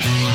[0.00, 0.29] Hey!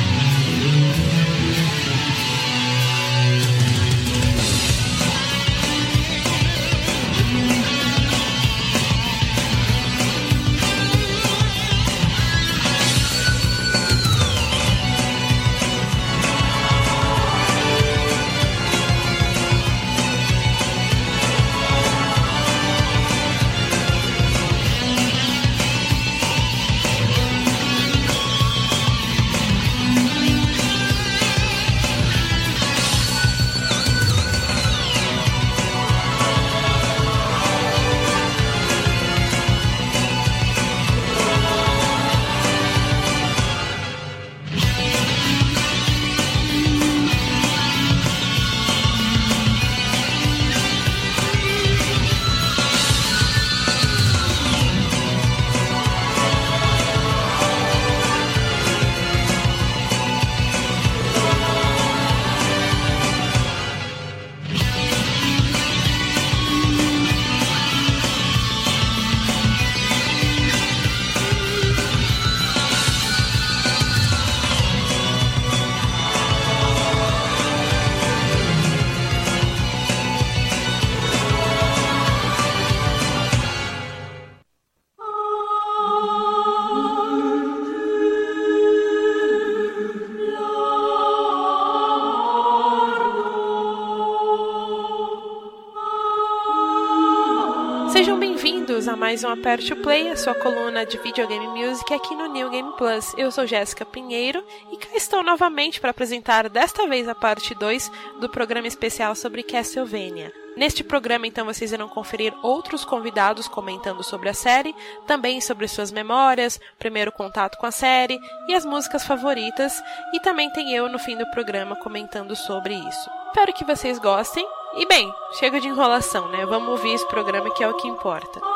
[99.16, 102.70] Mais um Aperte o Play, a sua coluna de videogame music aqui no New Game
[102.76, 103.14] Plus.
[103.16, 107.90] Eu sou Jéssica Pinheiro e cá estou novamente para apresentar desta vez a parte 2
[108.20, 110.30] do programa especial sobre Castlevania.
[110.54, 114.74] Neste programa, então, vocês irão conferir outros convidados comentando sobre a série,
[115.06, 120.50] também sobre suas memórias, primeiro contato com a série e as músicas favoritas, e também
[120.50, 123.10] tem eu no fim do programa comentando sobre isso.
[123.28, 124.46] Espero que vocês gostem.
[124.76, 126.44] E bem, chega de enrolação, né?
[126.44, 128.55] Vamos ouvir esse programa que é o que importa.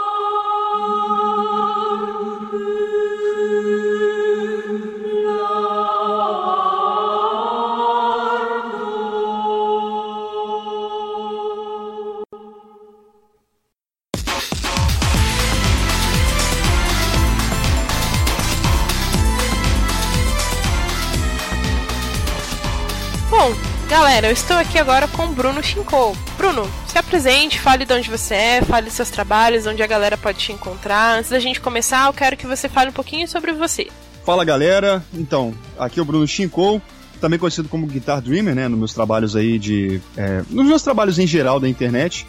[24.21, 26.15] Galera, eu estou aqui agora com o Bruno Chinkou.
[26.37, 30.15] Bruno, se apresente, fale de onde você é, fale dos seus trabalhos, onde a galera
[30.15, 31.17] pode te encontrar.
[31.17, 33.89] Antes da gente começar, eu quero que você fale um pouquinho sobre você.
[34.23, 36.83] Fala galera, então, aqui é o Bruno Chinkou,
[37.19, 40.03] também conhecido como Guitar Dreamer, né, nos meus trabalhos aí de...
[40.15, 42.27] É, nos meus trabalhos em geral da internet.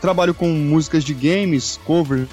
[0.00, 2.30] Trabalho com músicas de games, covers,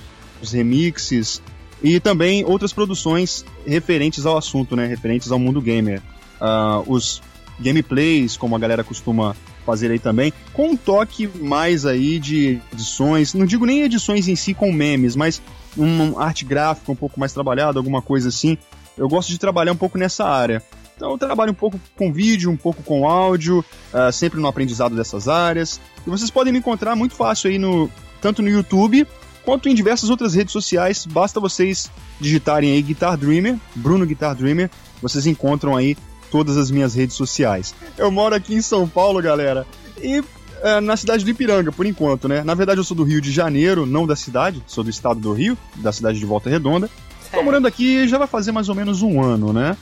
[0.50, 1.42] remixes
[1.84, 6.02] e também outras produções referentes ao assunto, né, referentes ao mundo gamer.
[6.40, 7.22] Uh, os
[7.60, 13.34] gameplays, como a galera costuma fazer aí também, com um toque mais aí de edições,
[13.34, 15.42] não digo nem edições em si com memes, mas
[15.76, 18.58] uma arte gráfica um pouco mais trabalhada, alguma coisa assim.
[18.98, 20.62] Eu gosto de trabalhar um pouco nessa área.
[20.96, 24.96] Então eu trabalho um pouco com vídeo, um pouco com áudio, uh, sempre no aprendizado
[24.96, 25.82] dessas áreas.
[26.06, 27.90] E vocês podem me encontrar muito fácil aí no
[28.22, 29.08] tanto no YouTube
[29.44, 31.06] quanto em diversas outras redes sociais.
[31.06, 34.70] Basta vocês digitarem aí Guitar Dreamer, Bruno Guitar Dreamer,
[35.02, 35.98] vocês encontram aí
[36.34, 37.76] todas as minhas redes sociais.
[37.96, 39.68] Eu moro aqui em São Paulo, galera,
[40.02, 40.24] e
[40.64, 42.44] é, na cidade do Ipiranga, por enquanto, né?
[42.44, 45.32] Na verdade, eu sou do Rio de Janeiro, não da cidade, sou do estado do
[45.32, 46.90] Rio, da cidade de Volta Redonda.
[47.32, 49.78] Tô morando aqui já vai fazer mais ou menos um ano, né?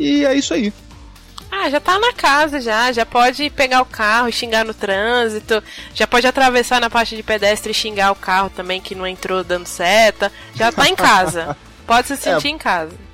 [0.00, 0.72] E é isso aí.
[1.50, 5.62] Ah, já tá na casa já, já pode pegar o carro e xingar no trânsito,
[5.94, 9.44] já pode atravessar na parte de pedestre e xingar o carro também que não entrou
[9.44, 11.54] dando seta, já tá em casa.
[11.86, 13.05] pode se sentir é, em casa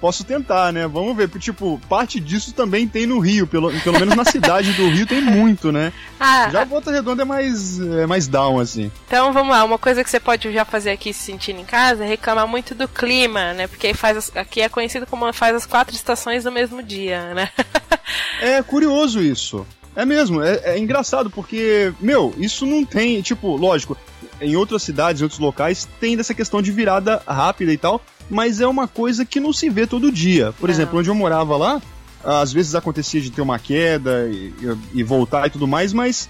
[0.00, 0.86] posso tentar, né?
[0.86, 1.28] Vamos ver.
[1.38, 5.20] Tipo, parte disso também tem no Rio, pelo, pelo menos na cidade do Rio tem
[5.20, 5.92] muito, né?
[6.18, 8.90] Ah, já a Volta Redonda é mais, é mais down, assim.
[9.06, 12.04] Então vamos lá, uma coisa que você pode já fazer aqui se sentindo em casa
[12.04, 13.66] é reclamar muito do clima, né?
[13.66, 17.50] Porque faz as, aqui é conhecido como faz as quatro estações no mesmo dia, né?
[18.40, 19.66] é curioso isso.
[19.96, 23.96] É mesmo, é, é engraçado porque, meu, isso não tem, tipo, lógico,
[24.40, 28.00] em outras cidades, em outros locais, tem dessa questão de virada rápida e tal,
[28.30, 30.52] mas é uma coisa que não se vê todo dia.
[30.58, 30.74] Por não.
[30.74, 31.82] exemplo, onde eu morava lá,
[32.24, 34.52] às vezes acontecia de ter uma queda e,
[34.94, 36.28] e voltar e tudo mais, mas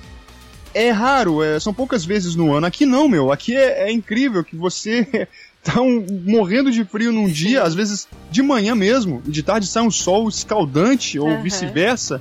[0.75, 2.67] é raro, é, são poucas vezes no ano.
[2.67, 5.29] Aqui não, meu, aqui é, é incrível que você
[5.63, 9.67] tá um, morrendo de frio num dia, às vezes de manhã mesmo, e de tarde
[9.67, 11.43] sai um sol escaldante ou uhum.
[11.43, 12.21] vice-versa.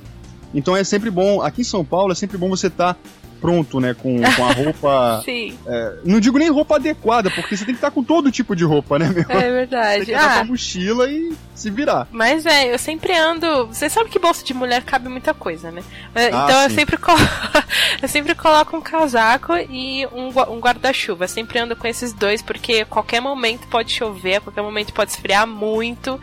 [0.54, 3.00] Então é sempre bom, aqui em São Paulo é sempre bom você estar tá
[3.40, 3.94] pronto, né?
[3.94, 5.22] Com, com a roupa.
[5.24, 5.56] Sim.
[5.66, 8.64] É, não digo nem roupa adequada, porque você tem que estar com todo tipo de
[8.64, 9.24] roupa, né, meu?
[9.28, 9.98] É verdade.
[10.08, 12.06] Você tem que ah, com a mochila e se virar.
[12.10, 13.66] Mas é, eu sempre ando.
[13.66, 15.82] Você sabe que bolsa de mulher cabe muita coisa, né?
[16.14, 16.76] Ah, Então eu sim.
[16.76, 17.18] sempre, colo...
[18.00, 21.24] eu sempre coloco um casaco e um, um guarda-chuva.
[21.24, 24.92] Eu sempre ando com esses dois, porque a qualquer momento pode chover, a qualquer momento
[24.92, 26.20] pode esfriar muito.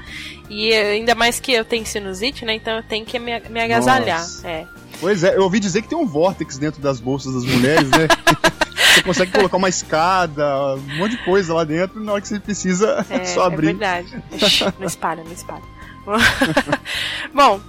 [0.50, 2.54] E eh, ainda mais que eu tenho sinusite, né?
[2.54, 4.20] Então eu tenho que me, me agasalhar.
[4.20, 4.48] Nossa.
[4.48, 4.66] É.
[5.00, 8.08] Pois é, eu ouvi dizer que tem um vórtex dentro das bolsas das mulheres, né?
[8.96, 12.28] você consegue colocar uma escada, um monte de coisa lá dentro, e na hora que
[12.28, 13.68] você precisa, É, só é abrir.
[13.68, 14.24] verdade.
[14.32, 15.62] Ixi, não espalha, não espalha.
[17.34, 17.60] Bom,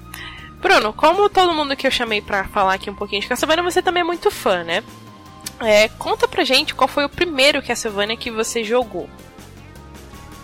[0.60, 3.82] Bruno, como todo mundo que eu chamei pra falar aqui um pouquinho de Castlevania, você
[3.82, 4.82] também é muito fã, né?
[5.60, 9.08] É, conta pra gente qual foi o primeiro Castlevania que você jogou.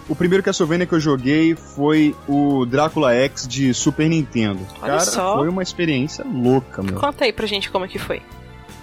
[0.08, 4.60] O primeiro Castlevania que eu joguei foi o Drácula X de Super Nintendo.
[4.82, 5.36] Olha Cara, só.
[5.38, 6.94] foi uma experiência louca, meu.
[6.96, 8.20] Conta aí pra gente como é que foi.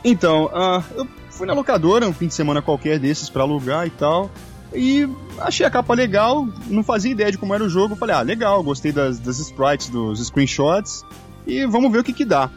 [0.03, 3.89] Então, ah, eu fui na locadora um fim de semana qualquer desses pra alugar e
[3.89, 4.31] tal.
[4.73, 7.95] E achei a capa legal, não fazia ideia de como era o jogo.
[7.95, 11.03] Falei, ah, legal, gostei das, das sprites, dos screenshots.
[11.45, 12.49] E vamos ver o que que dá.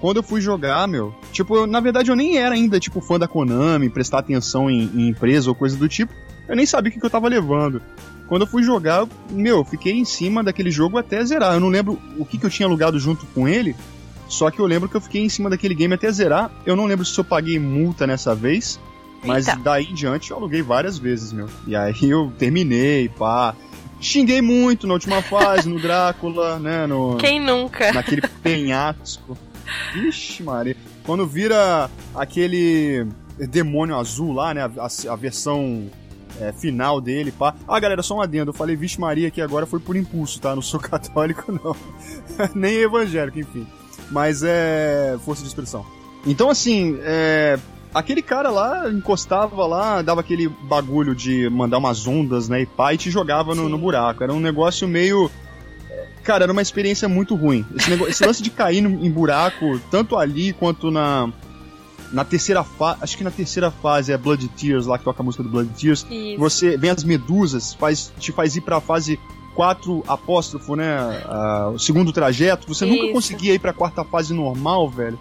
[0.00, 3.18] Quando eu fui jogar, meu, tipo, eu- na verdade eu nem era ainda, tipo, fã
[3.18, 6.12] da Konami, prestar atenção em, em empresa ou coisa do tipo.
[6.52, 7.80] Eu nem sabia o que, que eu tava levando.
[8.28, 11.54] Quando eu fui jogar, eu- meu, fiquei em cima daquele jogo até zerar.
[11.54, 13.74] Eu não lembro o que, que eu tinha alugado junto com ele,
[14.28, 16.50] só que eu lembro que eu fiquei em cima daquele game até zerar.
[16.66, 18.78] Eu não lembro se eu paguei multa nessa vez,
[19.24, 19.60] mas Eita.
[19.62, 21.48] daí em diante eu aluguei várias vezes, meu.
[21.66, 23.54] E aí eu terminei, pá.
[23.98, 26.86] Xinguei muito na última fase, no Drácula, né?
[26.86, 27.92] No, Quem nunca?
[27.92, 29.38] naquele penhasco.
[29.94, 30.76] Vixe, Maria.
[31.04, 33.06] Quando vira aquele
[33.38, 34.62] demônio azul lá, né?
[34.62, 35.88] A, a- a versão
[36.40, 37.54] é, final dele, pá.
[37.66, 38.50] Ah, galera, só um adendo.
[38.50, 40.54] Eu falei, vixe Maria, que agora foi por impulso, tá?
[40.54, 41.76] Não sou católico, não.
[42.54, 43.66] Nem evangélico, enfim.
[44.10, 45.16] Mas é.
[45.24, 45.84] força de expressão.
[46.26, 47.58] Então, assim, é.
[47.94, 52.62] Aquele cara lá encostava lá, dava aquele bagulho de mandar umas ondas, né?
[52.62, 54.22] E pá, e te jogava no, no buraco.
[54.24, 55.30] Era um negócio meio.
[56.24, 57.66] Cara, era uma experiência muito ruim.
[57.76, 61.30] Esse, nego- esse lance de cair no- em buraco, tanto ali quanto na.
[62.12, 62.98] Na terceira fase.
[63.00, 65.70] Acho que na terceira fase é Blood Tears, lá que toca a música do Blood
[65.70, 66.06] Tears.
[66.10, 66.38] Isso.
[66.38, 69.18] Você vem as medusas, faz, te faz ir pra fase
[69.54, 71.22] 4 apóstrofo, né?
[71.26, 72.66] ah, o segundo trajeto.
[72.68, 73.12] Você nunca Isso.
[73.12, 75.18] conseguia ir pra quarta fase normal, velho.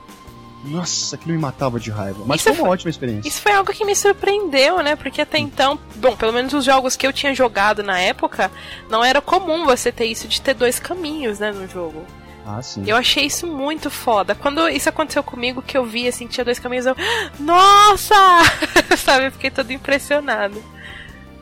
[0.64, 2.24] Nossa, aquilo me matava de raiva.
[2.26, 3.28] Mas Isso foi uma foi- ótima experiência.
[3.28, 4.96] Isso foi algo que me surpreendeu, né?
[4.96, 8.52] Porque até então, bom, pelo menos os jogos que eu tinha jogado na época,
[8.88, 12.06] não era comum você ter isso de ter dois caminhos, né, no jogo.
[12.46, 12.84] Ah, sim.
[12.88, 14.34] Eu achei isso muito foda.
[14.34, 16.96] Quando isso aconteceu comigo, que eu vi assim, que tinha dois caminhos, eu.
[17.40, 18.16] Nossa!
[18.98, 20.62] Sabe, eu fiquei todo impressionado.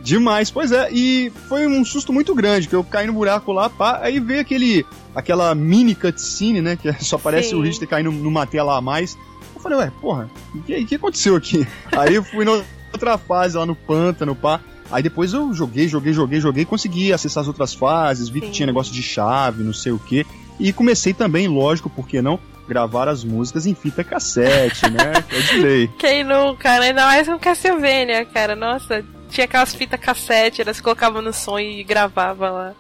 [0.01, 3.69] Demais, pois é, e foi um susto muito grande, que eu caí no buraco lá,
[3.69, 8.47] pá, aí veio aquele, aquela mini cutscene, né, que só parece o Richter caindo numa
[8.47, 9.17] tela a mais.
[9.53, 11.67] Eu falei, ué, porra, o que, que aconteceu aqui?
[11.91, 12.63] aí eu fui na
[12.93, 17.41] outra fase, lá no pântano, pá, aí depois eu joguei, joguei, joguei, joguei, consegui acessar
[17.41, 18.53] as outras fases, vi que Sim.
[18.53, 20.25] tinha negócio de chave, não sei o que,
[20.59, 25.35] e comecei também, lógico, por que não, gravar as músicas em fita cassete, né, que
[25.35, 25.87] é de lei.
[25.97, 26.87] Quem nunca, né?
[26.87, 28.55] Ainda mais com Castlevania, cara.
[28.55, 32.75] Nossa, tinha aquelas fitas cassete, elas colocavam no som e gravava lá.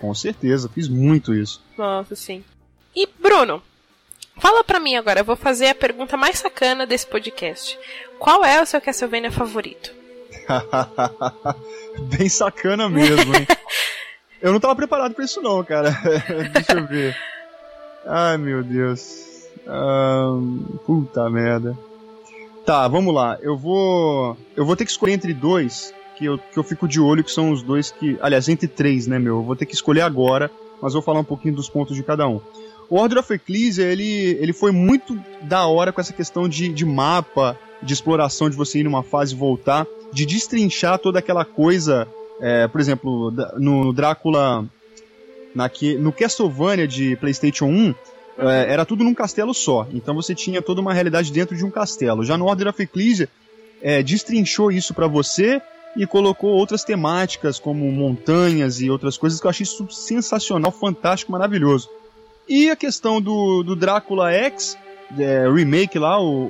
[0.00, 1.60] Com certeza, fiz muito isso.
[1.78, 2.44] Nossa, sim.
[2.94, 3.62] E, Bruno,
[4.38, 7.78] fala pra mim agora, eu vou fazer a pergunta mais sacana desse podcast.
[8.18, 9.92] Qual é o seu Castlevania favorito?
[12.16, 13.46] Bem sacana mesmo, hein?
[14.42, 15.90] eu não tava preparado pra isso não, cara.
[16.52, 17.16] Deixa eu ver.
[18.06, 19.46] Ai, meu Deus.
[19.66, 21.78] Ahn, puta merda.
[22.64, 23.38] Tá, vamos lá.
[23.40, 24.36] Eu vou.
[24.56, 27.30] Eu vou ter que escolher entre dois que eu, que eu fico de olho, que
[27.30, 28.18] são os dois que.
[28.20, 29.38] Aliás, entre três, né, meu?
[29.38, 32.26] Eu vou ter que escolher agora, mas vou falar um pouquinho dos pontos de cada
[32.28, 32.40] um.
[32.88, 36.84] O Order of Ecclesia, ele, ele foi muito da hora com essa questão de, de
[36.84, 42.06] mapa, de exploração, de você ir numa fase e voltar, de destrinchar toda aquela coisa.
[42.40, 44.66] É, por exemplo, no Drácula.
[45.54, 47.94] Naque, no Castlevania de PlayStation 1,
[48.38, 49.86] é, era tudo num castelo só.
[49.92, 52.24] Então você tinha toda uma realidade dentro de um castelo.
[52.24, 53.28] Já no Order of Ecclesia,
[53.82, 55.60] é, destrinchou isso pra você
[55.96, 61.32] e colocou outras temáticas, como montanhas e outras coisas, que eu achei isso sensacional, fantástico,
[61.32, 61.90] maravilhoso.
[62.48, 64.78] E a questão do, do Drácula X,
[65.18, 66.44] é, remake lá, o,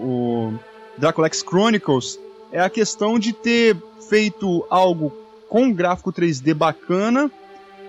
[0.53, 0.59] o
[0.97, 2.19] Drácula X Chronicles,
[2.53, 3.77] é a questão de ter
[4.09, 5.13] feito algo
[5.53, 7.31] com gráfico 3D bacana,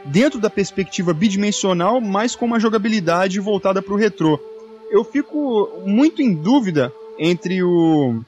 [0.04, 4.38] dentro da perspectiva bidimensional, mas com uma jogabilidade voltada para o retrô.
[4.92, 8.22] Eu fico muito em dúvida entre o,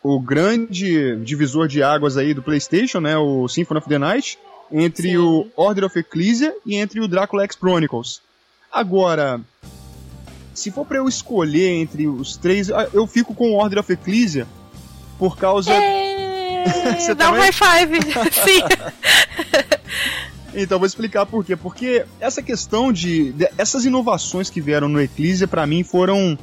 [0.00, 4.38] o grande divisor de águas aí do PlayStation, né, o Symphony of the Night,
[4.70, 5.16] entre Sim.
[5.16, 8.22] o Order of Ecclesia e entre o Drácula X Chronicles.
[8.70, 9.40] Agora,
[10.54, 14.46] se for para eu escolher entre os três, eu fico com Order of Ecclesia
[15.18, 15.72] por causa.
[15.72, 16.07] É...
[17.16, 18.00] Dá um high five!
[18.32, 18.62] Sim!
[20.54, 21.56] Então, vou explicar por quê.
[21.56, 26.38] Porque essa questão de, de essas inovações que vieram no Ecclesia, para mim, foram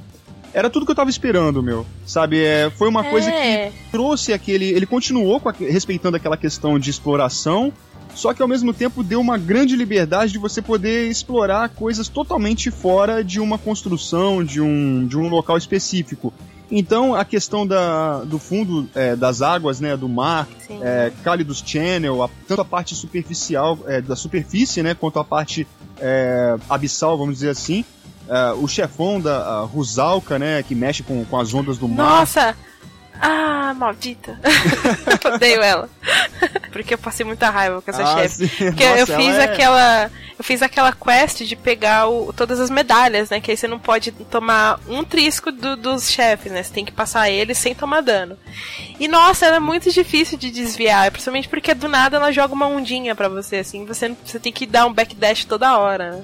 [0.56, 1.86] era tudo que eu tava esperando, meu.
[2.06, 2.42] Sabe?
[2.42, 3.10] É, foi uma é.
[3.10, 4.70] coisa que trouxe aquele.
[4.70, 7.74] Ele continuou a, respeitando aquela questão de exploração,
[8.16, 12.72] só que ao mesmo tempo deu uma grande liberdade de você poder explorar coisas totalmente
[12.72, 16.34] fora de uma construção, de um, de um local específico.
[16.72, 20.48] Então, a questão da, do fundo é, das águas, né, do mar,
[20.82, 25.68] é, Cálidos Channel, a, tanto a parte superficial, é, da superfície, né, quanto a parte
[26.00, 27.86] é, abissal, vamos dizer assim,
[28.28, 32.20] é, o chefão da Rusalka, né, que mexe com, com as ondas do mar.
[32.20, 32.56] Nossa!
[33.22, 34.40] Ah, maldita.
[35.26, 35.90] Odeio ela.
[36.72, 38.48] Porque eu passei muita raiva com essa ah, chefe.
[38.48, 39.44] Porque Nossa, eu fiz é...
[39.44, 40.12] aquela.
[40.38, 43.40] Eu fiz aquela quest de pegar o, todas as medalhas, né?
[43.40, 46.62] Que aí você não pode tomar um trisco do, dos chefes, né?
[46.62, 48.38] Você tem que passar eles sem tomar dano.
[49.00, 52.68] E nossa, ela é muito difícil de desviar, principalmente porque do nada ela joga uma
[52.68, 56.12] ondinha para você, assim, você, você tem que dar um backdash toda hora.
[56.12, 56.24] Né?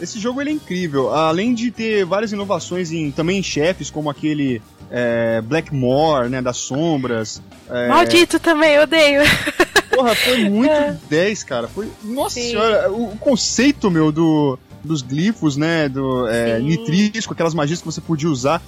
[0.00, 1.14] Esse jogo ele é incrível.
[1.14, 6.56] Além de ter várias inovações em, também em chefes, como aquele é, Blackmore, né, das
[6.56, 7.40] sombras.
[7.68, 7.88] É...
[7.88, 9.22] Maldito também, odeio.
[9.94, 10.96] Porra, foi muito é.
[11.08, 11.68] 10, cara.
[11.68, 12.50] Foi, nossa Sim.
[12.50, 17.86] senhora, o, o, conceito, meu, do, dos glifos, né, do é, nitrisco, aquelas magias que
[17.86, 18.62] você podia usar,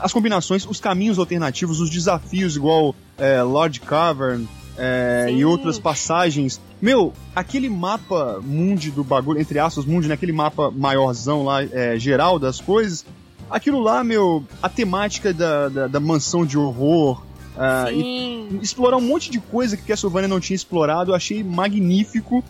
[0.00, 6.60] as combinações, os caminhos alternativos, os desafios, igual é, Lord Cavern, é, e outras passagens.
[6.80, 10.14] Meu, aquele mapa mundi do bagulho, entre aspas, mundi, né?
[10.14, 13.04] Aquele mapa maiorzão lá, é, geral das coisas,
[13.50, 17.22] aquilo lá, meu, a temática da, da, da mansão de horror,
[17.56, 22.42] uh, e explorar um monte de coisa que Castlevania não tinha explorado, eu achei magnífico.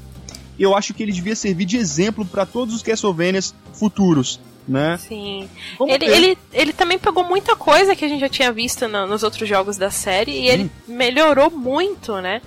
[0.58, 4.40] Eu acho que ele devia servir de exemplo para todos os Castlevanias futuros.
[4.68, 4.96] Né?
[4.96, 5.50] Sim.
[5.88, 9.24] ele, ele, ele também pegou muita coisa que a gente já tinha visto no, nos
[9.24, 12.40] outros jogos da série e ele melhorou muito, né?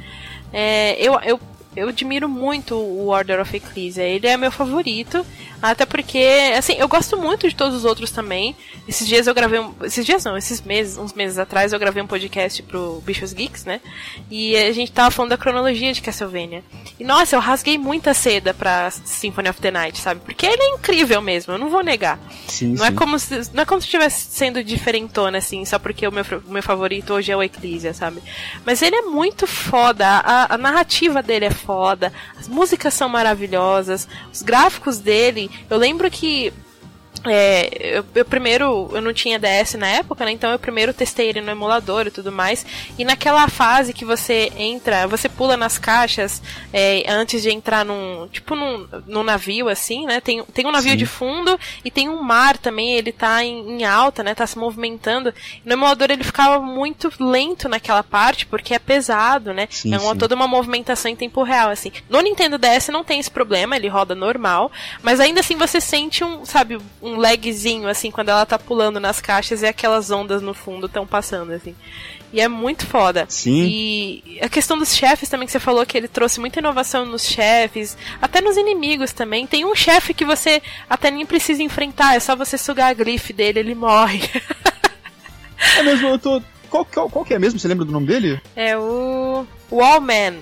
[0.54, 1.38] É, eu, eu
[1.75, 4.03] eu admiro muito o Order of Ecclesia.
[4.03, 5.25] Ele é meu favorito.
[5.62, 8.55] Até porque, assim, eu gosto muito de todos os outros também.
[8.88, 9.74] Esses dias eu gravei um.
[9.84, 13.65] Esses dias não, esses meses, uns meses atrás, eu gravei um podcast pro Bichos Geeks,
[13.65, 13.82] né?
[14.29, 16.63] E a gente tava falando da cronologia de Castlevania.
[17.00, 20.22] E nossa, eu rasguei muita seda pra Symphony of the Night, sabe?
[20.22, 22.20] Porque ele é incrível mesmo, eu não vou negar.
[22.48, 22.94] Sim, não, é sim.
[22.94, 26.24] É como se, não é como se estivesse sendo diferentona, assim, só porque o meu,
[26.48, 28.22] o meu favorito hoje é o Ecclesia, sabe?
[28.65, 34.07] Mas ele é muito foda, a, a narrativa dele é foda, as músicas são maravilhosas,
[34.31, 35.50] os gráficos dele.
[35.69, 36.53] Eu lembro que
[37.27, 40.32] é, eu, eu, primeiro, eu não tinha DS na época, né?
[40.32, 42.65] Então eu primeiro testei ele no emulador e tudo mais.
[42.98, 46.41] E naquela fase que você entra, você pula nas caixas
[46.72, 48.27] é, antes de entrar num.
[48.32, 50.22] Tipo num, num navio, assim, né?
[50.22, 50.98] Tem, tem um navio Sim.
[50.98, 54.36] de fundo e tem um mar também, ele tá em, em, alta, né?
[54.36, 55.34] Tá se movimentando.
[55.63, 59.67] No emulador ele ficava muito lento naquela parte, porque é pesado, né?
[59.70, 60.20] Sim, é uma, sim.
[60.20, 61.91] toda uma movimentação em tempo real, assim.
[62.10, 66.24] No Nintendo DS não tem esse problema, ele roda normal, mas ainda assim você sente
[66.24, 70.41] um, sabe, um um lagzinho, assim, quando ela tá pulando nas caixas e aquelas ondas
[70.41, 71.75] no fundo estão passando, assim.
[72.34, 73.25] E é muito foda.
[73.29, 73.65] Sim.
[73.65, 77.24] E a questão dos chefes também que você falou que ele trouxe muita inovação nos
[77.24, 79.48] chefes, até nos inimigos também.
[79.48, 83.31] Tem um chefe que você até nem precisa enfrentar, é só você sugar a grife
[83.31, 84.22] dele, ele morre.
[85.77, 86.41] é mesmo, eu tô.
[86.69, 87.57] Qual, qual, qual que é mesmo?
[87.57, 88.41] Você lembra do nome dele?
[88.55, 89.45] É o.
[89.72, 90.39] Wallman.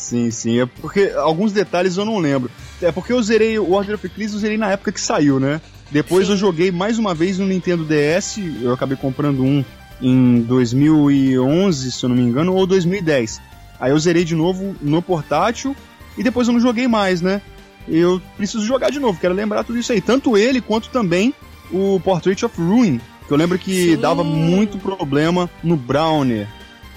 [0.00, 0.60] Sim, sim.
[0.60, 2.50] É porque alguns detalhes eu não lembro.
[2.80, 5.60] É porque eu zerei o Order of Ecclesia, eu zerei na época que saiu, né?
[5.90, 6.32] Depois Sim.
[6.32, 9.62] eu joguei mais uma vez no Nintendo DS, eu acabei comprando um
[10.00, 13.42] em 2011, se eu não me engano, ou 2010.
[13.78, 15.76] Aí eu zerei de novo no portátil
[16.16, 17.42] e depois eu não joguei mais, né?
[17.86, 20.00] Eu preciso jogar de novo, quero lembrar tudo isso aí.
[20.00, 21.34] Tanto ele quanto também
[21.70, 24.00] o Portrait of Ruin, que eu lembro que Sim.
[24.00, 26.48] dava muito problema no Browner.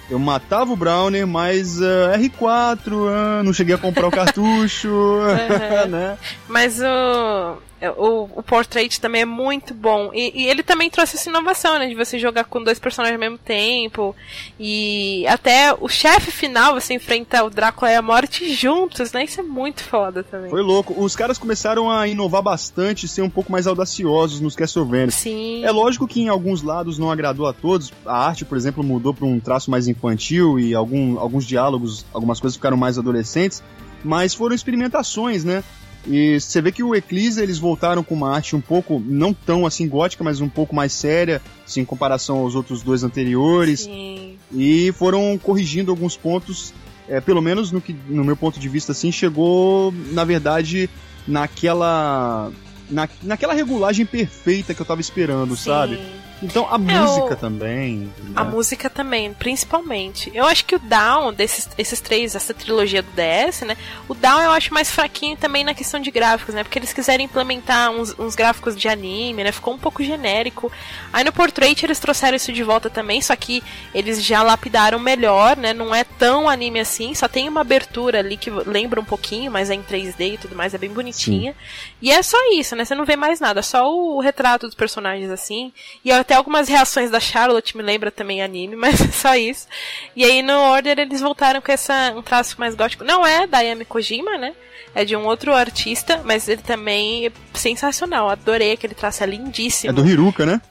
[0.10, 5.88] Eu matava o Browner, mas uh, R4, uh, não cheguei a comprar o cartucho, uhum.
[5.90, 6.18] né?
[6.48, 7.58] Mas o
[7.90, 10.12] o, o Portrait também é muito bom.
[10.14, 11.88] E, e, ele também trouxe essa inovação, né?
[11.88, 14.16] De você jogar com dois personagens ao mesmo tempo.
[14.60, 19.24] E até o chefe final, você enfrenta o Drácula e a Morte juntos, né?
[19.24, 20.50] Isso é muito foda também.
[20.50, 20.94] Foi louco.
[20.98, 25.12] Os caras começaram a inovar bastante, ser um pouco mais audaciosos nos Castlevania.
[25.12, 25.64] Sim.
[25.64, 27.92] É lógico que em alguns lados não agradou a todos.
[28.06, 32.40] A arte, por exemplo, mudou para um traço mais infantil e algum, alguns diálogos, algumas
[32.40, 33.64] coisas ficaram mais adolescentes.
[34.04, 35.64] Mas foram experimentações, né?
[36.06, 39.66] E você vê que o Eclipse eles voltaram com uma arte um pouco, não tão
[39.66, 43.82] assim gótica, mas um pouco mais séria, assim, em comparação aos outros dois anteriores.
[43.82, 44.38] Sim.
[44.52, 46.74] E foram corrigindo alguns pontos,
[47.08, 50.90] é, pelo menos no, que, no meu ponto de vista, assim, chegou, na verdade,
[51.28, 52.52] naquela
[52.90, 55.64] na, naquela regulagem perfeita que eu tava esperando, Sim.
[55.66, 56.00] sabe?
[56.44, 57.36] Então a é, música o...
[57.38, 57.98] também.
[57.98, 58.34] Né?
[58.36, 60.30] A música também, principalmente.
[60.34, 63.78] Eu acho que o Down, desses esses três, essa trilogia do DS, né?
[64.08, 66.64] O Down eu acho mais fraquinho também na questão de gráficos, né?
[66.64, 69.52] Porque eles quiserem implementar uns, uns gráficos de anime, né?
[69.52, 70.72] Ficou um pouco genérico.
[71.12, 75.56] Aí no Portrait eles trouxeram isso de volta também, só que eles já lapidaram melhor,
[75.56, 75.74] né?
[75.74, 79.70] Não é tão anime assim, só tem uma abertura ali que lembra um pouquinho, mas
[79.70, 81.54] é em 3D e tudo mais, é bem bonitinha.
[81.54, 81.58] Sim.
[82.02, 82.84] E é só isso, né?
[82.84, 85.72] Você não vê mais nada, só o retrato dos personagens assim.
[86.04, 89.68] E até até algumas reações da Charlotte me lembra também anime, mas é só isso.
[90.16, 93.04] E aí no Order eles voltaram com essa, um traço mais gótico.
[93.04, 94.54] Não é da Yami Kojima, né?
[94.96, 98.30] É de um outro artista, mas ele também é sensacional.
[98.30, 99.92] Adorei aquele traço, é lindíssimo.
[99.92, 100.62] É do Hiruka, né?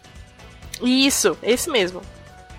[0.81, 2.03] Isso, esse mesmo.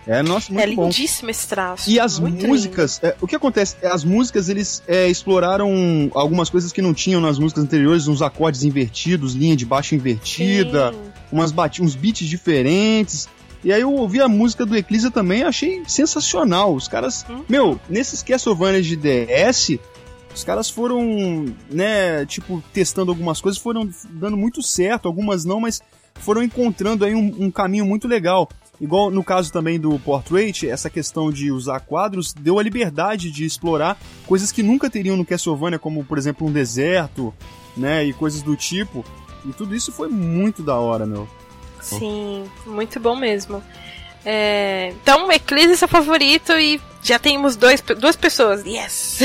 [0.05, 1.31] É, nossa, muito É lindíssimo bom.
[1.31, 1.89] esse traço.
[1.89, 3.77] E as músicas, é, o que acontece?
[3.85, 8.63] As músicas, eles é, exploraram algumas coisas que não tinham nas músicas anteriores, uns acordes
[8.63, 10.91] invertidos, linha de baixo invertida.
[10.91, 13.27] Sim umas uns beats diferentes.
[13.63, 16.75] E aí eu ouvi a música do Eclipse também achei sensacional.
[16.75, 17.43] Os caras, hum.
[17.49, 19.79] meu, nesses Castlevania de DS,
[20.35, 25.81] os caras foram, né, tipo, testando algumas coisas, foram dando muito certo, algumas não, mas
[26.15, 28.47] foram encontrando aí um, um caminho muito legal.
[28.79, 33.45] Igual no caso também do Portrait, essa questão de usar quadros deu a liberdade de
[33.45, 33.97] explorar
[34.27, 37.33] coisas que nunca teriam no Castlevania, como por exemplo um deserto,
[37.77, 39.05] né, e coisas do tipo.
[39.45, 41.27] E tudo isso foi muito da hora, meu.
[41.81, 43.61] Sim, muito bom mesmo.
[44.25, 48.65] É, então, Eclipse é seu favorito e já temos dois, duas pessoas.
[48.65, 49.19] Yes!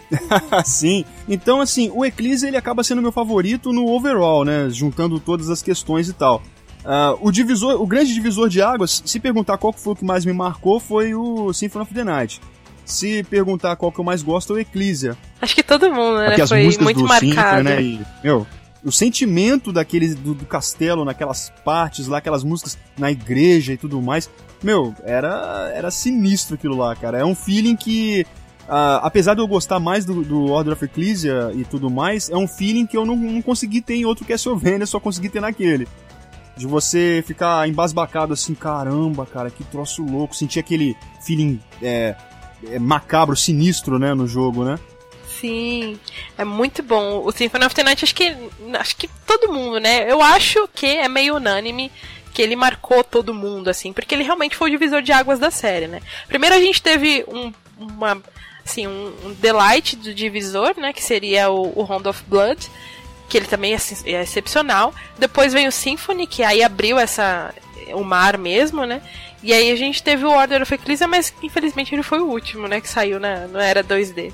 [0.64, 1.04] Sim.
[1.28, 4.68] Então, assim, o Eclipse ele acaba sendo meu favorito no overall, né?
[4.70, 6.42] Juntando todas as questões e tal.
[6.80, 10.24] Uh, o divisor, o grande divisor de águas, se perguntar qual foi o que mais
[10.24, 12.40] me marcou, foi o Symphony of the Night.
[12.86, 15.16] Se perguntar qual que eu mais gosto, é o Ecclesia.
[15.40, 16.28] Acho que todo mundo, né?
[16.28, 17.20] Porque foi muito marcado.
[17.26, 17.82] Symphony, né?
[17.82, 18.46] E, meu,
[18.84, 24.00] o sentimento daquele do, do, castelo, naquelas partes lá, aquelas músicas na igreja e tudo
[24.00, 24.30] mais.
[24.62, 27.18] Meu, era, era sinistro aquilo lá, cara.
[27.18, 28.26] É um feeling que,
[28.62, 32.36] uh, apesar de eu gostar mais do, do Order of Ecclesia e tudo mais, é
[32.36, 35.86] um feeling que eu não, não consegui ter em outro Castlevania, só consegui ter naquele.
[36.56, 40.36] De você ficar embasbacado assim, caramba, cara, que troço louco.
[40.36, 42.14] Sentir aquele feeling é,
[42.66, 44.78] é, macabro, sinistro, né, no jogo, né?
[45.40, 45.98] Sim,
[46.36, 47.24] é muito bom.
[47.24, 48.36] O Symphony of the Night, acho que,
[48.78, 50.10] acho que todo mundo, né?
[50.10, 51.90] Eu acho que é meio unânime
[52.34, 55.50] que ele marcou todo mundo, assim, porque ele realmente foi o divisor de águas da
[55.50, 56.00] série, né?
[56.28, 58.22] Primeiro a gente teve um, uma,
[58.64, 60.92] assim, um, um delight do divisor, né?
[60.92, 62.70] Que seria o, o Round of Blood,
[63.26, 64.94] que ele também é, é excepcional.
[65.18, 67.54] Depois vem o Symphony, que aí abriu essa
[67.94, 69.00] o mar mesmo, né?
[69.42, 72.68] E aí a gente teve o Order of Ecclesia, mas infelizmente ele foi o último,
[72.68, 72.78] né?
[72.78, 74.30] Que saiu na, não era 2D.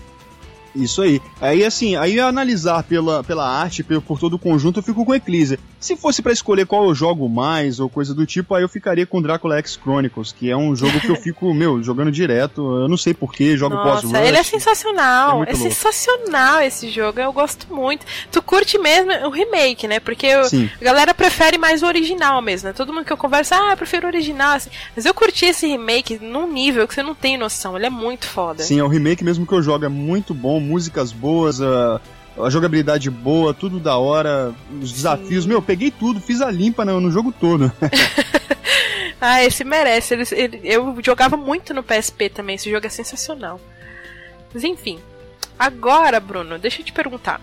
[0.77, 1.21] Isso aí.
[1.41, 5.59] Aí, assim, aí analisar pela, pela arte, por, todo o conjunto, eu fico com Ecclesia.
[5.87, 9.07] Se fosse para escolher qual eu jogo mais ou coisa do tipo, aí eu ficaria
[9.07, 12.61] com Drácula X Chronicles, que é um jogo que eu fico, meu, jogando direto.
[12.81, 14.13] Eu não sei porquê, jogo pós-rush.
[14.13, 15.45] ele é sensacional.
[15.45, 18.05] É, é sensacional esse jogo, eu gosto muito.
[18.33, 20.01] Tu curte mesmo o remake, né?
[20.01, 22.73] Porque eu, a galera prefere mais o original mesmo, né?
[22.73, 24.71] Todo mundo que eu converso, ah, eu prefiro o original, assim.
[24.97, 27.77] Mas eu curti esse remake num nível que você não tem noção.
[27.77, 28.61] Ele é muito foda.
[28.65, 32.01] Sim, é o remake mesmo que eu jogo, é muito bom músicas boas, a,
[32.39, 35.45] a jogabilidade boa, tudo da hora, os desafios.
[35.45, 35.51] Sim.
[35.51, 37.73] Meu, peguei tudo, fiz a limpa no, no jogo todo.
[39.21, 40.15] ah, esse merece.
[40.15, 43.61] Ele, ele, eu jogava muito no PSP também, esse jogo é sensacional.
[44.53, 44.99] Mas enfim.
[45.59, 47.41] Agora, Bruno, deixa eu te perguntar.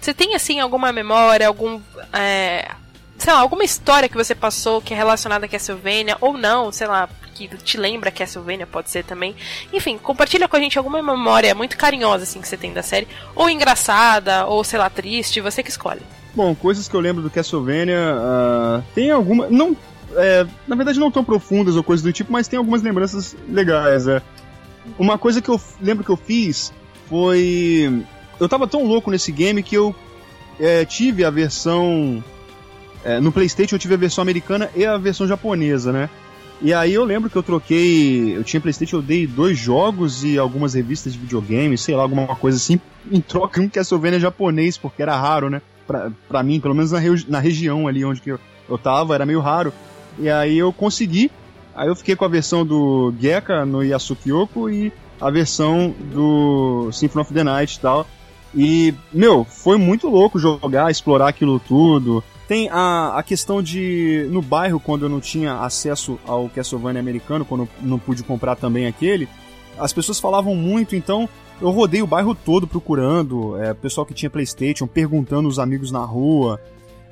[0.00, 1.80] Você tem assim alguma memória, algum.
[2.12, 2.70] É,
[3.18, 6.86] sei lá, alguma história que você passou que é relacionada a Castlevania, ou não, sei
[6.86, 9.34] lá, que te lembra Castlevania, pode ser também.
[9.72, 13.08] Enfim, compartilha com a gente alguma memória muito carinhosa, assim, que você tem da série,
[13.34, 16.00] ou engraçada, ou sei lá, triste, você que escolhe.
[16.34, 19.76] Bom, coisas que eu lembro do Castlevania, uh, tem alguma, não,
[20.14, 24.06] é, na verdade não tão profundas ou coisas do tipo, mas tem algumas lembranças legais,
[24.06, 24.22] é.
[24.98, 26.72] Uma coisa que eu lembro que eu fiz
[27.08, 28.04] foi...
[28.40, 29.94] Eu tava tão louco nesse game que eu
[30.60, 32.22] é, tive a versão
[33.04, 36.10] é, no PlayStation eu tive a versão americana e a versão japonesa, né?
[36.60, 38.36] E aí eu lembro que eu troquei.
[38.36, 42.34] Eu tinha PlayStation, eu dei dois jogos e algumas revistas de videogame, sei lá, alguma
[42.34, 42.80] coisa assim,
[43.10, 45.62] em troca um Castlevania japonês, porque era raro, né?
[45.86, 49.24] Pra, pra mim, pelo menos na, na região ali onde que eu, eu tava, era
[49.24, 49.72] meio raro.
[50.18, 51.30] E aí eu consegui.
[51.74, 57.22] Aí eu fiquei com a versão do Gekka no Yasukiyoko e a versão do Symphony
[57.22, 58.06] of the Night e tal.
[58.54, 62.24] E, meu, foi muito louco jogar, explorar aquilo tudo.
[62.48, 67.44] Tem a, a questão de, no bairro, quando eu não tinha acesso ao Castlevania americano,
[67.44, 69.28] quando eu não pude comprar também aquele,
[69.78, 71.28] as pessoas falavam muito, então
[71.60, 76.02] eu rodei o bairro todo procurando, é, pessoal que tinha Playstation, perguntando os amigos na
[76.02, 76.58] rua.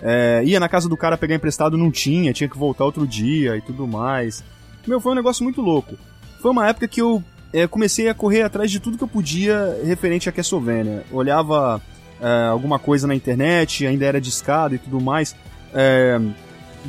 [0.01, 3.59] É, ia na casa do cara pegar emprestado, não tinha, tinha que voltar outro dia
[3.59, 4.43] e tudo mais.
[4.87, 5.97] Meu, foi um negócio muito louco.
[6.41, 7.23] Foi uma época que eu
[7.53, 11.05] é, comecei a correr atrás de tudo que eu podia referente a Castlevania.
[11.13, 11.83] Olhava
[12.21, 15.35] é, alguma coisa na internet, ainda era discado e tudo mais.
[15.75, 16.21] É,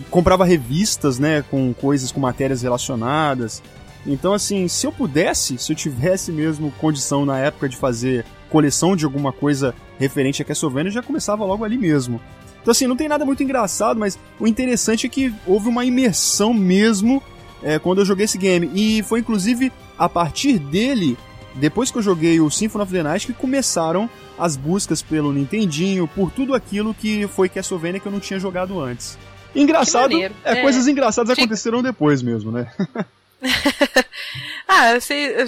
[0.10, 3.62] comprava revistas, né, com coisas, com matérias relacionadas.
[4.06, 8.96] Então, assim, se eu pudesse, se eu tivesse mesmo condição na época de fazer coleção
[8.96, 12.22] de alguma coisa referente a Castlevania, eu já começava logo ali mesmo.
[12.62, 16.54] Então, assim, não tem nada muito engraçado, mas o interessante é que houve uma imersão
[16.54, 17.22] mesmo
[17.62, 18.70] é, quando eu joguei esse game.
[18.74, 21.18] E foi inclusive a partir dele,
[21.58, 26.08] depois que eu joguei o Symphony of the Night, que começaram as buscas pelo Nintendinho,
[26.08, 29.18] por tudo aquilo que foi Castlevania que eu não tinha jogado antes.
[29.56, 32.72] Engraçado, é, é, coisas engraçadas aconteceram depois mesmo, né?
[34.68, 34.94] ah,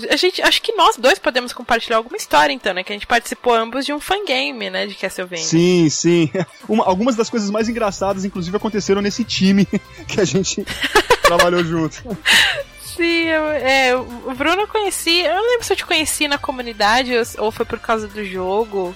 [0.10, 2.84] a gente, acho que nós dois podemos compartilhar alguma história, então, né?
[2.84, 4.88] Que a gente participou ambos de um fangame, né?
[4.88, 5.44] De Castlevania.
[5.44, 6.32] Sim, sim.
[6.68, 9.68] Uma, algumas das coisas mais engraçadas, inclusive, aconteceram nesse time
[10.08, 10.66] que a gente
[11.22, 12.04] trabalhou junto.
[13.04, 15.22] Eu, é, o Bruno eu conheci.
[15.22, 18.96] Eu não lembro se eu te conheci na comunidade ou, foi por causa do jogo.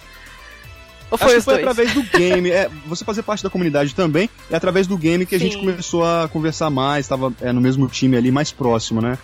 [1.11, 1.67] Ou foi Acho que foi dois?
[1.67, 2.49] através do game.
[2.49, 5.45] É, você fazer parte da comunidade também, é através do game que a Sim.
[5.45, 9.17] gente começou a conversar mais, estava é, no mesmo time ali, mais próximo, né?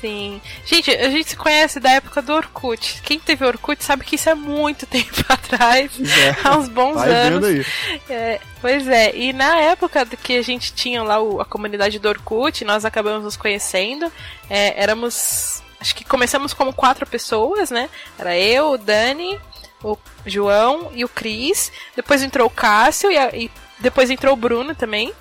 [0.00, 0.40] Sim.
[0.64, 3.00] Gente, a gente se conhece da época do Orkut.
[3.02, 5.92] Quem teve Orkut sabe que isso é muito tempo atrás.
[6.00, 6.36] É.
[6.44, 7.44] Há uns bons Vai anos.
[7.44, 7.66] Aí.
[8.08, 9.14] É, pois é.
[9.16, 13.24] E na época que a gente tinha lá o, a comunidade do Orkut, nós acabamos
[13.24, 14.10] nos conhecendo.
[14.50, 15.62] É, éramos.
[15.80, 17.88] Acho que começamos como quatro pessoas, né?
[18.18, 19.38] Era eu, o Dani,
[19.82, 21.70] o João e o Cris.
[21.94, 25.12] Depois entrou o Cássio e, a, e depois entrou o Bruno também.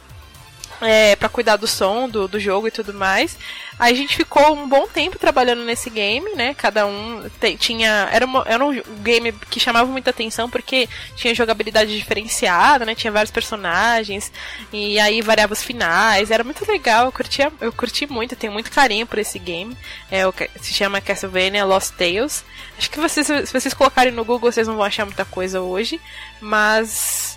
[0.85, 3.37] É, para cuidar do som do, do jogo e tudo mais.
[3.77, 6.53] Aí a gente ficou um bom tempo trabalhando nesse game, né?
[6.53, 7.23] Cada um
[7.59, 8.09] tinha.
[8.11, 12.95] Era, uma, era um game que chamava muita atenção porque tinha jogabilidade diferenciada, né?
[12.95, 14.31] Tinha vários personagens.
[14.71, 16.31] E aí variava os finais.
[16.31, 17.05] Era muito legal.
[17.05, 19.75] Eu, curtia, eu curti muito, tenho muito carinho por esse game.
[20.09, 20.23] É,
[20.61, 22.45] se chama Castlevania Lost Tales.
[22.77, 25.99] Acho que vocês, se vocês colocarem no Google, vocês não vão achar muita coisa hoje.
[26.39, 27.34] Mas.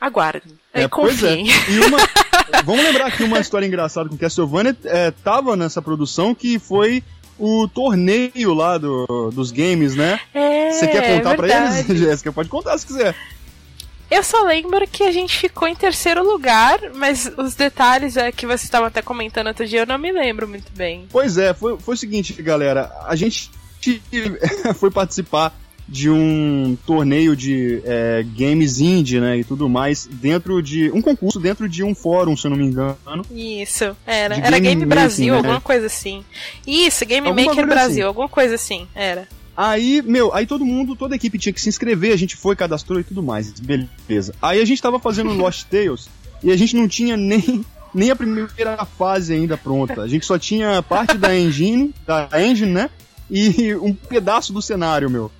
[0.00, 0.58] Aguardem.
[0.72, 1.40] É, pois é.
[1.40, 1.98] E uma,
[2.64, 7.02] vamos lembrar que uma história engraçada com Castlevania é, tava nessa produção que foi
[7.38, 10.20] o torneio lá do, dos games, né?
[10.34, 12.32] É, Você quer contar é pra eles, Jéssica?
[12.32, 13.14] Pode contar se quiser.
[14.10, 18.46] Eu só lembro que a gente ficou em terceiro lugar, mas os detalhes é, que
[18.46, 21.06] vocês estavam até comentando outro dia eu não me lembro muito bem.
[21.10, 22.90] Pois é, foi, foi o seguinte, galera.
[23.06, 23.50] A gente
[24.76, 25.54] foi participar
[25.88, 31.40] de um torneio de é, games indie, né, e tudo mais, dentro de um concurso,
[31.40, 32.96] dentro de um fórum, se eu não me engano.
[33.30, 34.36] Isso, era.
[34.36, 35.38] Era Game, Game Brasil, né?
[35.38, 36.22] alguma coisa assim.
[36.66, 38.02] Isso, Game alguma Maker Brasil, assim.
[38.02, 39.26] alguma coisa assim, era.
[39.56, 42.54] Aí, meu, aí todo mundo, toda a equipe tinha que se inscrever, a gente foi,
[42.54, 44.34] cadastrou e tudo mais, beleza.
[44.42, 46.08] Aí a gente tava fazendo Lost Tales
[46.42, 50.02] e a gente não tinha nem nem a primeira fase ainda pronta.
[50.02, 52.90] A gente só tinha parte da engine, da engine, né?
[53.30, 55.30] E um pedaço do cenário, meu.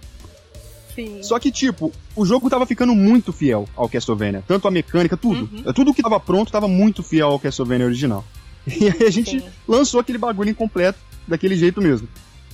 [0.99, 1.23] Sim.
[1.23, 4.43] Só que, tipo, o jogo tava ficando muito fiel ao Castlevania.
[4.49, 5.49] Tanto a mecânica, tudo.
[5.53, 5.73] Uhum.
[5.73, 8.25] Tudo que tava pronto tava muito fiel ao Castlevania original.
[8.69, 9.47] E aí a gente Sim.
[9.67, 12.07] lançou aquele bagulho incompleto daquele jeito mesmo.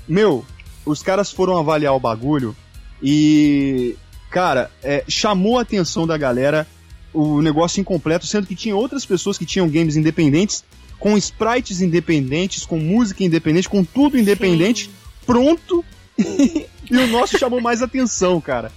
[0.06, 0.44] Meu,
[0.86, 2.54] os caras foram avaliar o bagulho
[3.02, 3.96] e.
[4.30, 6.66] Cara, é, chamou a atenção da galera
[7.12, 10.62] o negócio incompleto, sendo que tinha outras pessoas que tinham games independentes,
[10.98, 14.90] com sprites independentes, com música independente, com tudo independente, Sim.
[15.26, 15.84] pronto
[16.18, 18.70] e o nosso chamou mais atenção, cara.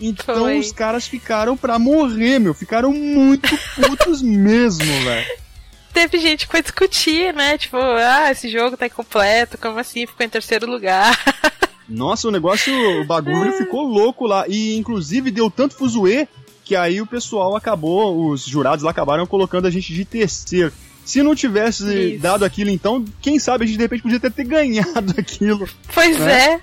[0.00, 0.58] Então Foi.
[0.58, 2.52] os caras ficaram pra morrer, meu.
[2.52, 5.26] Ficaram muito putos mesmo, velho.
[5.92, 7.56] Teve gente que foi discutir, né?
[7.56, 10.06] Tipo, ah, esse jogo tá incompleto, como assim?
[10.06, 11.16] Ficou em terceiro lugar.
[11.88, 14.44] Nossa, o negócio, o bagulho ficou louco lá.
[14.48, 16.26] E inclusive deu tanto fuzuê
[16.64, 20.72] que aí o pessoal acabou, os jurados lá acabaram colocando a gente de terceiro.
[21.04, 22.22] Se não tivesse Isso.
[22.22, 25.68] dado aquilo, então, quem sabe a gente de repente podia até ter ganhado aquilo.
[25.92, 26.54] Pois né?
[26.54, 26.60] é.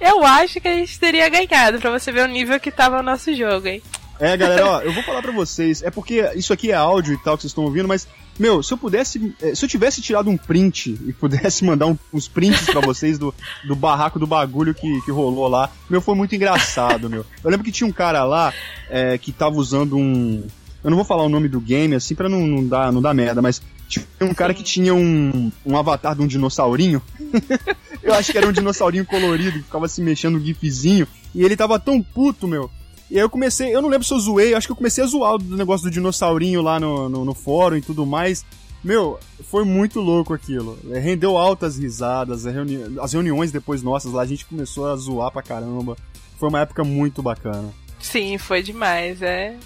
[0.00, 3.02] Eu acho que a gente teria ganhado, pra você ver o nível que tava o
[3.02, 3.82] nosso jogo, hein?
[4.18, 7.18] É, galera, ó, eu vou falar pra vocês, é porque isso aqui é áudio e
[7.18, 8.06] tal que vocês estão ouvindo, mas,
[8.38, 11.98] meu, se eu pudesse, eh, se eu tivesse tirado um print e pudesse mandar um,
[12.12, 13.34] uns prints para vocês do,
[13.66, 17.24] do barraco do bagulho que, que rolou lá, meu, foi muito engraçado, meu.
[17.42, 18.52] Eu lembro que tinha um cara lá
[18.88, 20.46] é, que tava usando um.
[20.86, 23.12] Eu não vou falar o nome do game, assim, pra não, não, dar, não dar
[23.12, 27.02] merda, mas tinha um cara que tinha um, um avatar de um dinossaurinho.
[28.04, 31.08] eu acho que era um dinossaurinho colorido que ficava se mexendo um gifzinho.
[31.34, 32.70] E ele tava tão puto, meu.
[33.10, 35.08] E aí eu comecei, eu não lembro se eu zoei, acho que eu comecei a
[35.08, 38.44] zoar do negócio do dinossaurinho lá no, no, no fórum e tudo mais.
[38.84, 39.18] Meu,
[39.50, 40.78] foi muito louco aquilo.
[40.88, 45.42] Rendeu altas risadas, reuni as reuniões depois nossas lá, a gente começou a zoar pra
[45.42, 45.96] caramba.
[46.38, 47.74] Foi uma época muito bacana.
[47.98, 49.56] Sim, foi demais, é.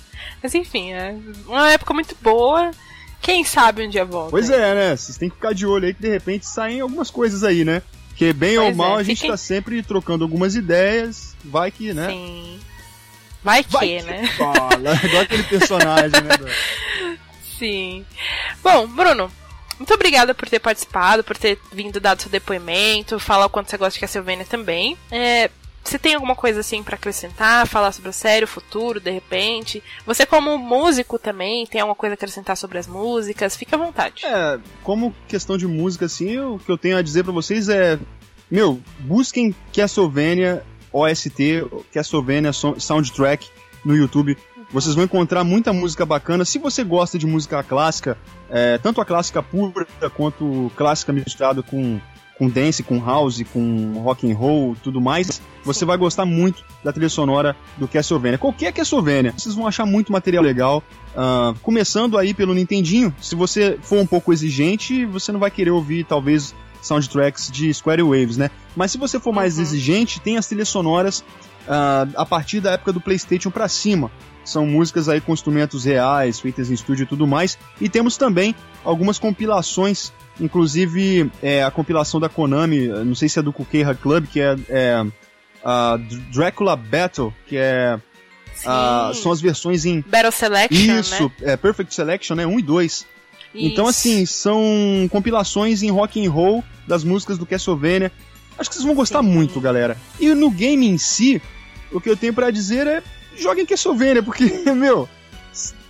[0.42, 1.16] Mas enfim, é
[1.46, 2.70] uma época muito boa.
[3.20, 4.30] Quem sabe um dia volta.
[4.30, 4.96] Pois é, né?
[4.96, 7.82] Vocês têm que ficar de olho aí que de repente saem algumas coisas aí, né?
[8.08, 9.30] Porque bem pois ou mal é, a gente fiquem...
[9.30, 11.36] tá sempre trocando algumas ideias.
[11.44, 12.08] Vai que, né?
[12.08, 12.60] Sim.
[13.42, 14.26] Vai que, Vai né?
[14.26, 14.94] Que fala.
[15.04, 17.18] Igual aquele personagem, né?
[17.58, 18.04] Sim.
[18.62, 19.30] Bom, Bruno,
[19.78, 23.78] muito obrigada por ter participado, por ter vindo dado seu depoimento, falar o quanto você
[23.78, 24.96] gosta de Castlevania também.
[25.10, 25.50] É,
[25.82, 29.82] você tem alguma coisa assim para acrescentar, falar sobre a série, o futuro, de repente?
[30.06, 33.56] Você como músico também, tem alguma coisa a acrescentar sobre as músicas?
[33.56, 34.24] Fique à vontade.
[34.24, 37.98] É, como questão de música assim, o que eu tenho a dizer para vocês é,
[38.50, 43.48] meu, busquem Castlevania OST, Castlevania Soundtrack
[43.84, 44.36] no YouTube.
[44.72, 46.44] Vocês vão encontrar muita música bacana.
[46.44, 52.00] Se você gosta de música clássica, é, tanto a clássica pura quanto clássica misturada com
[52.40, 56.90] com dance, com house, com rock and roll, tudo mais, você vai gostar muito da
[56.90, 58.38] trilha sonora do Castlevania.
[58.38, 60.82] Qualquer Castlevania, vocês vão achar muito material legal.
[61.10, 65.70] Uh, começando aí pelo Nintendinho, se você for um pouco exigente, você não vai querer
[65.70, 68.50] ouvir talvez soundtracks de Square Waves, né?
[68.74, 69.62] Mas se você for mais uhum.
[69.62, 74.10] exigente, tem as trilhas sonoras uh, a partir da época do PlayStation para cima.
[74.42, 77.58] São músicas aí com instrumentos reais, feitas em estúdio e tudo mais.
[77.78, 83.42] E temos também algumas compilações Inclusive, é, a compilação da Konami, não sei se é
[83.42, 85.06] do Kukeha Club, que é, é
[85.64, 85.98] a
[86.32, 87.98] Dracula Battle, que é.
[88.64, 90.00] A, são as versões em.
[90.02, 90.98] Battle Selection.
[90.98, 91.52] Isso, né?
[91.52, 92.46] é Perfect Selection, né?
[92.46, 93.06] 1 e 2.
[93.54, 98.12] Então, assim, são compilações em rock and roll das músicas do Castlevania.
[98.58, 99.28] Acho que vocês vão gostar Sim.
[99.28, 99.96] muito, galera.
[100.18, 101.40] E no game em si,
[101.90, 103.02] o que eu tenho para dizer é
[103.36, 104.44] joguem Castlevania, porque,
[104.76, 105.08] meu,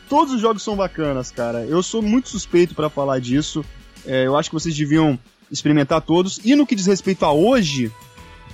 [0.09, 1.65] todos os jogos são bacanas, cara.
[1.65, 3.65] Eu sou muito suspeito para falar disso.
[4.07, 5.19] É, eu acho que vocês deviam
[5.51, 6.41] experimentar todos.
[6.45, 7.91] E no que diz respeito a hoje,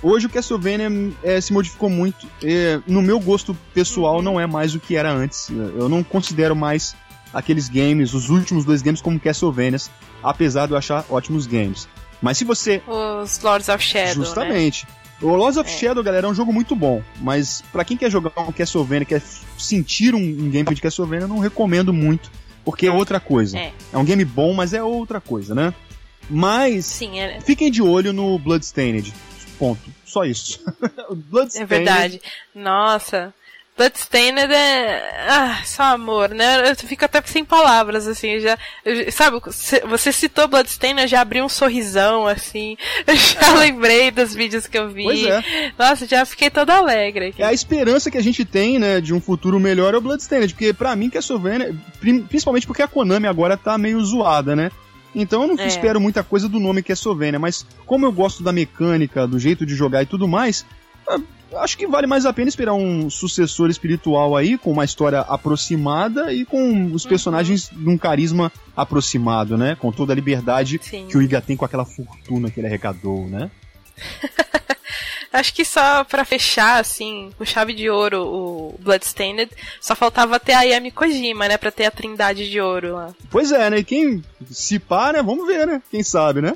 [0.01, 0.89] hoje o Castlevania
[1.23, 2.27] é, se modificou muito.
[2.43, 5.49] É, no meu gosto pessoal, não é mais o que era antes.
[5.49, 6.95] Eu não considero mais
[7.33, 9.91] aqueles games, os últimos dois games, como Castlevanias,
[10.23, 11.87] apesar de eu achar ótimos games.
[12.21, 12.81] Mas se você.
[12.87, 14.07] Os Lords of Shadow.
[14.07, 14.25] Né?
[14.25, 14.85] Justamente.
[14.85, 14.91] Né?
[15.21, 15.73] O Lords of é.
[15.73, 17.01] Shadow, galera, é um jogo muito bom.
[17.21, 19.21] Mas para quem quer jogar um Castlevania, quer
[19.57, 22.31] sentir um, um gameplay de Castlevania, eu não recomendo muito
[22.67, 23.57] porque é outra coisa.
[23.57, 23.71] É.
[23.93, 25.73] é um game bom, mas é outra coisa, né?
[26.29, 27.39] Mas Sim, é...
[27.39, 29.13] fiquem de olho no Bloodstained.
[29.57, 29.89] Ponto.
[30.03, 30.59] Só isso.
[31.31, 31.63] Bloodstained...
[31.63, 32.21] É verdade.
[32.53, 33.33] Nossa.
[33.77, 35.27] Bloodstained é.
[35.29, 36.71] Ah, só amor, né?
[36.71, 38.39] Eu fico até sem palavras, assim.
[38.39, 39.39] Já, eu, sabe,
[39.87, 42.75] você citou Bloodstained, eu já abri um sorrisão, assim.
[43.05, 43.57] Eu já é.
[43.59, 45.03] lembrei dos vídeos que eu vi.
[45.03, 45.71] Pois é.
[45.77, 47.27] Nossa, já fiquei toda alegre.
[47.27, 47.43] Aqui.
[47.43, 50.53] É a esperança que a gente tem, né, de um futuro melhor é o Bloodstained.
[50.53, 51.75] Porque pra mim, que é Castlevania,
[52.27, 54.71] principalmente porque a Konami agora tá meio zoada, né?
[55.13, 55.67] Então eu não é.
[55.67, 59.39] espero muita coisa do nome que é Castlevania, mas como eu gosto da mecânica, do
[59.39, 60.65] jeito de jogar e tudo mais,
[61.55, 66.33] acho que vale mais a pena esperar um sucessor espiritual aí, com uma história aproximada
[66.33, 67.09] e com os uhum.
[67.09, 67.77] personagens uhum.
[67.79, 69.75] num carisma aproximado, né?
[69.79, 71.07] Com toda a liberdade Sim.
[71.07, 73.49] que o Iga tem com aquela fortuna que ele arrecadou, né?
[75.31, 80.53] Acho que só para fechar, assim, com chave de ouro o Bloodstained, só faltava ter
[80.53, 81.57] a Yami Kojima, né?
[81.57, 83.13] Pra ter a trindade de ouro lá.
[83.29, 83.83] Pois é, né?
[83.83, 85.21] Quem se pá, né?
[85.21, 85.81] Vamos ver, né?
[85.91, 86.53] Quem sabe, né?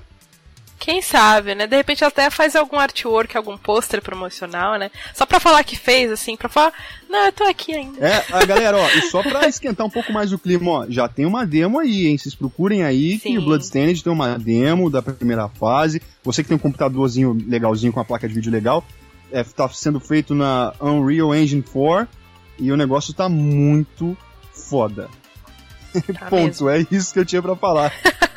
[0.81, 1.67] Quem sabe, né?
[1.67, 4.89] De repente até faz algum artwork, algum pôster promocional, né?
[5.13, 6.73] Só pra falar que fez, assim, pra falar,
[7.07, 8.03] não, eu tô aqui ainda.
[8.03, 11.07] É, a galera, ó, e só pra esquentar um pouco mais o clima, ó, já
[11.07, 12.17] tem uma demo aí, hein?
[12.17, 13.33] Vocês procurem aí Sim.
[13.33, 16.01] que o Bloodstained tem uma demo da primeira fase.
[16.23, 18.83] Você que tem um computadorzinho legalzinho com a placa de vídeo legal,
[19.31, 22.07] é, tá sendo feito na Unreal Engine 4
[22.57, 24.17] e o negócio tá muito
[24.51, 25.09] foda.
[25.91, 26.69] Tá Ponto, mesmo.
[26.69, 27.93] é isso que eu tinha para falar.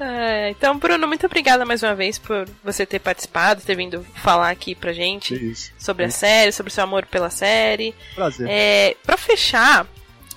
[0.00, 4.50] É, então, Bruno, muito obrigada mais uma vez por você ter participado, ter vindo falar
[4.50, 5.72] aqui pra gente Isso.
[5.78, 7.94] sobre a série, sobre o seu amor pela série.
[8.14, 8.46] Prazer.
[8.48, 9.86] É, pra fechar,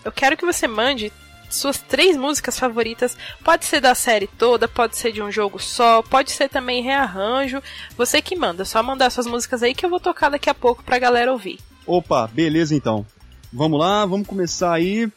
[0.04, 1.12] eu quero que você mande
[1.50, 3.15] suas três músicas favoritas.
[3.44, 7.62] Pode ser da série toda, pode ser de um jogo só, pode ser também rearranjo.
[7.98, 10.84] Você que manda, só mandar suas músicas aí que eu vou tocar daqui a pouco
[10.84, 11.60] pra galera ouvir.
[11.86, 13.06] Opa, beleza então.
[13.52, 15.12] Vamos lá, vamos começar aí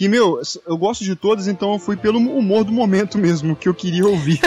[0.00, 3.68] que, meu, eu gosto de todas, então eu fui pelo humor do momento mesmo, que
[3.68, 4.40] eu queria ouvir.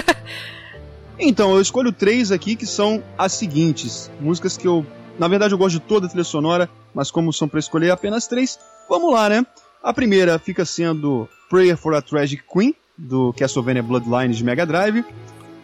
[1.20, 4.10] então, eu escolho três aqui que são as seguintes.
[4.20, 4.84] Músicas que eu.
[5.20, 8.26] Na verdade, eu gosto de toda a trilha sonora, mas como são para escolher apenas
[8.26, 8.58] três,
[8.90, 9.46] vamos lá, né?
[9.84, 15.06] A primeira fica sendo Prayer for a Tragic Queen, do Castlevania Bloodline de Mega Drive.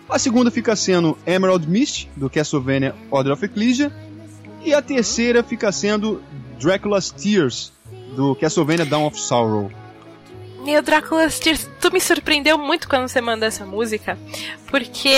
[0.07, 3.91] A segunda fica sendo Emerald Mist, do Castlevania Order of Ecclesia.
[4.63, 6.21] E a terceira fica sendo
[6.59, 7.71] Dracula's Tears,
[8.15, 9.71] do Castlevania Dawn of Sorrow.
[10.63, 14.17] Meu Drácula's Tears, tu me surpreendeu muito quando você manda essa música,
[14.67, 15.09] porque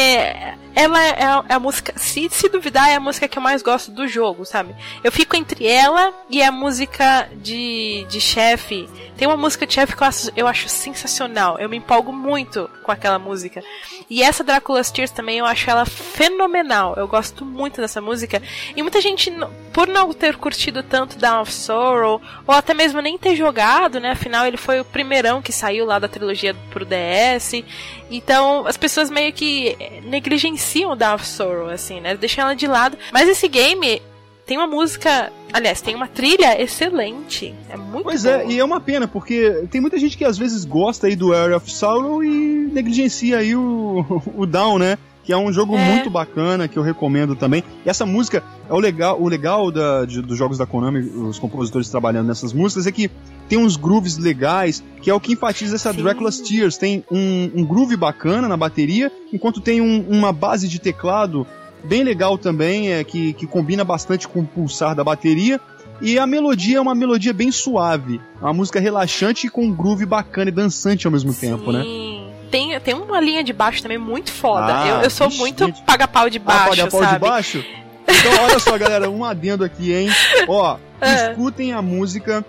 [0.76, 3.64] ela é a, é a, música, se, se duvidar, é a música que eu mais
[3.64, 4.76] gosto do jogo, sabe?
[5.04, 8.88] Eu fico entre ela e a música de, de chefe.
[9.22, 12.68] Tem uma música de chefe que eu acho, eu acho sensacional, eu me empolgo muito
[12.82, 13.62] com aquela música.
[14.10, 18.42] E essa Drácula's Tears também eu acho ela fenomenal, eu gosto muito dessa música.
[18.76, 19.32] E muita gente,
[19.72, 24.10] por não ter curtido tanto Down of Sorrow, ou até mesmo nem ter jogado, né?
[24.10, 27.64] Afinal, ele foi o primeirão que saiu lá da trilogia pro DS.
[28.10, 32.18] Então, as pessoas meio que negligenciam Down of Sorrow, assim, né?
[32.18, 32.98] Deixam ela de lado.
[33.12, 34.02] Mas esse game
[34.48, 35.32] tem uma música.
[35.54, 37.54] Aliás, tem uma trilha excelente.
[37.70, 38.36] É muito Pois boa.
[38.44, 41.34] é, e é uma pena, porque tem muita gente que às vezes gosta aí do
[41.34, 44.98] Area of Sorrow e negligencia aí o, o Down, né?
[45.24, 45.86] Que é um jogo É.
[45.94, 47.64] muito bacana, que eu recomendo também.
[47.86, 51.38] E essa música, é o legal, o legal da, de- dos jogos da Konami, os
[51.38, 53.08] compositores trabalhando nessas músicas, é que
[53.48, 56.02] tem uns grooves legais, que é o que enfatiza essa Sim.
[56.02, 56.76] Dracula's Tears.
[56.76, 61.46] Tem um, um groove bacana na bateria, enquanto tem um- uma base de teclado
[61.84, 65.60] bem legal também, é, que, que combina bastante com o pulsar da bateria.
[66.02, 68.20] E a melodia é uma melodia bem suave.
[68.42, 71.84] É uma música relaxante e com um groove bacana e dançante ao mesmo tempo, né?
[71.84, 72.28] Sim.
[72.50, 74.82] Tem, tem uma linha de baixo também muito foda.
[74.82, 77.14] Ah, eu, eu sou muito paga-pau de Ah, baixo, paga pau sabe?
[77.14, 77.66] de baixo?
[78.14, 80.10] Então, olha só, galera, um adendo aqui, hein?
[80.48, 81.30] Ó, É.
[81.32, 82.44] escutem a música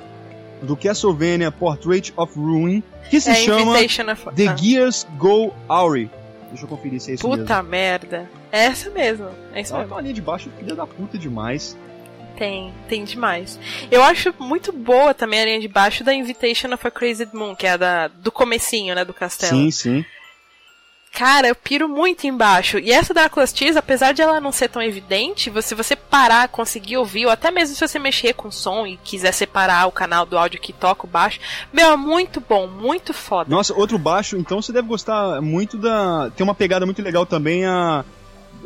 [0.61, 4.31] do Castlevania Portrait of Ruin, que se é chama of...
[4.35, 4.57] The Ah.
[4.57, 6.11] Gears Go Auri.
[6.51, 7.43] Deixa eu conferir se é isso mesmo.
[7.45, 8.29] Puta merda.
[8.53, 9.29] É essa mesmo.
[9.55, 9.89] É isso Ela mesmo.
[9.89, 11.77] tem uma linha de baixo filha da puta demais.
[12.37, 13.59] Tem, tem demais.
[13.91, 17.55] Eu acho muito boa também a linha de baixo da Invitation of a Crazy Moon,
[17.55, 19.57] que é a da, do comecinho, né, do castelo.
[19.57, 20.05] Sim, sim.
[21.13, 22.79] Cara, eu piro muito embaixo.
[22.79, 26.97] E essa Drácula's Tears, apesar de ela não ser tão evidente, se você parar, conseguir
[26.97, 30.25] ouvir, ou até mesmo se você mexer com o som e quiser separar o canal
[30.25, 31.39] do áudio que toca o baixo,
[31.71, 33.51] meu, é muito bom, muito foda.
[33.51, 36.31] Nossa, outro baixo, então você deve gostar muito da.
[36.35, 38.03] Tem uma pegada muito legal também, a.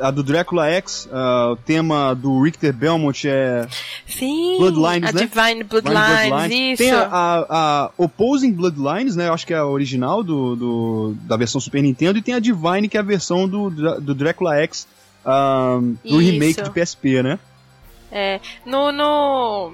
[0.00, 3.66] A do Drácula X, ah, o tema do Richter Belmont é
[4.06, 5.20] Sim, Bloodlines, a né?
[5.26, 6.82] Divine Bloodlines, isso.
[6.82, 7.46] Tem a, a-
[7.86, 9.28] a Opposing Bloodlines, né?
[9.28, 12.38] Eu acho que é a original do, do- da versão Super Nintendo, e tem a
[12.40, 14.86] Divine, que é a versão do, do Drácula X
[15.24, 16.30] ah, do Isso.
[16.32, 17.38] remake de PSP, né?
[18.12, 19.72] É, no, no.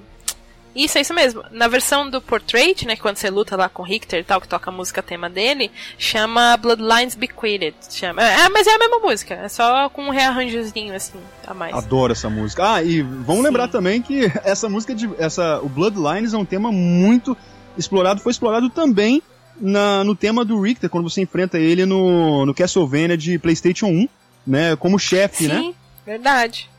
[0.74, 1.44] Isso, é isso mesmo.
[1.50, 4.48] Na versão do Portrait, né, quando você luta lá com o Richter e tal, que
[4.48, 7.74] toca a música tema dele, chama Bloodlines Bequeathed.
[7.90, 8.22] Chama.
[8.22, 11.74] É, mas é a mesma música, é só com um rearranjozinho assim, a mais.
[11.74, 12.74] Adoro essa música.
[12.74, 13.42] Ah, e vamos Sim.
[13.42, 15.11] lembrar também que essa música de.
[15.18, 17.37] Essa, o Bloodlines é um tema muito
[17.76, 19.22] explorado, foi explorado também
[19.61, 24.08] na, no tema do Richter, quando você enfrenta ele no, no Castlevania de PlayStation 1,
[24.46, 24.76] né?
[24.76, 25.74] Como chefe, Sim, né?
[26.04, 26.71] verdade.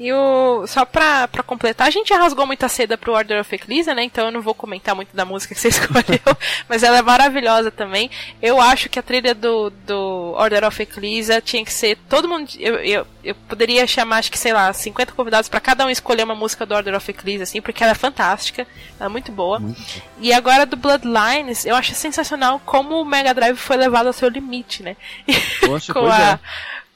[0.00, 0.66] E o.
[0.66, 4.02] Só pra, pra completar, a gente já rasgou muita seda pro Order of Ecclesia, né?
[4.02, 6.36] Então eu não vou comentar muito da música que você escolheu,
[6.66, 8.10] mas ela é maravilhosa também.
[8.40, 11.98] Eu acho que a trilha do, do Order of Ecclesia tinha que ser.
[12.08, 12.48] Todo mundo.
[12.58, 16.24] Eu, eu, eu poderia chamar, acho que, sei lá, 50 convidados pra cada um escolher
[16.24, 18.66] uma música do Order of Ecclesia, assim, porque ela é fantástica,
[18.98, 19.60] ela é muito boa.
[19.60, 24.14] Muito E agora do Bloodlines, eu acho sensacional como o Mega Drive foi levado ao
[24.14, 24.96] seu limite, né?
[25.60, 26.18] Poxa, com a.
[26.18, 26.40] é.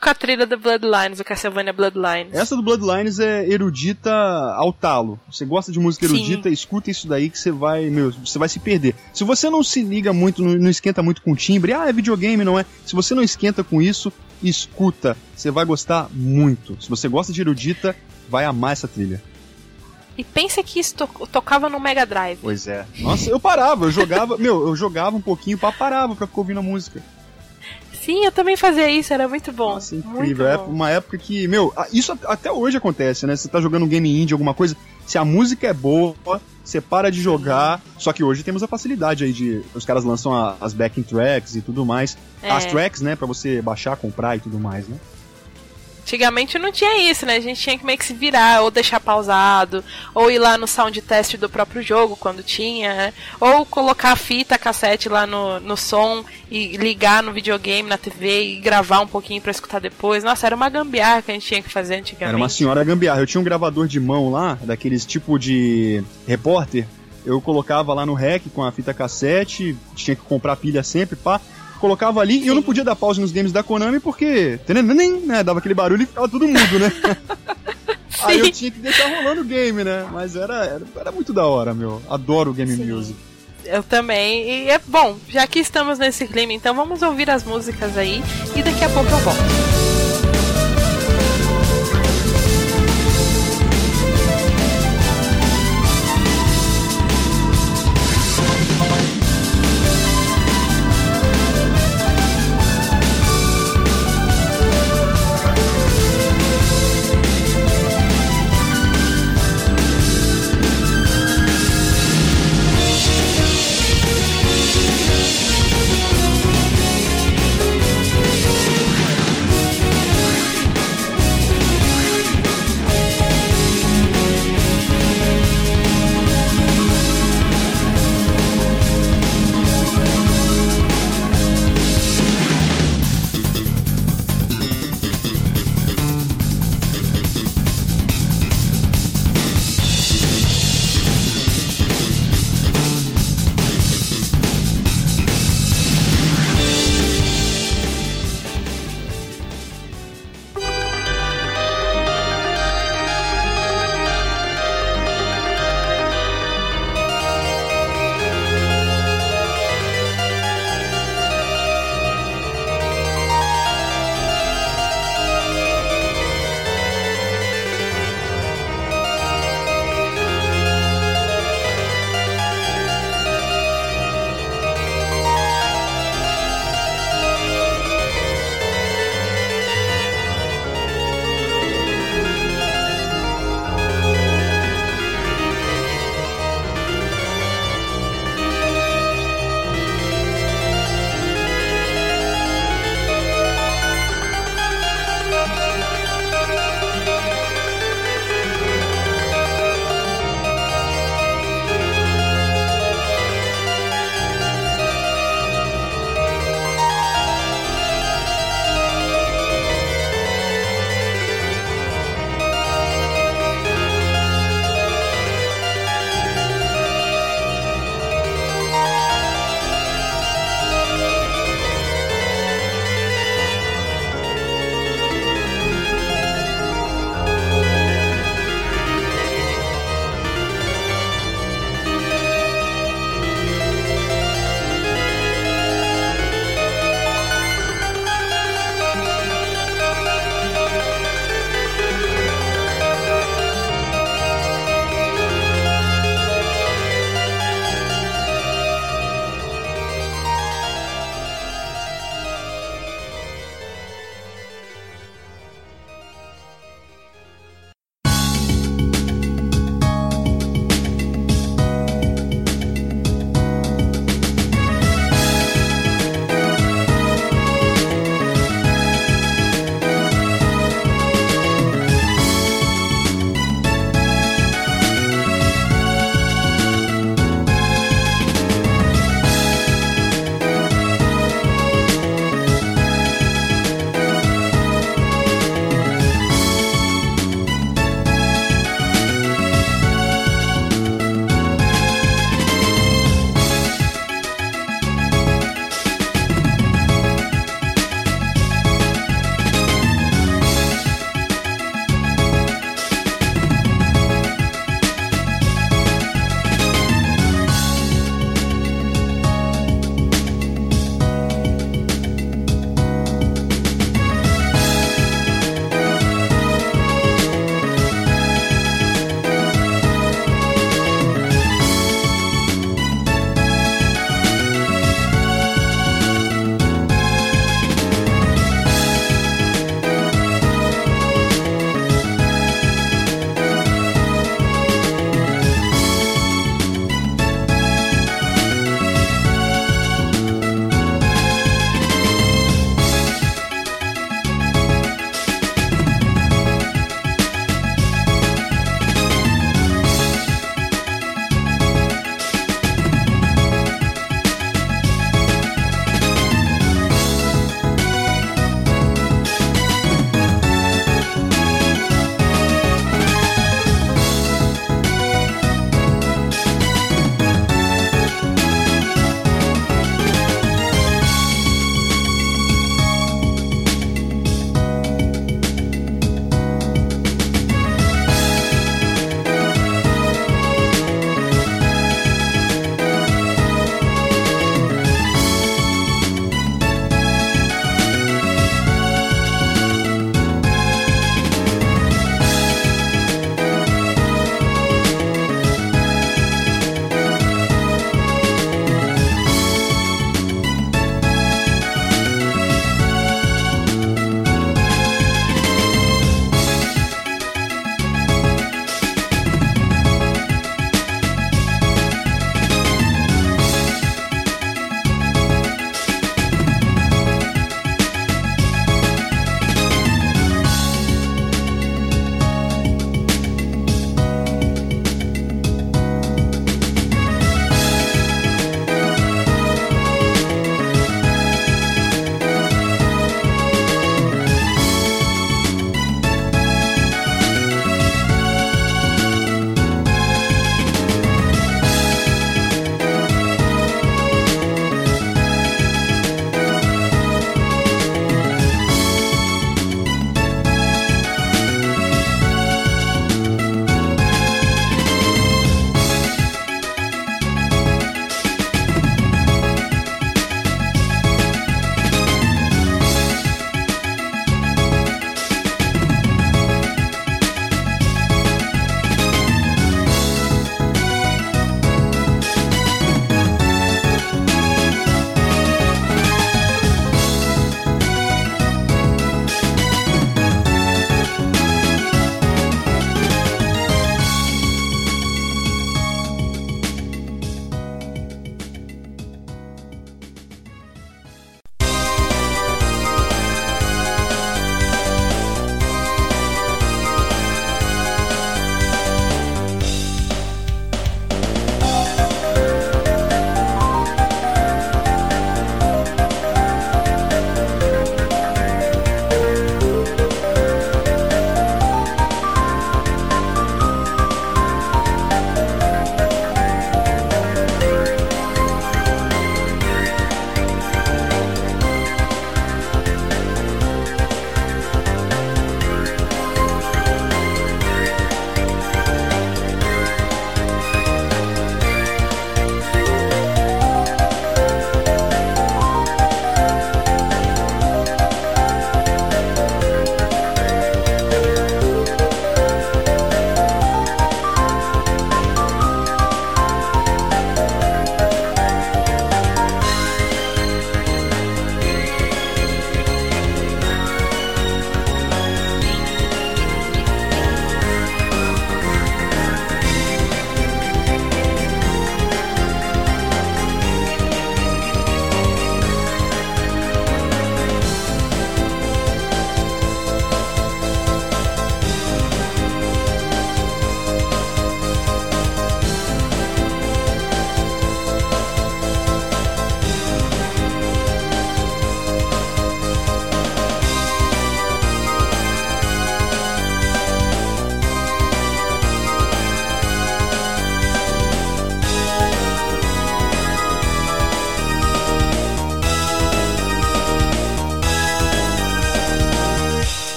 [0.00, 2.32] Com a trilha do Bloodlines, o Castlevania Bloodlines.
[2.34, 4.12] Essa do Bloodlines é erudita
[4.54, 5.18] ao talo.
[5.30, 6.16] Você gosta de música Sim.
[6.16, 8.94] erudita, escuta isso daí que você vai, meu, você vai se perder.
[9.12, 12.58] Se você não se liga muito, não, esquenta muito com timbre, ah, é videogame, não
[12.58, 12.66] é?
[12.84, 15.16] Se você não esquenta com isso, escuta.
[15.34, 16.76] Você vai gostar muito.
[16.80, 17.96] Se você gosta de erudita,
[18.28, 19.22] vai amar essa trilha.
[20.18, 22.38] E pensa que isso to- tocava no Mega Drive.
[22.42, 22.86] Pois é.
[23.00, 26.62] Nossa, eu parava, eu jogava, meu, eu jogava um pouquinho, parava pra ficar ouvindo a
[26.62, 27.02] música.
[28.06, 29.74] Sim, eu também fazia isso, era muito bom.
[29.74, 30.46] Nossa, muito incrível.
[30.46, 30.66] É bom.
[30.66, 33.34] uma época que, meu, isso at- até hoje acontece, né?
[33.34, 36.14] Você tá jogando um game indie, alguma coisa, se a música é boa,
[36.64, 37.82] você para de jogar.
[37.98, 39.60] Só que hoje temos a facilidade aí de.
[39.74, 42.16] Os caras lançam a- as backing tracks e tudo mais.
[42.42, 42.50] É.
[42.50, 44.96] As tracks, né, pra você baixar, comprar e tudo mais, né?
[46.06, 47.34] Antigamente não tinha isso, né?
[47.34, 49.82] A gente tinha que meio que se virar, ou deixar pausado,
[50.14, 53.12] ou ir lá no sound test do próprio jogo quando tinha, né?
[53.40, 58.52] Ou colocar a fita cassete lá no, no som e ligar no videogame, na TV
[58.52, 60.22] e gravar um pouquinho pra escutar depois.
[60.22, 62.28] Nossa, era uma gambiarra que a gente tinha que fazer antigamente.
[62.28, 63.20] Era uma senhora gambiarra.
[63.20, 66.86] Eu tinha um gravador de mão lá, daqueles tipo de repórter.
[67.24, 71.40] Eu colocava lá no rec com a fita cassete, tinha que comprar pilha sempre, pá.
[71.78, 74.58] Colocava ali e eu não podia dar pause nos games da Konami porque.
[75.26, 76.92] Né, dava aquele barulho e ficava tudo mudo, né?
[78.22, 80.06] Aí eu tinha que deixar rolando o game, né?
[80.10, 82.00] Mas era, era, era muito da hora, meu.
[82.08, 82.90] Adoro game Sim.
[82.90, 83.18] music.
[83.64, 84.64] Eu também.
[84.64, 88.22] E é bom, já que estamos nesse clima, então vamos ouvir as músicas aí
[88.54, 90.05] e daqui a pouco eu volto.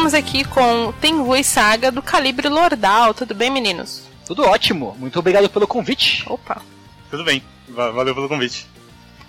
[0.00, 3.12] Estamos aqui com Tengu e Saga do Calibre Lordal.
[3.12, 4.02] Tudo bem, meninos?
[4.24, 4.96] Tudo ótimo.
[4.98, 6.24] Muito obrigado pelo convite.
[6.26, 6.62] Opa.
[7.10, 7.42] Tudo bem.
[7.68, 8.66] Valeu pelo convite.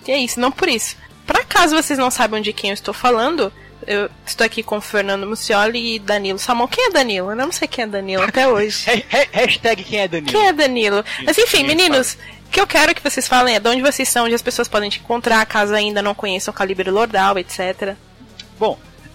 [0.07, 0.95] E é isso, não por isso.
[1.27, 3.51] Para caso vocês não saibam de quem eu estou falando,
[3.85, 6.69] eu estou aqui com Fernando Mucioli e Danilo Salmão.
[6.69, 7.31] Quem é Danilo?
[7.31, 8.85] Eu não sei quem é Danilo até hoje.
[9.33, 10.31] Hashtag quem é Danilo.
[10.31, 11.03] Quem é Danilo?
[11.25, 12.17] Mas enfim, meninos,
[12.47, 14.69] o que eu quero que vocês falem é de onde vocês são, onde as pessoas
[14.69, 17.97] podem te encontrar, caso ainda não conheçam o Calibre Lordal, etc.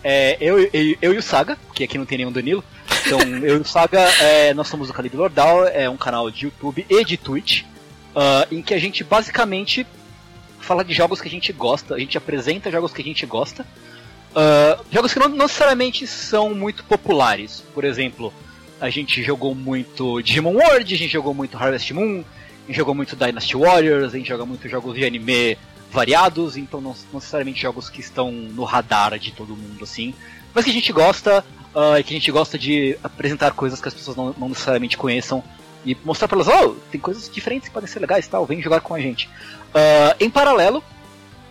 [0.09, 2.63] É, eu, eu, eu, e o Saga, que aqui não tem nenhum Danilo.
[3.05, 6.45] Então, eu e o Saga, é, nós somos o Calibre Lordal, é um canal de
[6.45, 9.85] YouTube e de Twitch, uh, em que a gente basicamente
[10.61, 13.67] fala de jogos que a gente gosta, a gente apresenta jogos que a gente gosta,
[14.31, 17.65] uh, jogos que não necessariamente são muito populares.
[17.75, 18.33] Por exemplo,
[18.81, 22.23] a gente jogou muito Digimon World, a gente jogou muito Harvest Moon,
[22.63, 25.59] a gente jogou muito Dynasty Warriors, a gente joga muito jogos de anime
[25.97, 30.13] variados, então não, necessariamente jogos que estão no radar de todo mundo assim,
[30.55, 31.43] mas que a gente gosta
[31.75, 34.99] uh, e que a gente gosta de apresentar coisas que as pessoas não, não necessariamente
[34.99, 35.43] conheçam
[35.87, 38.81] e mostrar para elas, oh, tem coisas diferentes que podem ser legais, tal, vem jogar
[38.81, 39.27] com a gente.
[39.69, 40.85] Uh, em paralelo,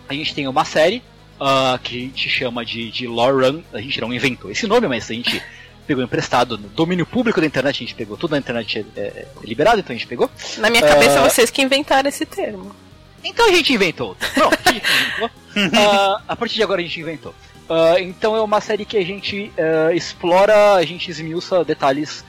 [0.08, 1.02] a gente tem uma série
[1.40, 4.86] uh, que a gente chama de, de Lore Run, a gente não inventou esse nome,
[4.86, 5.42] mas a gente
[5.88, 9.26] pegou emprestado no domínio público da internet, a gente pegou tudo na internet é, é,
[9.42, 10.30] liberado, então a gente pegou.
[10.58, 12.85] Na minha cabeça, uh, vocês que inventaram esse termo.
[13.24, 14.16] Então a gente inventou.
[14.34, 15.26] Pronto, a gente inventou.
[15.26, 17.34] uh, a partir de agora a gente inventou.
[17.68, 22.24] Uh, então é uma série que a gente uh, explora, a gente esmiuça detalhes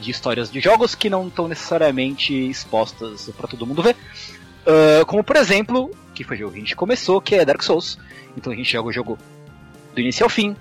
[0.00, 3.96] de histórias de jogos que não estão necessariamente expostas para todo mundo ver.
[5.04, 7.98] como por exemplo, que foi o jogo que a gente começou, que é Dark Souls.
[8.36, 9.18] Então a gente joga o jogo
[9.92, 10.54] do início ao fim,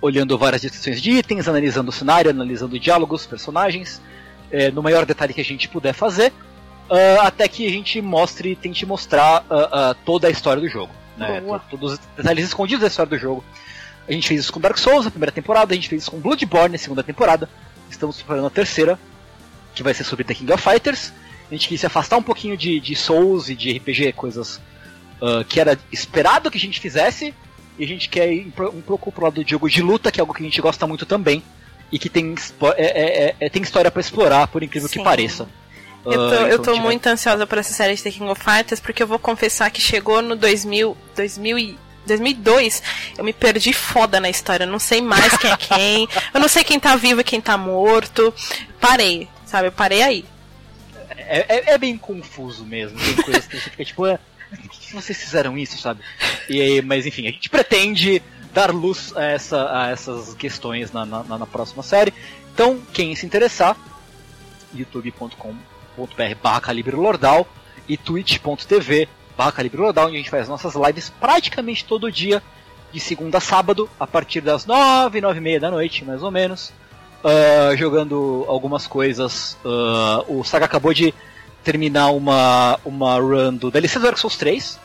[0.00, 4.02] olhando várias descrições de itens, analisando o cenário, analisando diálogos, personagens,
[4.50, 6.32] eh, no maior detalhe que a gente puder fazer
[6.90, 10.92] uh, até que a gente mostre, tente mostrar uh, uh, toda a história do jogo.
[11.16, 11.42] Né?
[11.70, 13.44] Todos os detalhes escondidos da história do jogo.
[14.08, 16.18] A gente fez isso com Dark Souls na primeira temporada, a gente fez isso com
[16.18, 17.48] Bloodborne na segunda temporada.
[17.88, 18.98] Estamos preparando a terceira,
[19.74, 21.12] que vai ser sobre The King of Fighters.
[21.48, 24.60] A gente quis se afastar um pouquinho de, de Souls e de RPG, coisas
[25.48, 27.34] que era esperado que a gente fizesse.
[27.78, 30.22] E a gente quer ir um pouco pro lado do jogo de luta, que é
[30.22, 31.42] algo que a gente gosta muito também.
[31.92, 32.34] E que tem,
[32.76, 34.98] é, é, é, é tem história para explorar, por incrível Sim.
[34.98, 35.46] que pareça.
[36.04, 38.80] Eu tô, uh, eu tô muito ansiosa por essa série de The King of Fighters,
[38.80, 42.82] porque eu vou confessar que chegou no 2000, 2000 e 2002,
[43.18, 44.64] eu me perdi foda na história.
[44.64, 46.08] Eu não sei mais quem é quem.
[46.32, 48.34] eu não sei quem tá vivo e quem tá morto.
[48.80, 49.68] Parei, sabe?
[49.68, 50.24] Eu parei aí.
[51.10, 52.98] É, é, é bem confuso mesmo.
[52.98, 54.18] Tem coisas que você fica tipo, é,
[54.50, 56.00] por que vocês fizeram isso, sabe?
[56.48, 58.22] E aí, mas enfim, a gente pretende
[58.52, 62.12] dar luz a, essa, a essas questões na, na, na próxima série.
[62.52, 63.76] Então, quem se interessar,
[64.74, 65.54] youtube.com
[66.06, 67.46] twitch.tv barra calibre lordal
[67.88, 72.42] e twitch.tv barra calibre lordal, onde a gente faz nossas lives praticamente todo dia,
[72.92, 76.30] de segunda a sábado, a partir das nove, nove e meia da noite, mais ou
[76.30, 76.72] menos,
[77.24, 79.56] uh, jogando algumas coisas.
[79.64, 81.14] Uh, o Saga acabou de
[81.64, 84.78] terminar uma, uma run do DLC do Dark Souls 3,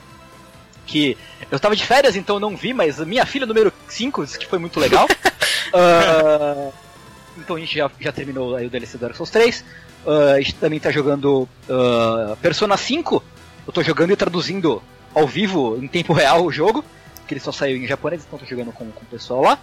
[0.86, 1.18] que
[1.52, 4.60] eu estava de férias, então não vi, mas minha filha número 5 disse que foi
[4.60, 5.06] muito legal.
[5.06, 6.74] uh,
[7.38, 9.66] então a gente já, já terminou aí o DLC do Dark Souls 3.
[10.06, 13.24] Uh, a gente também tá jogando uh, Persona 5.
[13.66, 14.82] Eu tô jogando e traduzindo
[15.14, 16.86] ao vivo, em tempo real, o jogo.
[17.28, 19.60] Que ele só saiu em japonês, então tô jogando com, com o pessoal lá.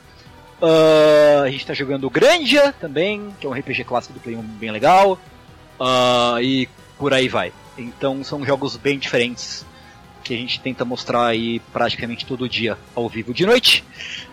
[0.60, 4.42] Uh, a gente tá jogando Grandia também, que é um RPG clássico do Play 1
[4.42, 5.16] bem legal.
[6.42, 6.68] e
[6.98, 7.52] por aí vai.
[7.78, 9.64] Então são jogos bem diferentes
[10.24, 13.84] que a gente tenta mostrar aí praticamente todo dia ao vivo de noite.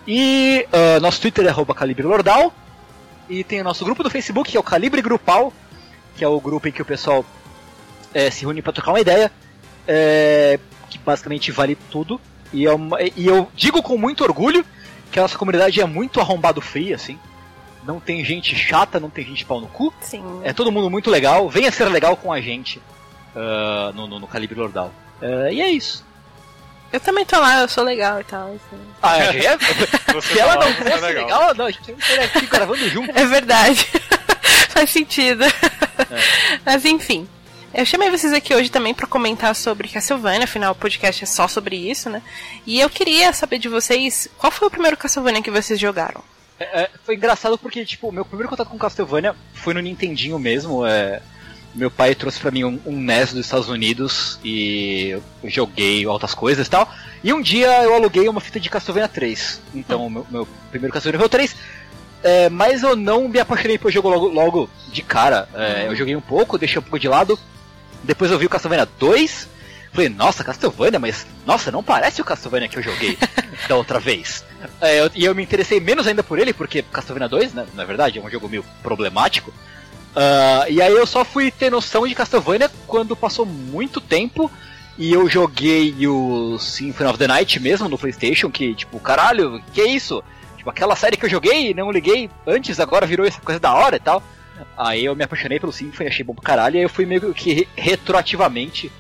[0.08, 0.68] E
[1.02, 2.54] nosso Twitter é Calibre Lordal.
[3.28, 5.54] E tem o nosso grupo do Facebook, que é o Calibre Grupal,
[6.20, 7.26] que é o grupo em que o pessoal
[8.14, 9.32] é, se reúne para trocar uma ideia,
[9.88, 10.60] é,
[10.90, 12.20] que basicamente vale tudo.
[12.52, 14.66] E, é uma, e eu digo com muito orgulho
[15.14, 17.18] que a nossa comunidade é muito arrombado fria, assim.
[17.86, 19.94] Não tem gente chata, não tem gente pau no cu.
[20.02, 20.42] Sim.
[20.44, 21.50] É todo mundo muito legal.
[21.50, 22.80] Venha ser legal com a gente
[23.34, 24.92] uh, no, no, no, Calibre Lordal.
[25.22, 26.06] Uh, e é isso.
[26.92, 28.50] Eu também tô lá, eu sou legal e tal.
[28.50, 28.82] Assim.
[29.02, 29.46] Ah, é?
[29.46, 29.58] é?
[30.22, 31.24] Se ela não fosse legal.
[31.24, 33.18] legal, não, a gente não estaria aqui gravando junto.
[33.18, 33.88] É verdade.
[34.70, 35.44] Faz sentido.
[35.44, 36.60] É.
[36.66, 37.28] Mas enfim.
[37.72, 41.48] Eu chamei vocês aqui hoje também para comentar sobre Castlevania, afinal o podcast é só
[41.48, 42.22] sobre isso, né?
[42.66, 46.24] E eu queria saber de vocês, qual foi o primeiro Castlevania que vocês jogaram?
[46.60, 50.40] É, é, foi engraçado porque, tipo, o meu primeiro contato com Castlevania foi no Nintendinho
[50.40, 50.86] mesmo.
[50.86, 51.22] É,
[51.74, 56.34] meu pai trouxe para mim um, um, NES dos Estados Unidos e eu joguei altas
[56.34, 56.92] coisas e tal.
[57.24, 59.62] E um dia eu aluguei uma fita de Castlevania 3.
[59.76, 60.10] Então, hum.
[60.10, 61.56] meu, meu primeiro Castlevania foi o 3.
[62.24, 65.48] É, mas eu não me apaixonei pelo jogo logo, logo de cara.
[65.54, 67.40] É, eu joguei um pouco, deixei um pouco de lado.
[68.04, 69.48] Depois eu vi o Castlevania 2.
[69.92, 73.18] Falei, nossa, Castlevania, mas nossa, não parece o Castlevania que eu joguei
[73.68, 74.44] da outra vez.
[74.82, 77.86] É, eu- e eu me interessei menos ainda por ele, porque Castlevania 2, né, na
[77.86, 79.52] verdade, é um jogo meio problemático.
[80.16, 84.52] Ah, e aí eu só fui ter noção de Castlevania quando passou muito tempo
[84.98, 89.82] e eu joguei o Symphony of the Night mesmo no Playstation, que tipo, caralho, que
[89.82, 90.24] é isso?
[90.60, 93.96] Tipo, aquela série que eu joguei, não liguei antes, agora virou essa coisa da hora
[93.96, 94.22] e tal.
[94.78, 97.34] Aí eu me apaixonei pelo Symphony, achei bom pra caralho, e aí eu fui meio
[97.34, 98.92] que re- retroativamente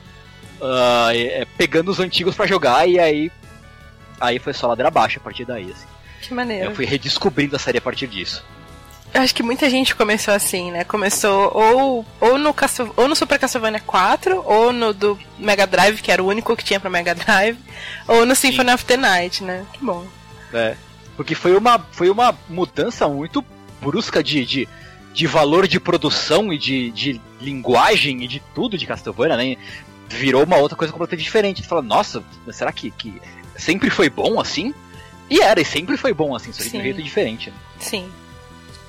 [0.61, 3.29] ah, é, pegando os antigos pra jogar, e aí
[4.21, 5.85] aí foi só ladeira abaixo a partir daí, assim.
[6.21, 6.69] Que maneiro.
[6.71, 8.43] Eu fui redescobrindo a série a partir disso.
[9.13, 10.83] Eu acho que muita gente começou assim, né?
[10.85, 16.01] Começou ou, ou, no, Castle, ou no Super Castlevania 4, ou no do Mega Drive,
[16.01, 17.57] que era o único que tinha pra Mega Drive,
[18.07, 19.65] ou no Symphony of the Night, né?
[19.73, 20.05] Que bom.
[20.53, 20.75] É,
[21.19, 23.43] porque foi uma, foi uma mudança muito
[23.81, 24.69] brusca de, de,
[25.13, 29.57] de valor de produção e de, de linguagem e de tudo de Castlevania, né?
[30.07, 31.61] Virou uma outra coisa completamente diferente.
[31.61, 33.21] Você fala, nossa, mas será que, que
[33.57, 34.73] sempre foi bom assim?
[35.29, 37.49] E era, e sempre foi bom assim, só que de um jeito diferente.
[37.49, 37.55] né?
[37.81, 38.09] Sim.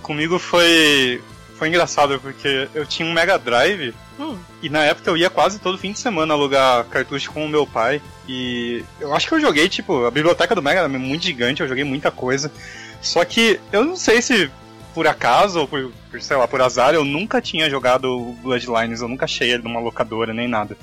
[0.01, 1.21] Comigo foi.
[1.59, 4.37] Foi engraçado, porque eu tinha um Mega Drive Hum.
[4.63, 7.67] e na época eu ia quase todo fim de semana alugar cartucho com o meu
[7.67, 8.03] pai.
[8.29, 11.69] E eu acho que eu joguei, tipo, a biblioteca do Mega era muito gigante, eu
[11.69, 12.53] joguei muita coisa.
[13.01, 14.51] Só que eu não sei se
[14.95, 19.25] por acaso ou por, sei lá, por azar, eu nunca tinha jogado Bloodlines, eu nunca
[19.25, 20.77] achei ele numa locadora nem nada.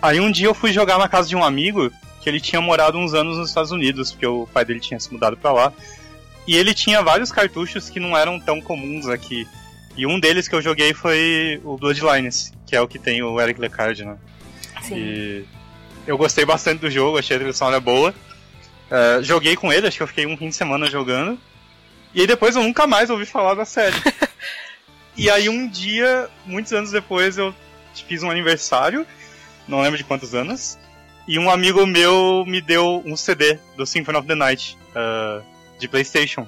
[0.00, 2.96] Aí um dia eu fui jogar na casa de um amigo que ele tinha morado
[2.96, 5.72] uns anos nos Estados Unidos, porque o pai dele tinha se mudado pra lá.
[6.46, 9.46] E ele tinha vários cartuchos que não eram tão comuns aqui.
[9.96, 13.40] E um deles que eu joguei foi o Bloodlines, que é o que tem o
[13.40, 14.16] Eric Lecard, né?
[14.82, 14.96] Sim.
[14.96, 15.44] E
[16.06, 18.14] eu gostei bastante do jogo, achei a trilha sonora boa.
[18.90, 21.38] É, joguei com ele, acho que eu fiquei um fim de semana jogando.
[22.14, 23.96] E aí depois eu nunca mais ouvi falar da série.
[25.16, 27.54] e aí um dia, muitos anos depois, eu
[28.08, 29.06] fiz um aniversário,
[29.68, 30.78] não lembro de quantos anos,
[31.26, 35.40] e um amigo meu me deu um CD do Symphony of the Night, ah,
[35.78, 36.46] de Playstation.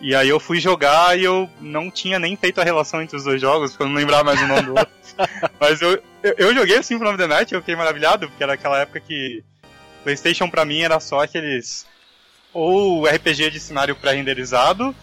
[0.00, 3.24] E aí eu fui jogar e eu não tinha nem feito a relação entre os
[3.24, 4.88] dois jogos, porque eu não lembrava mais o nome do outro.
[5.60, 8.42] Mas eu, eu, eu joguei o Symphony of the Night e eu fiquei maravilhado, porque
[8.42, 9.44] era aquela época que
[10.02, 11.86] PlayStation pra mim era só aqueles.
[12.52, 14.94] Ou RPG de cenário pré-renderizado,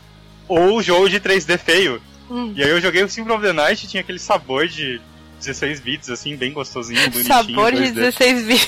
[0.48, 2.02] ou jogo de 3D feio.
[2.30, 2.52] Hum.
[2.56, 5.00] E aí eu joguei o Symphony of the Night e tinha aquele sabor de
[5.40, 7.26] 16 bits, assim, bem gostosinho, bonitinho.
[7.26, 7.94] Sabor de 2D.
[7.94, 8.68] 16 bits.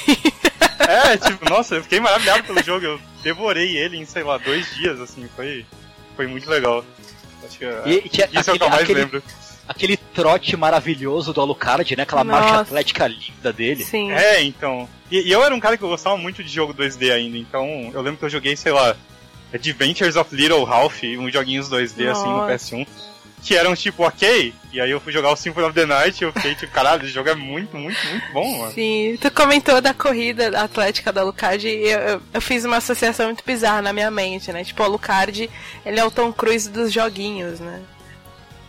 [0.79, 2.85] É, tipo, nossa, eu fiquei maravilhado pelo jogo.
[2.85, 5.65] Eu devorei ele em, sei lá, dois dias, assim, foi,
[6.19, 6.83] foi muito legal.
[7.45, 9.23] Acho que E, tinha isso é o que eu mais aquele, lembro.
[9.65, 12.03] aquele trote maravilhoso do Alucard, né?
[12.03, 12.41] Aquela Nossa.
[12.41, 13.85] marcha atlética linda dele.
[13.85, 14.11] Sim.
[14.11, 14.89] É, então.
[15.09, 17.89] E, e eu era um cara que eu gostava muito de jogo 2D ainda, então
[17.93, 18.97] eu lembro que eu joguei, sei lá,
[19.53, 22.53] Adventures of Little Ralph, uns joguinhos 2D assim no Nossa.
[22.53, 22.85] PS1,
[23.43, 26.25] que eram tipo, ok, e aí eu fui jogar o Symphony of the Night e
[26.25, 28.71] eu fiquei tipo, caralho, esse jogo é muito, muito, muito bom, mano.
[28.73, 33.27] Sim, tu comentou da corrida atlética da Lucard e eu, eu, eu fiz uma associação
[33.27, 34.63] muito bizarra na minha mente, né?
[34.63, 35.49] Tipo, o Lucard,
[35.85, 37.81] ele é o Tom Cruise dos joguinhos, né?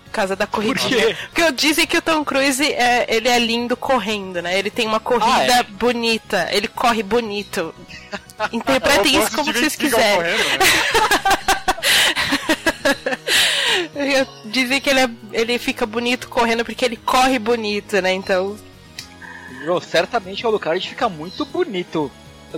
[0.06, 0.80] Por causa da corrida.
[0.80, 1.16] quê?
[1.32, 4.58] Porque dizem que o Tom Cruise é, ele é lindo correndo, né?
[4.58, 5.62] Ele tem uma corrida Ah, é?
[5.62, 7.72] bonita, ele corre bonito.
[8.52, 10.16] Interpretem isso como vocês quiserem.
[10.16, 10.58] correndo, né?
[14.02, 18.12] Eu- Dizem que ele, é- ele fica bonito correndo porque ele corre bonito, né?
[18.12, 18.56] Então,
[19.64, 22.10] Bro, certamente o Alucard fica muito bonito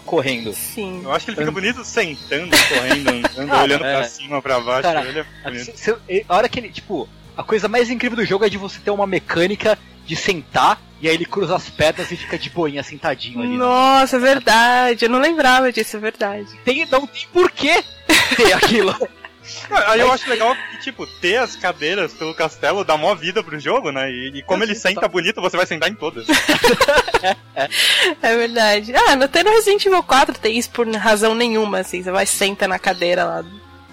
[0.06, 0.52] correndo.
[0.54, 1.00] sim.
[1.04, 3.96] Eu acho que ele fica bonito sentando, correndo, andando, Ah, olhando é.
[3.96, 5.64] pra cima, pra baixo, Cara, ele é A, bonito.
[5.64, 8.56] se- se- a hora que ele, tipo, a coisa mais incrível do jogo é de
[8.56, 12.48] você ter uma mecânica de sentar e aí ele cruza as pernas e fica de
[12.50, 13.48] boinha sentadinho ali.
[13.50, 13.56] né?
[13.56, 15.04] Nossa, é verdade.
[15.04, 16.46] Eu não lembrava disso, é verdade.
[16.64, 17.82] Tem, não tem porquê
[18.36, 18.94] ter aquilo.
[19.88, 23.58] Aí eu acho legal que, tipo, ter as cadeiras pelo castelo dá mó vida pro
[23.58, 24.10] jogo, né?
[24.10, 26.26] E, e como ele senta bonito, você vai sentar em todas.
[28.20, 28.92] É verdade.
[28.96, 32.02] Ah, no tem no Resident Evil 4 tem isso por razão nenhuma, assim.
[32.02, 33.44] Você vai senta na cadeira lá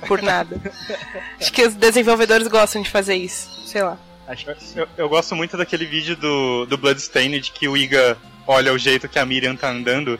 [0.08, 0.60] por nada.
[1.39, 3.68] Acho que os desenvolvedores gostam de fazer isso.
[3.68, 3.97] Sei lá.
[4.76, 9.08] Eu, eu gosto muito daquele vídeo do, do Bloodstained que o Iga olha o jeito
[9.08, 10.20] que a Miriam tá andando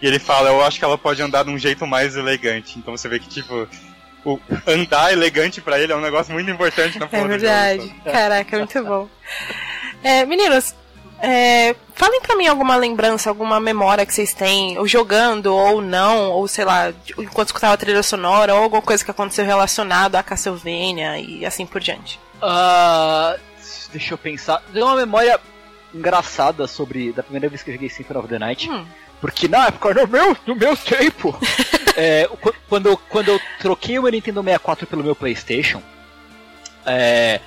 [0.00, 2.78] e ele fala, eu acho que ela pode andar de um jeito mais elegante.
[2.78, 3.68] Então você vê que, tipo,
[4.32, 7.82] o andar elegante pra ele é um negócio muito importante na É porra do verdade.
[7.86, 9.08] jogo, Caraca, muito bom.
[10.02, 10.74] É, meninos,
[11.20, 16.30] é, falem pra mim alguma lembrança, alguma memória que vocês têm, ou jogando, ou não,
[16.32, 20.22] ou sei lá, enquanto escutava a trilha sonora, ou alguma coisa que aconteceu relacionado a
[20.22, 22.20] Castlevania e assim por diante.
[22.42, 23.36] Ah,
[23.92, 24.62] deixa eu pensar.
[24.72, 25.40] Deu uma memória
[25.94, 28.68] engraçada sobre da primeira vez que eu joguei Symphony of the Night.
[28.68, 28.84] Hum.
[29.26, 31.36] Porque na época, no meu, no meu tempo,
[31.96, 35.82] é, qu- quando, eu, quando eu troquei o meu Nintendo 64 pelo meu PlayStation,
[36.84, 37.40] é,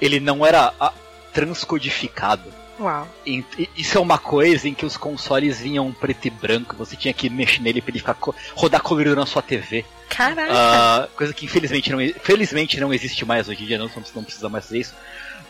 [0.00, 0.92] ele não era ah,
[1.32, 2.42] transcodificado.
[2.80, 3.06] Uau.
[3.26, 3.44] E-
[3.76, 7.28] Isso é uma coisa em que os consoles vinham preto e branco, você tinha que
[7.30, 9.84] mexer nele pra ele ficar co- rodar colorido na sua TV.
[10.08, 10.52] Caraca.
[10.52, 14.24] Ah, coisa que infelizmente não, felizmente não existe mais hoje em dia, não, não, não
[14.24, 14.94] precisa mais fazer isso.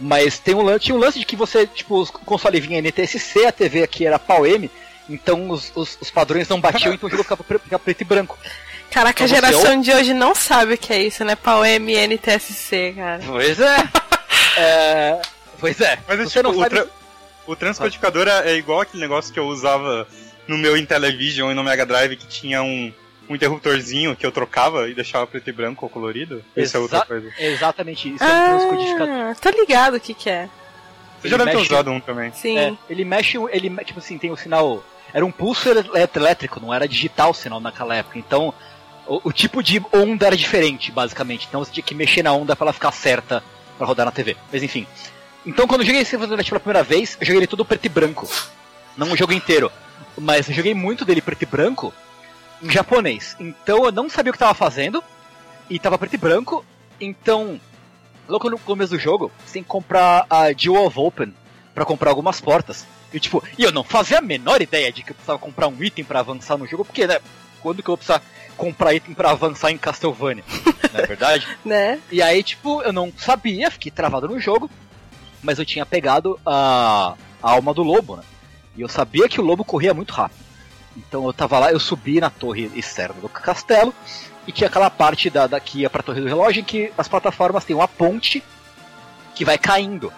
[0.01, 3.47] Mas tem um lance, tinha um lance de que você, tipo, o console vinha NTSC,
[3.47, 4.70] a TV aqui era pau M,
[5.09, 8.38] então os, os, os padrões não batiam, então o jogo ficava, ficava preto e branco.
[8.90, 11.34] Caraca, a Pra você, geração de hoje não sabe o que é isso, né?
[11.34, 13.20] Pau MNTSC, cara.
[13.26, 13.76] Pois é.
[14.57, 15.18] É,
[15.59, 15.98] Pois é.
[16.07, 16.70] Mas é você tipo, não o, sabe...
[16.74, 16.86] tra-
[17.46, 20.07] o transcodificador é é igual aquele negócio que eu usava
[20.46, 22.92] no meu Intellivision e no Mega Drive que tinha um,
[23.30, 26.44] um interruptorzinho que eu trocava e deixava preto e branco ou colorido.
[26.57, 27.30] Isso é outra Exa- coisa.
[27.38, 29.14] É exatamente isso, é um transcodificador.
[29.14, 30.48] Ah, tô ligado o que que é.
[31.23, 32.33] Você já Ele deve ter mexe- usado um também.
[32.33, 32.59] Sim.
[32.59, 34.83] É, ele mexe, ele tipo assim, tem o sinal.
[35.14, 38.18] Era um pulso elétrico, não era digital o sinal naquela época.
[38.18, 38.53] Então,
[39.07, 41.47] o, o tipo de onda era diferente, basicamente.
[41.49, 43.43] Então você tinha que mexer na onda pra ela ficar certa
[43.79, 44.37] pra rodar na TV.
[44.53, 44.87] Mas enfim.
[45.47, 47.89] Então quando eu joguei the Night pela primeira vez, eu joguei ele todo preto e
[47.89, 48.29] branco.
[48.97, 49.70] Não o jogo inteiro.
[50.16, 51.93] Mas eu joguei muito dele preto e branco
[52.62, 53.37] em japonês.
[53.41, 55.03] Então eu não sabia o que tava fazendo.
[55.68, 56.64] E tava preto e branco.
[57.01, 57.61] Então,
[58.29, 61.35] logo no começo do jogo, você tem que comprar a Jewel of Open
[61.75, 62.87] pra comprar algumas portas.
[63.12, 65.83] E tipo, e eu não fazia a menor ideia de que eu precisava comprar um
[65.83, 67.18] item pra avançar no jogo, porque, né,
[67.61, 68.23] quando que eu vou precisar
[68.57, 70.45] comprar item pra avançar em Castlevania?
[70.93, 71.47] não é verdade?
[71.64, 72.01] Né?
[72.11, 74.70] E aí, tipo, eu não sabia, fiquei travado no jogo,
[75.43, 78.23] mas eu tinha pegado a, a alma do lobo, né?
[78.77, 80.43] E eu sabia que o lobo corria muito rápido.
[80.97, 83.95] Então eu tava lá, eu subi na torre externa do castelo,
[84.47, 87.09] e tinha aquela parte da, da que ia pra torre do relógio em que as
[87.09, 88.43] plataformas têm uma ponte
[89.34, 90.12] que vai caindo.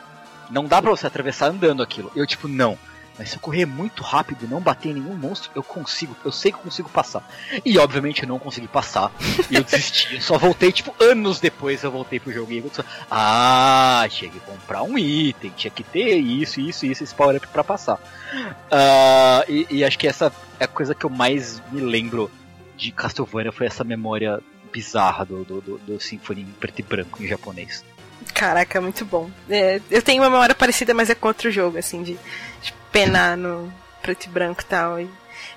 [0.51, 2.11] Não dá pra você atravessar andando aquilo.
[2.15, 2.79] Eu, tipo, não.
[3.17, 6.17] Mas se eu correr muito rápido e não bater em nenhum monstro, eu consigo.
[6.25, 7.23] Eu sei que eu consigo passar.
[7.65, 9.13] E obviamente eu não consegui passar.
[9.49, 10.17] E eu desisti.
[10.17, 12.51] Eu só voltei, tipo, anos depois eu voltei pro jogo.
[12.51, 17.05] E eu disse, ah, tinha que comprar um item, tinha que ter isso, isso, isso,
[17.05, 18.01] esse power up pra passar.
[18.71, 22.29] Ah, e, e acho que essa é a coisa que eu mais me lembro
[22.77, 24.41] de Castlevania foi essa memória
[24.73, 27.85] bizarra do, do, do, do Symphony em preto e branco em japonês.
[28.33, 29.31] Caraca, muito bom.
[29.49, 32.15] É, eu tenho uma memória parecida, mas é com outro jogo, assim, de,
[32.63, 33.73] de penar no
[34.03, 35.01] preto e branco e tal.
[35.01, 35.09] E...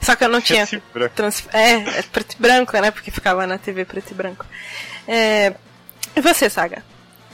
[0.01, 0.67] Só que eu não tinha.
[1.15, 1.47] Trans...
[1.53, 2.91] É, é preto e branco, né?
[2.91, 4.45] Porque ficava na TV preto e branco.
[5.07, 5.53] É...
[6.15, 6.83] E você, Saga?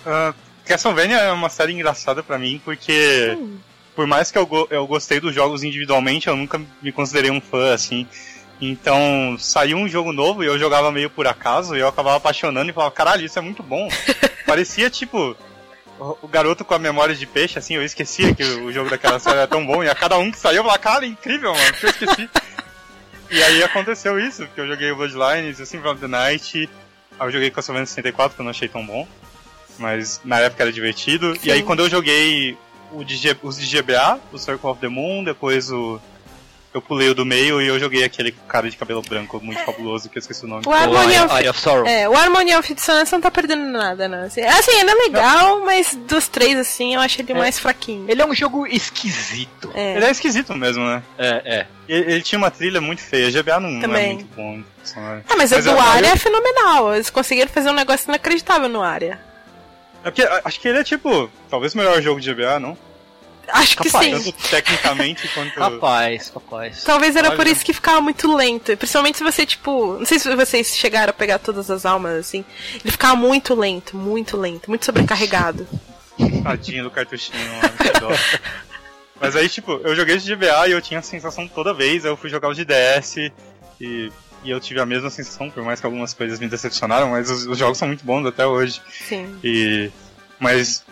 [0.06, 0.34] Ah,
[0.66, 3.58] Castlevania é uma série engraçada pra mim, porque Hum.
[3.96, 7.42] por mais que eu, go- eu gostei dos jogos individualmente, eu nunca me considerei um
[7.42, 8.08] fã, assim.
[8.62, 12.70] Então, saiu um jogo novo e eu jogava meio por acaso, e eu acabava apaixonando
[12.70, 13.90] e falava, caralho, isso é muito bom.
[14.48, 15.36] Parecia, tipo,
[16.00, 19.38] o garoto com a memória de peixe, assim, eu esquecia que o jogo daquela série
[19.38, 21.74] era tão bom, e a cada um que saiu, eu falava, cara, é incrível, mano,
[21.74, 22.30] que eu esqueci.
[23.32, 26.70] e aí aconteceu isso, porque eu joguei o Bloodlines, o Symphony of the Night,
[27.20, 29.06] aí eu joguei Castlevania 64, que eu não achei tão bom,
[29.78, 31.34] mas na época era divertido.
[31.36, 31.50] Sim.
[31.50, 32.58] E aí quando eu joguei
[32.92, 36.00] o de G- os de GBA, o Circle of the Moon, depois o...
[36.74, 40.10] Eu pulei o do meio e eu joguei aquele cara de cabelo branco muito fabuloso,
[40.10, 40.64] que eu esqueci o nome.
[40.66, 41.60] O Harmony Eye- of...
[41.60, 41.86] Sorrow.
[41.86, 44.24] É, o Harmony of Dissonance não tá perdendo nada, né?
[44.26, 48.06] Assim, assim, ele é legal, mas dos três, assim, eu acho ele mais fraquinho.
[48.10, 49.72] Ele é um jogo esquisito.
[49.76, 49.98] É.
[49.98, 51.04] Ele é esquisito mesmo, né?
[51.18, 51.68] É, é.
[51.88, 53.30] Ele, ele tinha uma trilha muito feia.
[53.30, 54.14] GBA não, não é Também.
[54.16, 54.64] muito bom.
[54.96, 56.96] Ah, mas, o Mas do área eu- é fenomenal.
[56.96, 59.20] Eles conseguiram fazer um negócio inacreditável no área.
[60.04, 62.78] É porque a- acho que ele é tipo, talvez o melhor jogo de GBA, não?
[63.48, 64.24] Acho que Capaz.
[64.24, 64.32] sim.
[64.32, 65.54] Tanto tecnicamente quanto.
[65.54, 66.84] Capaz, capaz.
[66.84, 67.50] Talvez era por Olha.
[67.52, 68.76] isso que ficava muito lento.
[68.78, 69.98] Principalmente se você, tipo.
[69.98, 72.46] Não sei se vocês chegaram a pegar todas as almas, assim.
[72.76, 75.68] Ele ficava muito lento, muito lento, muito sobrecarregado.
[76.44, 78.10] Tadinho do cartuchinho, mano, que dó.
[79.20, 82.06] Mas aí, tipo, eu joguei de GBA e eu tinha a sensação toda vez.
[82.06, 83.18] Aí eu fui jogar o de DS
[83.80, 84.12] e,
[84.44, 87.46] e eu tive a mesma sensação, por mais que algumas coisas me decepcionaram, mas os,
[87.48, 88.82] os jogos são muito bons até hoje.
[88.90, 89.38] Sim.
[89.44, 89.90] E.
[90.40, 90.84] Mas.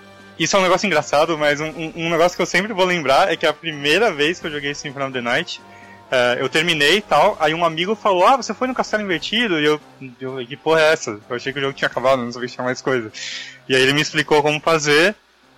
[0.41, 3.35] Isso é um negócio engraçado, mas um, um- negócio que eu sempre vou lembrar é
[3.35, 5.61] que a primeira vez que eu joguei Symphony of the Night,
[6.09, 9.59] eh, eu terminei e tal, aí um amigo falou, ah, você foi no Castelo Invertido?
[9.59, 9.79] E eu,
[10.19, 11.19] eu, que porra é essa?
[11.29, 13.11] Eu achei que o jogo tinha acabado, não sabia que tinha mais coisa.
[13.69, 15.13] E aí ele me explicou como fazer,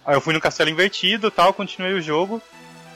[0.05, 2.41] aí eu fui no Castelo Invertido tal, continuei o jogo,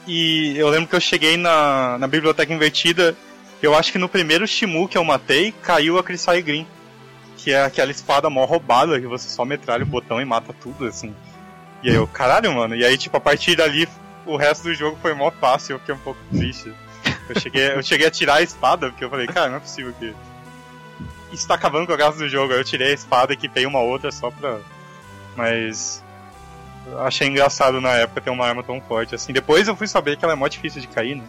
[0.06, 3.16] e eu lembro que eu cheguei na, na Biblioteca Invertida,
[3.62, 6.66] eu acho que no primeiro Shimu que eu matei, caiu a Crisai Green.
[7.38, 10.84] Que é aquela espada mó roubada, que você só metralha o botão e mata tudo,
[10.86, 11.14] assim.
[11.82, 12.74] E aí eu, caralho, mano.
[12.74, 13.88] E aí, tipo, a partir dali,
[14.26, 16.72] o resto do jogo foi mó fácil, eu fiquei um pouco triste.
[17.28, 19.92] Eu cheguei, eu cheguei a tirar a espada, porque eu falei, cara, não é possível
[19.98, 20.14] que.
[21.32, 22.52] Isso tá acabando com a graça do jogo.
[22.52, 24.58] Aí eu tirei a espada e equipei uma outra só pra.
[25.36, 26.02] Mas.
[27.00, 29.32] achei engraçado na época ter uma arma tão forte assim.
[29.32, 31.24] Depois eu fui saber que ela é mó difícil de cair, né?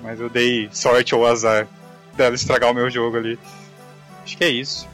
[0.00, 1.66] Mas eu dei sorte ou azar
[2.14, 3.38] dela estragar o meu jogo ali.
[4.22, 4.88] Acho que é isso.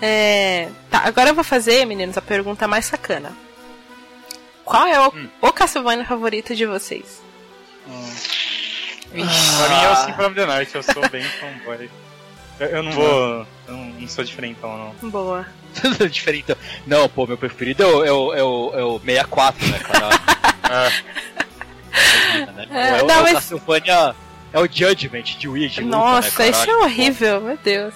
[0.00, 0.68] É.
[0.90, 3.32] Tá, agora eu vou fazer, meninos, a pergunta mais sacana.
[4.64, 5.28] Qual é o, Hum.
[5.40, 7.22] o Castlevania favorito de vocês?
[9.10, 11.90] Pra mim é o Symphony of the Night, eu sou bem fanboy.
[12.58, 13.46] Eu, eu não vou.
[13.68, 15.10] Eu não, sou diferentão, não.
[15.10, 15.46] Boa.
[16.10, 16.56] Diferente.
[16.86, 20.08] Não, pô, meu preferido é o, é o, é o, é o 64, né, cara?
[22.32, 22.66] Imagina, né?
[22.70, 24.14] É, é, o, não, é o mas- Castlevania.
[24.52, 25.68] É o Judgment de Wii.
[25.68, 27.92] de luta, Nossa, né, isso é horrível, meu Deus.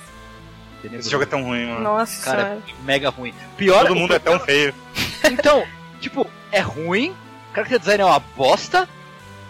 [0.92, 1.80] Esse jogo é tão ruim, mano.
[1.82, 2.24] Nossa.
[2.24, 3.32] Cara, é mega ruim.
[3.56, 4.74] Pior Todo mundo é tão feio.
[5.22, 5.64] Então,
[6.00, 7.10] tipo, é ruim,
[7.50, 8.88] o character design é uma bosta.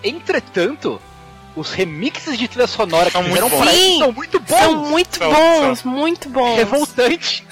[0.02, 1.00] Entretanto,
[1.56, 4.58] os remixes de trilha sonora que São fizeram muito pra isso são muito bons.
[4.58, 6.56] São muito São, bons, muito bons.
[6.56, 7.44] Revoltante.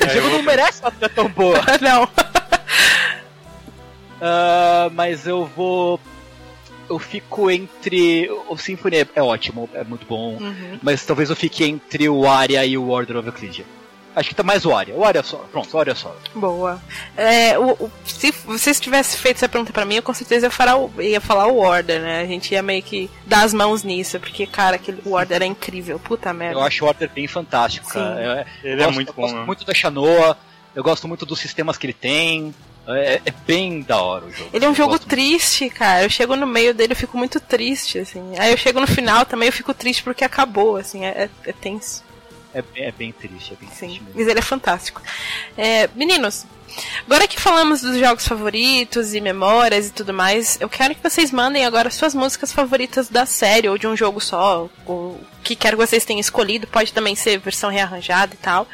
[0.00, 1.60] o É, jogo não merece uma trilha tão boa.
[1.80, 2.08] Não.
[4.20, 6.00] Ah, mas eu vou.
[6.90, 8.28] Eu fico entre.
[8.48, 10.36] O Symphony é, é ótimo, é muito bom.
[10.40, 10.78] Uhum.
[10.82, 13.64] Mas talvez eu fique entre o Aria e o Order of Ecclesia.
[14.18, 14.94] Acho que tá mais o Aria.
[14.94, 15.36] O Aria só.
[15.52, 16.14] Pronto, o Aria só.
[16.34, 16.80] Boa.
[17.16, 20.50] É, o, o- se vocês tivessem feito essa pergunta pra mim, eu com certeza ia
[20.50, 22.20] falar, o, ia falar o Order, né?
[22.22, 25.46] A gente ia meio que dar as mãos nisso, porque, cara, aquele o Order é
[25.46, 25.98] incrível.
[26.00, 26.58] Puta merda.
[26.58, 27.92] Eu acho o Order bem fantástico, Sim.
[28.00, 28.46] cara.
[28.64, 29.46] Eu- Ele é gosto- muito eu bom, gosto mano.
[29.46, 30.36] muito da Shanoa,
[30.74, 32.54] eu gosto muito dos sistemas que ele tem.
[32.90, 34.48] É, é bem da hora o jogo.
[34.50, 35.10] Ele é um Eu jogo gosto muito.
[35.10, 36.02] triste, cara.
[36.04, 38.32] Eu chego no meio dele, eu fico muito triste, assim.
[38.38, 41.04] Aí eu chego no final também, eu fico triste porque acabou, assim.
[41.04, 42.02] É, é- é tenso.
[42.54, 44.12] É, bem- é bem triste, é bem Sim, triste mesmo.
[44.18, 45.02] mas ele é fantástico.
[45.56, 46.46] É, meninos,
[47.06, 51.30] agora que falamos dos jogos favoritos e memórias e tudo mais, eu quero que vocês
[51.30, 55.70] mandem agora suas músicas favoritas da série ou de um jogo só, ou que quer
[55.70, 58.66] que vocês tenham escolhido, pode também ser versão rearranjada e tal.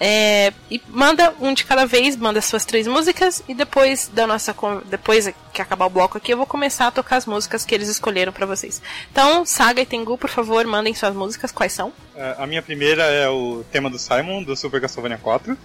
[0.00, 4.54] É, e manda um de cada vez, manda suas três músicas e depois da nossa
[4.86, 7.88] depois que acabar o bloco aqui, eu vou começar a tocar as músicas que eles
[7.88, 8.82] escolheram pra vocês.
[9.12, 11.92] Então, Saga e Tengu, por favor, mandem suas músicas, quais são?
[12.16, 15.56] É, A minha primeira é o tema do Simon, do Super Castlevania 4.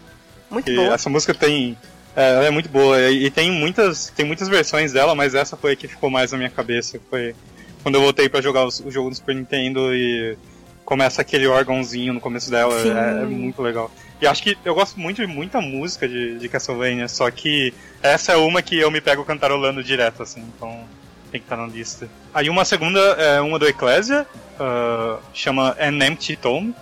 [0.49, 0.93] Muito boa.
[0.93, 1.77] essa música tem.
[2.15, 5.55] é, ela é muito boa e e tem muitas, tem muitas versões dela, mas essa
[5.55, 6.99] foi a que ficou mais na minha cabeça.
[7.09, 7.35] Foi
[7.83, 10.37] quando eu voltei pra jogar os- o jogo no Super Nintendo e
[10.83, 12.73] começa aquele órgãozinho no começo dela.
[13.19, 13.91] É, é muito legal.
[14.21, 17.73] E acho que eu gosto muito de muita música de, de Castlevania, só que
[18.03, 20.83] essa é uma que eu me pego cantarolando direto, assim, então
[21.31, 22.09] tem que estar na lista.
[22.33, 24.27] Aí uma segunda é uma do Ecclesia,
[24.59, 26.73] ah, chama An Empty Tomb,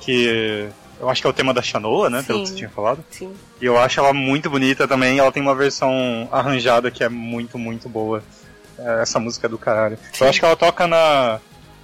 [0.00, 0.66] que
[1.00, 2.52] eu acho que é o tema da Shanoa, né, pelo que Sim.
[2.52, 3.04] você tinha falado.
[3.10, 3.32] Sim.
[3.60, 5.18] E eu acho ela muito bonita também.
[5.18, 8.22] Ela tem uma versão arranjada que é muito, muito boa.
[8.78, 9.98] É, Essa música é do caralho.
[10.12, 10.24] Sim.
[10.24, 11.40] Eu acho que ela toca na.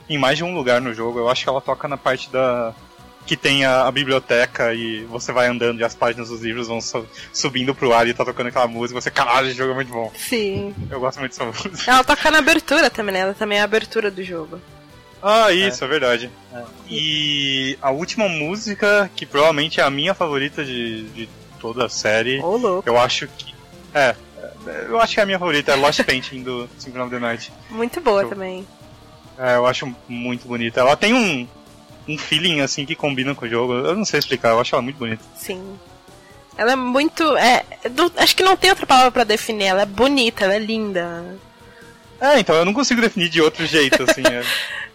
[0.08, 1.18] em mais de um lugar no jogo.
[1.18, 2.72] Eu acho que ela toca na parte da.
[3.26, 6.80] que tem a, a biblioteca e você vai andando e as páginas dos livros vão
[6.80, 9.00] su- subindo pro ar e tá tocando aquela música.
[9.00, 10.12] Você, caralho, esse jogo é muito bom.
[10.16, 10.74] Sim.
[10.90, 11.90] Eu gosto muito dessa música.
[11.90, 13.20] Ela toca na abertura também, né?
[13.20, 14.60] Ela também é a abertura do jogo.
[15.26, 16.30] Ah, isso, é, verdade.
[16.52, 16.62] É.
[16.88, 22.40] E a última música, que provavelmente é a minha favorita de, de toda a série.
[22.40, 22.86] Ô, louco.
[22.88, 23.54] Eu acho que.
[23.94, 24.14] É,
[24.66, 27.18] é, eu acho que é a minha favorita, é Lost Painting do Symphony of the
[27.18, 27.52] Night.
[27.70, 28.66] Muito boa Eu- também.
[29.38, 30.80] É, eu acho muito bonita.
[30.80, 31.48] Ela tem um,
[32.06, 33.72] um feeling assim que combina com o jogo.
[33.72, 35.24] Eu não sei explicar, eu acho ela muito bonita.
[35.36, 35.76] Sim.
[36.56, 37.36] Ela é muito.
[37.38, 39.64] É, do- acho que não tem outra palavra pra definir.
[39.64, 41.36] Ela é bonita, ela é linda.
[42.20, 44.22] É, então eu não consigo definir de outro jeito, assim.
[44.30, 44.42] É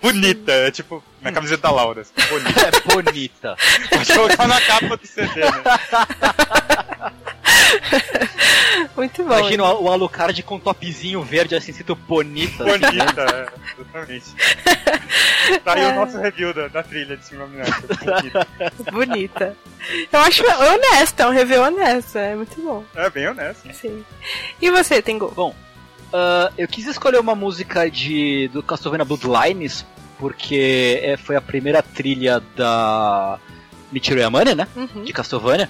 [0.01, 2.01] bonita, é tipo minha camiseta da Laura.
[2.01, 2.67] assim, bonita.
[2.67, 3.57] É bonita.
[3.89, 5.63] Pode colocar na capa do CD, né?
[8.95, 9.39] Muito bom.
[9.39, 12.63] Imagina o, o Alucard com um topzinho verde assim, escrito bonita.
[12.63, 13.47] Bonita, é,
[13.79, 14.25] exatamente.
[15.63, 17.71] Tá aí o nosso review da, da trilha de Night.
[18.03, 18.47] Bonita.
[18.91, 19.57] Bonita.
[20.11, 22.17] Eu acho honesta, é um review honesto.
[22.17, 22.83] É muito bom.
[22.95, 23.73] É bem honesto.
[23.73, 24.05] Sim.
[24.61, 25.33] E você, Tengu?
[26.11, 29.85] Ah, eu quis escolher uma música de do Castlevania Bloodlines
[30.17, 33.39] porque é, foi a primeira trilha da
[33.91, 34.67] Michiru Yamane, né?
[34.75, 35.03] Uhum.
[35.03, 35.69] De Castlevania.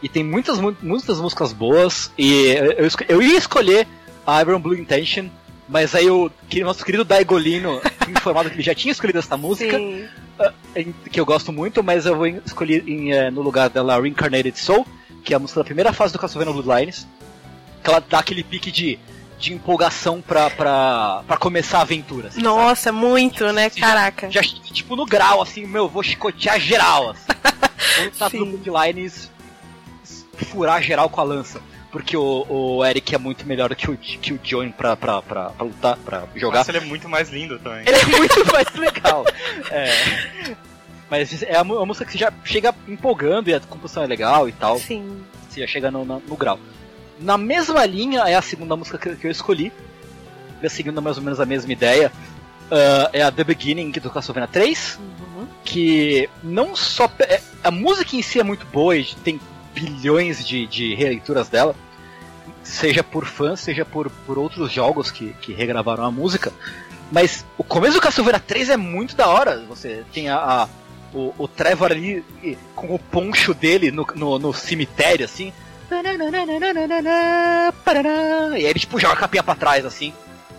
[0.00, 2.12] E tem muitas, mu- muitas músicas boas.
[2.16, 3.88] E eu, eu, eu ia escolher
[4.24, 5.26] a Iron Blue Intention,
[5.68, 9.76] mas aí o que, nosso querido Daigolino informado que ele já tinha escolhido essa música,
[10.76, 14.56] em- que eu gosto muito, mas eu vou escolher em, eh, no lugar dela Reincarnated
[14.56, 14.86] Soul,
[15.24, 17.04] que é a música da primeira fase do Castlevania Bloodlines.
[17.82, 18.96] Que ela dá aquele pique de,
[19.38, 22.28] de empolgação pra, pra, pra começar a aventura.
[22.28, 22.46] assim, sabe?
[22.48, 23.70] Nossa, muito, né?
[23.70, 24.30] Caraca.
[24.30, 27.28] Já tipo no grau, assim, meu, vou chicotear geral, assim.
[28.02, 29.30] Vou tá Bloodlines
[30.34, 31.60] furar geral com a lança.
[31.90, 35.50] Porque o, o Eric é muito melhor que o, que o John pra, pra, pra,
[35.50, 36.58] pra lutar, pra jogar.
[36.58, 37.84] Nossa, ele é muito mais lindo também.
[37.86, 39.24] Ele é muito mais legal.
[39.70, 40.54] É.
[41.10, 44.06] Mas é a, mu- a música que você já chega empolgando e a composição é
[44.06, 44.78] legal e tal.
[44.78, 45.22] Sim.
[45.48, 46.58] Você já chega no, no, no grau.
[47.20, 49.72] Na mesma linha é a segunda música que, eu escolhi.
[50.68, 52.12] Seguindo mais ou menos a mesma ideia.
[52.70, 54.98] Ah, é a The Beginning do Castlevania 3.
[54.98, 55.46] Uhum.
[55.64, 57.10] Que não só.
[57.20, 59.40] é- A música em si é muito boa e tem
[59.74, 61.74] bilhões de, de releituras dela.
[62.62, 66.52] seja por fãs, seja por, por outros jogos que, que regravaram a música.
[67.10, 69.64] Mas o começo do Castlevania 3 é muito da hora.
[69.68, 70.68] Você tem a, a
[71.14, 72.22] o, o, Trevor ali
[72.74, 75.52] com o poncho dele no, no, no, cemitério, assim.
[78.52, 80.12] E aí ele tipo joga a capinha pra trás, assim.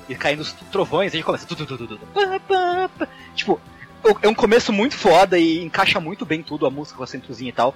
[0.07, 1.47] E caindo os trovões, a gente começa.
[3.35, 3.61] Tipo,
[4.21, 7.49] é um começo muito foda e encaixa muito bem tudo, a música com a centrozinha
[7.49, 7.75] e tal.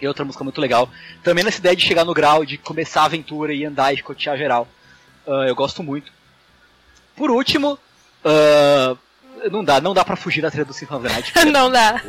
[0.00, 0.88] E outra música muito legal.
[1.22, 4.36] Também nessa ideia de chegar no grau, de começar a aventura e andar e escotear
[4.36, 4.68] geral.
[5.26, 6.12] Uh, eu gosto muito.
[7.16, 7.78] Por último,
[8.24, 8.98] uh,
[9.50, 11.44] não dá, não dá pra fugir da trilha do Symphony of the Night.
[11.50, 12.00] não dá.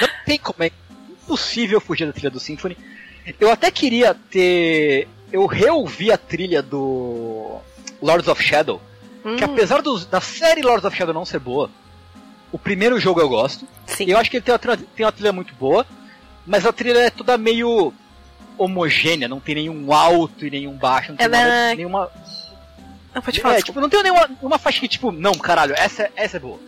[0.00, 0.70] Não tem como, é
[1.10, 2.76] impossível fugir da trilha do Symphony.
[3.38, 5.08] Eu até queria ter.
[5.32, 7.58] Eu reouvi a trilha do
[8.00, 8.80] Lords of Shadow.
[9.24, 9.36] Hum.
[9.36, 11.70] Que apesar do, da série Lords of Shadow não ser boa,
[12.50, 13.66] o primeiro jogo eu gosto.
[13.86, 14.06] Sim.
[14.08, 15.86] Eu acho que ele tem uma, tem uma trilha muito boa,
[16.46, 17.92] mas a trilha é toda meio
[18.58, 21.38] homogênea, não tem nenhum alto e nenhum baixo, não tem Ela...
[21.38, 22.10] nada, nenhuma
[23.14, 23.56] não, pode falar.
[23.56, 26.58] É, tipo, não tem nenhuma uma faixa que, tipo, não, caralho, essa, essa é boa.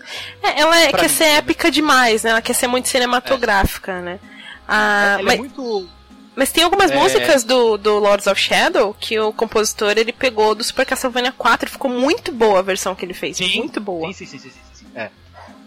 [0.43, 2.31] É, ela é, quer mim, ser épica demais, né?
[2.31, 4.03] Ela quer ser muito cinematográfica, é.
[4.03, 4.21] né?
[4.69, 5.89] Ah, ela mas, é muito.
[6.37, 6.97] Mas tem algumas é...
[6.97, 11.69] músicas do, do Lords of Shadow que o compositor ele pegou do Super Castlevania 4
[11.69, 13.37] e ficou muito boa a versão que ele fez.
[13.37, 14.13] Sim, muito boa.
[14.13, 14.87] Sim, sim, sim, sim, sim.
[14.95, 15.11] É.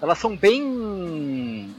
[0.01, 1.73] Elas são bem.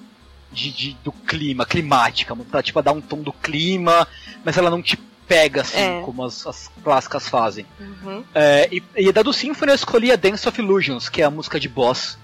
[0.50, 4.08] De, de, do clima, climática, pra tipo, dar um tom do clima,
[4.42, 6.00] mas ela não te pega, assim, é.
[6.02, 7.66] como as, as, clássicas fazem.
[7.78, 8.24] Uhum.
[8.34, 11.30] É, e, e da do Symphony eu escolhi a Dance of Illusions, que é a
[11.30, 12.16] música de boss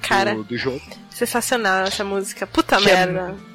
[0.00, 0.82] Cara, do, do jogo.
[1.10, 2.46] Sensacional essa música.
[2.46, 3.34] Puta que é merda.
[3.34, 3.47] É,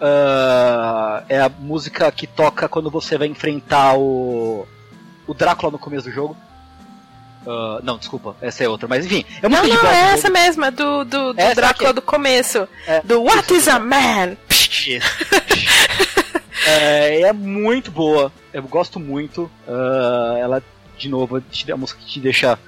[0.00, 4.66] uh, é a música que toca quando você vai enfrentar o,
[5.26, 6.36] o Drácula no começo do jogo.
[7.46, 9.24] Uh, não, desculpa, essa é outra, mas enfim.
[9.40, 12.68] É uma não, não, é essa mesma, do, do, do Drácula do começo.
[12.86, 14.36] É, do What is a Man?
[16.66, 19.50] é, é, muito boa, eu gosto muito.
[19.66, 20.62] Uh, ela,
[20.98, 22.58] de novo, é a música que te deixa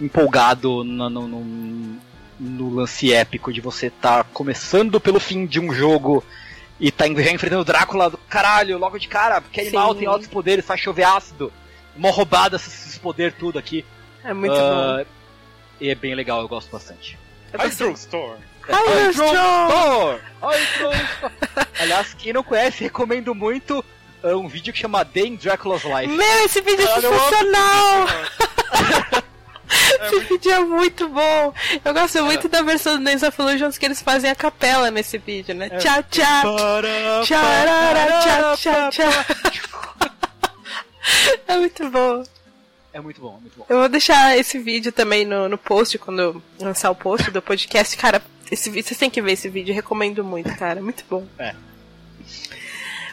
[0.00, 1.96] empolgado no, no, no,
[2.38, 6.24] no lance épico de você estar tá começando pelo fim de um jogo
[6.80, 9.98] e tá enfrentando o Drácula do caralho, logo de cara, porque animal Sim.
[9.98, 11.52] tem altos poderes, faz chover ácido.
[11.94, 13.84] Mó roubada esses poderes tudo aqui.
[14.24, 15.04] É muito uh, bom.
[15.78, 17.18] E é bem legal, eu gosto bastante.
[17.52, 18.38] Hydro Store.
[18.62, 20.20] Hydro Store!
[20.74, 21.66] Store!
[21.78, 23.84] Aliás, quem não conhece, recomendo muito
[24.22, 26.08] uh, um vídeo que chama Day in Dracula's Life.
[26.08, 28.06] Meu, esse vídeo é sensacional!
[30.02, 31.54] Esse vídeo é muito bom.
[31.84, 32.22] Eu gosto é.
[32.22, 35.68] muito da versão do Dance of Illusions que eles fazem a capela nesse vídeo, né?
[35.70, 35.78] É.
[35.78, 36.56] Tchau, tchau.
[37.24, 39.10] Tchau, tchau, tchau.
[41.48, 42.22] É muito bom.
[42.92, 43.64] É muito bom, muito bom.
[43.68, 47.96] Eu vou deixar esse vídeo também no, no post, quando lançar o post do podcast.
[47.96, 50.82] Cara, esse, vocês têm que ver esse vídeo, recomendo muito, cara.
[50.82, 51.24] Muito bom.
[51.38, 51.54] É.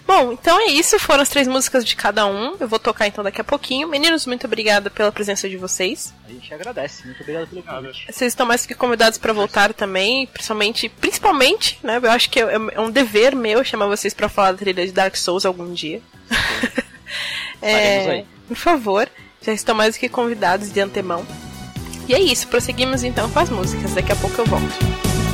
[0.07, 0.97] Bom, então é isso.
[0.97, 2.55] Foram as três músicas de cada um.
[2.57, 3.89] Eu vou tocar então daqui a pouquinho.
[3.89, 6.13] Meninos, muito obrigada pela presença de vocês.
[6.25, 7.05] A gente agradece.
[7.05, 8.05] Muito obrigado pelo convite.
[8.09, 11.99] Vocês estão mais que convidados para voltar também, principalmente, principalmente, né?
[12.01, 14.93] Eu acho que é, é um dever meu chamar vocês para falar da trilha de
[14.93, 16.01] Dark Souls algum dia.
[17.61, 19.09] é, por favor.
[19.41, 21.25] Já estão mais do que convidados de antemão.
[22.07, 23.93] E é isso, prosseguimos então com as músicas.
[23.93, 25.26] Daqui a pouco eu volto.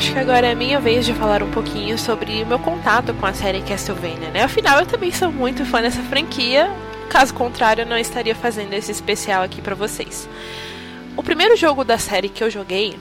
[0.00, 3.26] Acho que agora é minha vez de falar um pouquinho sobre o meu contato com
[3.26, 4.44] a série Castlevania, né?
[4.44, 6.70] Afinal, eu também sou muito fã dessa franquia,
[7.10, 10.26] caso contrário, eu não estaria fazendo esse especial aqui para vocês.
[11.18, 12.96] O primeiro jogo da série que eu joguei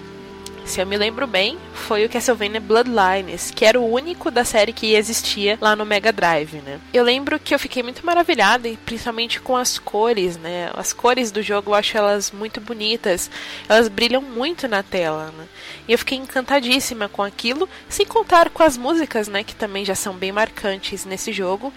[0.66, 1.58] se eu me lembro bem,
[1.90, 6.14] foi o Castlevania Bloodlines, que era o único da série que existia lá no Mega
[6.14, 6.80] Drive, né?
[6.94, 10.70] Eu lembro que eu fiquei muito maravilhada, principalmente com as cores, né?
[10.76, 13.32] As cores do jogo eu acho elas muito bonitas,
[13.68, 15.48] elas brilham muito na tela, né?
[15.88, 19.96] E eu fiquei encantadíssima com aquilo, sem contar com as músicas, né, que também já
[19.96, 21.74] são bem marcantes nesse jogo.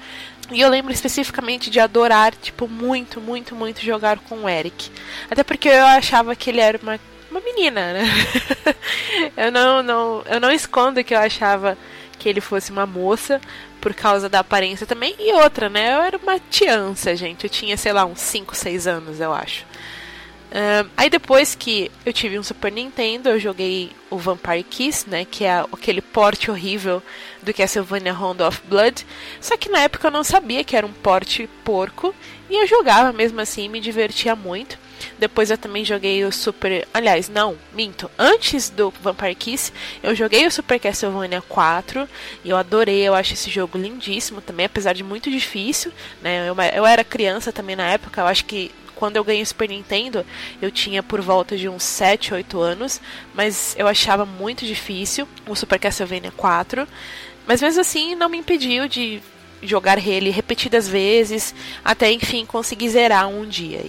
[0.51, 4.91] E eu lembro especificamente de adorar, tipo, muito, muito, muito jogar com o Eric.
[5.31, 7.01] Até porque eu achava que ele era uma
[7.33, 8.05] uma menina, né?
[9.37, 11.77] eu não, não, eu não escondo que eu achava
[12.19, 13.41] que ele fosse uma moça
[13.81, 15.15] por causa da aparência também.
[15.19, 15.95] E outra, né?
[15.95, 17.45] Eu era uma tiança, gente.
[17.45, 19.65] Eu tinha, sei lá, uns 5, 6 anos, eu acho.
[20.53, 25.25] Uh, aí depois que eu tive um Super Nintendo, eu joguei o Vampire Kiss, né,
[25.25, 27.03] que é aquele porte horrível
[27.43, 29.07] do Castlevania Round of Blood.
[29.41, 32.15] Só que na época eu não sabia que era um porte porco
[32.51, 34.79] e eu jogava mesmo assim, me divertia muito.
[35.19, 36.87] Depois eu também joguei o Super.
[36.93, 38.11] Aliás, não, minto.
[38.19, 39.73] Antes do Vampire Kiss,
[40.03, 42.09] eu joguei o Super Castlevania 4
[42.45, 43.03] e eu adorei.
[43.03, 45.93] Eu acho esse jogo lindíssimo também, apesar de muito difícil.
[46.21, 46.49] Né?
[46.49, 48.71] Eu, eu era criança também na época, eu acho que
[49.03, 50.25] quando eu ganhei o Super Nintendo,
[50.61, 53.01] eu tinha por volta de uns 7, 8 anos,
[53.35, 56.87] mas eu achava muito difícil o Super Castlevania 4.
[57.45, 59.21] Mas mesmo assim, não me impediu de
[59.61, 61.55] jogar ele repetidas vezes,
[61.85, 63.85] até enfim conseguir zerar um dia.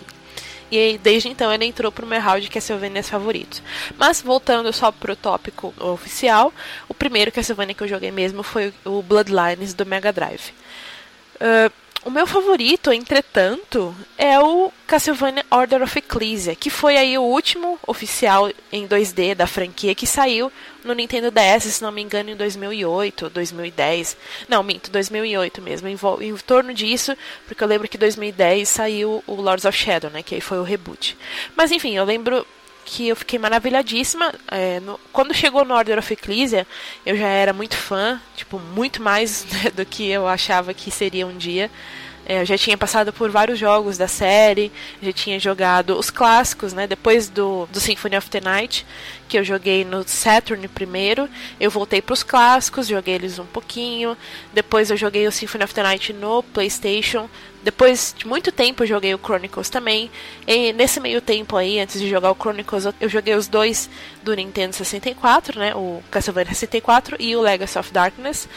[0.75, 3.61] E desde então ele entrou pro meu hall de Castlevania favoritos.
[3.95, 6.51] Mas voltando só pro tópico oficial,
[6.89, 10.51] o primeiro Castlevania que eu joguei mesmo foi o Bloodlines do Mega Drive.
[11.35, 11.71] Uh,
[12.05, 17.79] o meu favorito, entretanto, é o Castlevania Order of Ecclesia, que foi aí o último
[17.87, 20.51] oficial em 2D da franquia que saiu
[20.83, 24.17] no Nintendo DS, se não me engano, em 2008, 2010.
[24.49, 27.15] Não, minto, 2008 mesmo, em, em torno disso,
[27.47, 30.59] porque eu lembro que em 2010 saiu o Lords of Shadow, né, que aí foi
[30.59, 31.17] o reboot.
[31.55, 32.45] Mas enfim, eu lembro
[32.83, 34.33] que eu fiquei maravilhadíssima.
[34.49, 36.67] É, no, quando chegou no Order of Ecclesia,
[37.05, 41.25] eu já era muito fã, tipo, muito mais né, do que eu achava que seria
[41.25, 41.69] um dia.
[42.25, 46.71] É, eu já tinha passado por vários jogos da série, já tinha jogado os clássicos,
[46.71, 46.87] né?
[46.87, 48.85] Depois do, do Symphony of the Night,
[49.27, 51.27] que eu joguei no Saturn primeiro,
[51.59, 54.17] eu voltei para os clássicos, joguei eles um pouquinho.
[54.53, 57.29] Depois eu joguei o Symphony of the Night no PlayStation.
[57.63, 60.11] Depois de muito tempo eu joguei o Chronicles também.
[60.45, 63.89] E nesse meio tempo aí, antes de jogar o Chronicles, eu joguei os dois
[64.21, 65.73] do Nintendo 64, né?
[65.73, 68.47] O Castlevania 64 e o Legacy of Darkness.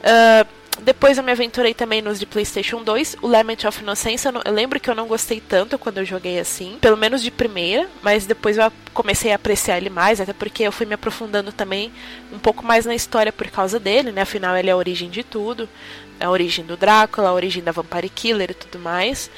[0.00, 3.16] Uh, depois eu me aventurei também nos de PlayStation 2.
[3.22, 6.04] O Lament of Innocence, eu, não, eu, lembro que eu não gostei tanto quando eu
[6.04, 10.32] joguei assim, pelo menos de primeira, mas depois eu comecei a apreciar ele mais, até
[10.32, 11.92] porque eu fui me aprofundando também
[12.32, 14.22] um pouco mais na história por causa dele, né?
[14.22, 15.68] Afinal, ele é a origem de tudo
[16.20, 19.30] a origem do Drácula, a origem da Vampire Killer e tudo mais.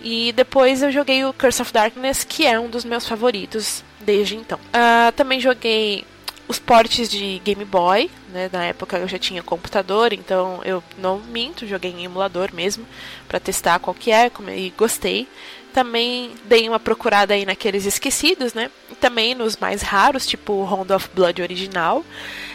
[0.00, 4.36] E depois eu joguei o Curse of Darkness, que é um dos meus favoritos desde
[4.36, 4.58] então.
[4.58, 6.04] Uh, também joguei
[6.46, 8.50] os portes de Game Boy, né?
[8.52, 12.86] Na época eu já tinha computador, então eu não minto, joguei em emulador mesmo
[13.26, 15.26] para testar qual que é, e gostei.
[15.72, 18.70] Também dei uma procurada aí naqueles esquecidos, né?
[18.90, 22.04] E também nos mais raros, tipo Round of Blood original.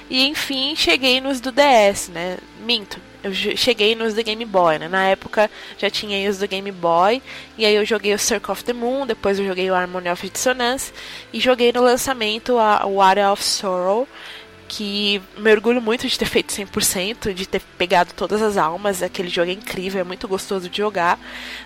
[0.10, 2.38] E enfim, cheguei nos do DS, né?
[2.62, 4.88] Minto, eu cheguei nos do Game Boy, né?
[4.88, 7.22] Na época já tinha os do Game Boy,
[7.58, 10.30] e aí eu joguei o Circle of the Moon, depois eu joguei o Harmony of
[10.30, 10.94] Dissonance,
[11.34, 14.08] e joguei no lançamento a, Area of Sorrow,
[14.68, 19.28] que me orgulho muito de ter feito 100%, de ter pegado todas as almas, aquele
[19.28, 21.20] jogo é incrível, é muito gostoso de jogar.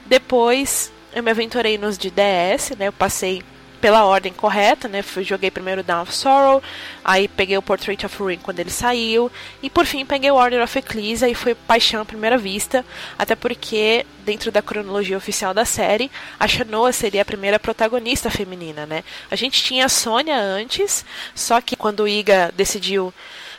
[0.06, 2.88] Depois eu me aventurei nos de DS, né?
[2.88, 3.44] Eu passei
[3.84, 5.04] pela ordem correta, né?
[5.24, 6.64] Joguei primeiro Down of Sorrow,
[7.04, 9.30] aí peguei o Portrait of Ruin quando ele saiu,
[9.62, 12.86] e por fim peguei o Order of Ecclesia e foi paixão à primeira vista,
[13.20, 18.86] até porque dentro da cronologia oficial da série, a Shanoa seria a primeira protagonista feminina,
[18.86, 19.04] né?
[19.30, 21.04] A gente tinha a Sônia antes,
[21.36, 23.14] só que quando o Iga decidiu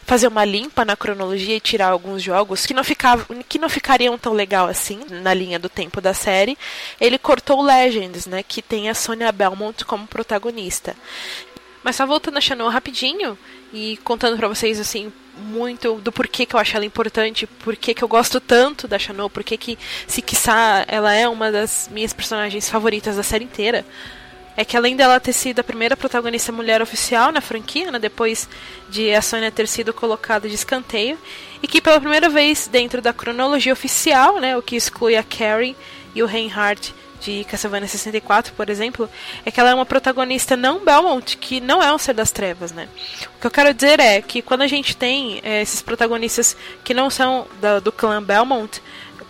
[0.04, 4.16] fazer uma limpa na cronologia e tirar alguns jogos que não, ficavam, que não ficariam
[4.18, 6.56] tão legal assim na linha do tempo da série,
[7.00, 10.94] ele cortou Legends, né, que tem a Sonya Belmont como protagonista.
[11.82, 13.38] Mas só voltando a Shannon rapidinho
[13.72, 18.04] e contando para vocês assim muito do porquê que eu acho ela importante, porquê que
[18.04, 22.70] eu gosto tanto da Shannon, porquê que se quiçá ela é uma das minhas personagens
[22.70, 23.84] favoritas da série inteira
[24.56, 28.48] é que além dela ter sido a primeira protagonista mulher oficial na franquia, né, depois
[28.88, 31.18] de a Sonya ter sido colocada de escanteio,
[31.62, 35.76] e que pela primeira vez dentro da cronologia oficial, né, o que exclui a Carrie
[36.14, 39.08] e o Reinhardt de Castlevania 64, por exemplo,
[39.46, 42.70] é que ela é uma protagonista não Belmont, que não é um ser das trevas,
[42.70, 42.86] né?
[43.36, 46.54] O que eu quero dizer é que quando a gente tem é, esses protagonistas
[46.84, 48.82] que não são da, do clã Belmont,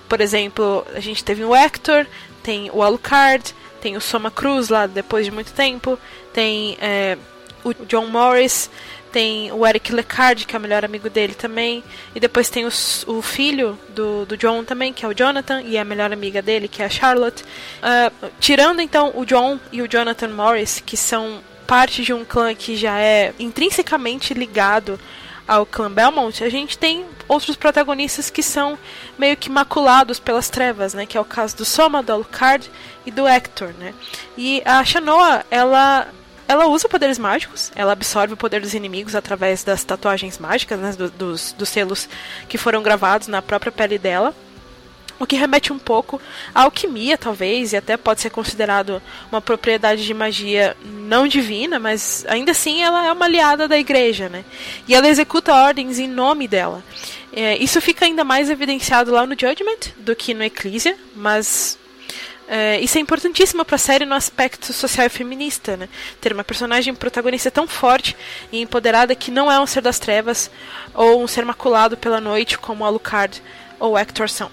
[0.09, 2.05] por exemplo, a gente teve o Hector,
[2.43, 5.99] tem o Alucard, tem o Soma Cruz lá depois de muito tempo,
[6.33, 7.19] tem é,
[7.63, 8.71] o John Morris,
[9.13, 11.85] tem o Eric Lecard, que é o melhor amigo dele também,
[12.15, 15.77] e depois tem os, o filho do, do John também, que é o Jonathan, e
[15.77, 17.43] a melhor amiga dele, que é a Charlotte.
[17.43, 22.55] Uh, tirando então o John e o Jonathan Morris, que são parte de um clã
[22.55, 24.99] que já é intrinsecamente ligado
[25.47, 28.79] ao clã Belmont, a gente tem outros protagonistas que são
[29.19, 31.07] meio que maculados pelas trevas, né?
[31.07, 32.71] Que é o caso do Soma, do Alucard
[33.05, 33.95] e do Hector, né?
[34.37, 36.09] E a Shanoa, ela
[36.47, 40.93] ela usa poderes mágicos, ela absorve o poder dos inimigos através das tatuagens mágicas, né,
[40.93, 42.07] do, dos, dos selos
[42.49, 44.35] que foram gravados na própria pele dela.
[45.19, 46.21] O que remete um pouco
[46.55, 49.01] à alquimia, talvez, e até pode ser considerado
[49.31, 54.29] uma propriedade de magia não divina, mas ainda assim ela é uma aliada da igreja,
[54.29, 54.45] né?
[54.89, 56.83] E ela executa ordens em nome dela.
[57.33, 61.79] É, isso fica ainda mais evidenciado lá no Judgment do que no Ecclesia, mas
[62.47, 65.89] é, isso é importantíssimo para a série no aspecto social e feminista, né?
[66.21, 68.17] Ter uma personagem protagonista tão forte
[68.53, 70.51] e empoderada que não é um ser das trevas
[70.93, 73.43] ou um ser maculado pela noite como Alucard
[73.79, 74.51] ou Hector são.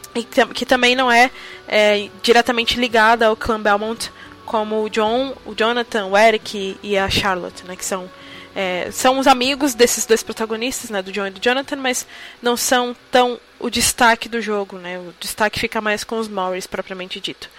[0.53, 1.31] Que também não é,
[1.67, 4.11] é diretamente ligada ao clã Belmont
[4.45, 7.75] como o John, o Jonathan, o Eric e a Charlotte, né?
[7.75, 8.09] Que são
[8.55, 12.05] é, são os amigos desses dois protagonistas, né, do John e do Jonathan, mas
[12.41, 14.99] não são tão o destaque do jogo, né?
[14.99, 17.49] O destaque fica mais com os Morris propriamente dito.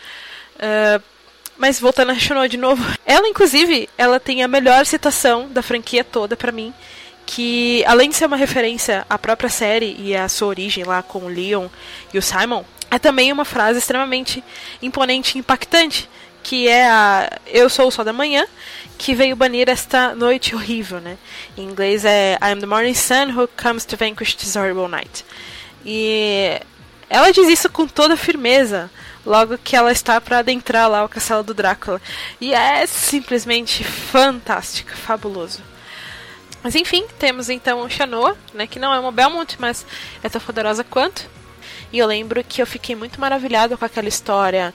[0.56, 1.02] Uh,
[1.56, 6.04] mas voltando a Shinoa de novo, ela inclusive, ela tem a melhor citação da franquia
[6.04, 6.74] toda para mim,
[7.26, 11.20] que além de ser uma referência à própria série e à sua origem lá com
[11.20, 11.68] o Leon
[12.12, 14.44] e o Simon, é também uma frase extremamente
[14.82, 16.08] imponente e impactante,
[16.42, 18.44] que é a Eu sou o sol da manhã,
[18.98, 21.16] que veio banir esta noite horrível, né?
[21.56, 25.24] Em inglês é I am the morning sun who comes to vanquish this horrible night.
[25.84, 26.60] E
[27.08, 28.90] ela diz isso com toda firmeza,
[29.24, 32.00] logo que ela está para adentrar lá o castelo do Drácula.
[32.40, 35.71] E é simplesmente fantástico, fabuloso.
[36.62, 39.84] Mas enfim, temos então Shanoa, né, que não é uma Belmont, mas
[40.22, 41.28] é tão poderosa quanto.
[41.92, 44.72] E eu lembro que eu fiquei muito maravilhado com aquela história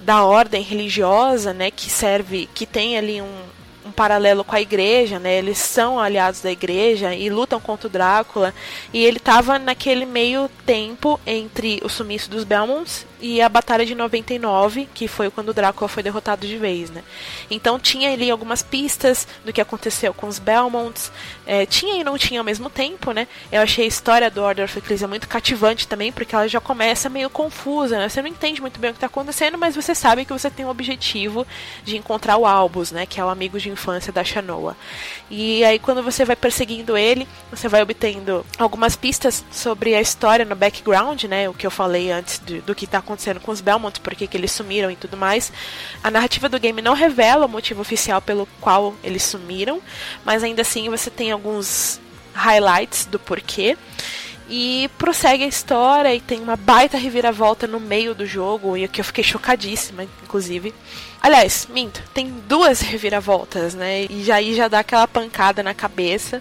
[0.00, 3.42] da ordem religiosa, né, que serve, que tem ali um,
[3.86, 5.38] um paralelo com a igreja, né?
[5.38, 8.52] Eles são aliados da igreja e lutam contra o Drácula.
[8.92, 13.94] E ele estava naquele meio tempo entre o sumiço dos Belmonts e a Batalha de
[13.94, 17.02] 99, que foi quando o Drácula foi derrotado de vez, né?
[17.50, 21.10] Então tinha ali algumas pistas do que aconteceu com os Belmonts.
[21.46, 23.26] É, tinha e não tinha ao mesmo tempo, né?
[23.50, 27.08] Eu achei a história do Order of Ecclesia muito cativante também, porque ela já começa
[27.08, 28.08] meio confusa, né?
[28.08, 30.66] Você não entende muito bem o que está acontecendo, mas você sabe que você tem
[30.66, 31.46] o objetivo
[31.84, 33.06] de encontrar o Albus, né?
[33.06, 34.76] Que é o amigo de infância da Shanoa.
[35.30, 40.44] E aí quando você vai perseguindo ele, você vai obtendo algumas pistas sobre a história
[40.44, 41.48] no background, né?
[41.48, 44.28] O que eu falei antes do, do que está acontecendo com os Belmont, por que
[44.36, 45.52] eles sumiram e tudo mais.
[46.02, 49.80] A narrativa do game não revela o motivo oficial pelo qual eles sumiram,
[50.24, 52.00] mas ainda assim você tem alguns
[52.34, 53.78] highlights do porquê.
[54.48, 59.00] E prossegue a história e tem uma baita reviravolta no meio do jogo, e que
[59.00, 60.72] eu fiquei chocadíssima, inclusive.
[61.20, 64.06] Aliás, minto, tem duas reviravoltas, né?
[64.08, 66.40] E aí já dá aquela pancada na cabeça.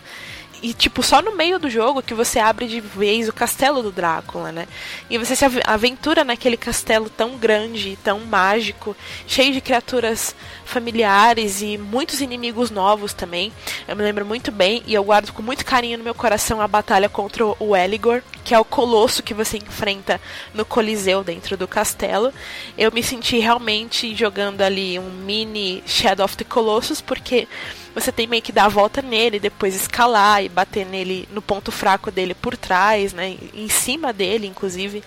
[0.61, 3.91] E, tipo, só no meio do jogo que você abre de vez o castelo do
[3.91, 4.67] Drácula, né?
[5.09, 8.95] E você se aventura naquele castelo tão grande, tão mágico,
[9.27, 13.51] cheio de criaturas familiares e muitos inimigos novos também.
[13.87, 16.67] Eu me lembro muito bem e eu guardo com muito carinho no meu coração a
[16.67, 20.19] batalha contra o Eligor, que é o colosso que você enfrenta
[20.53, 22.33] no Coliseu dentro do castelo.
[22.77, 27.47] Eu me senti realmente jogando ali um mini Shadow of the Colossus, porque
[27.95, 31.71] você tem meio que dar a volta nele, depois escalar e bater nele no ponto
[31.71, 33.37] fraco dele por trás, né?
[33.53, 35.01] Em cima dele, inclusive.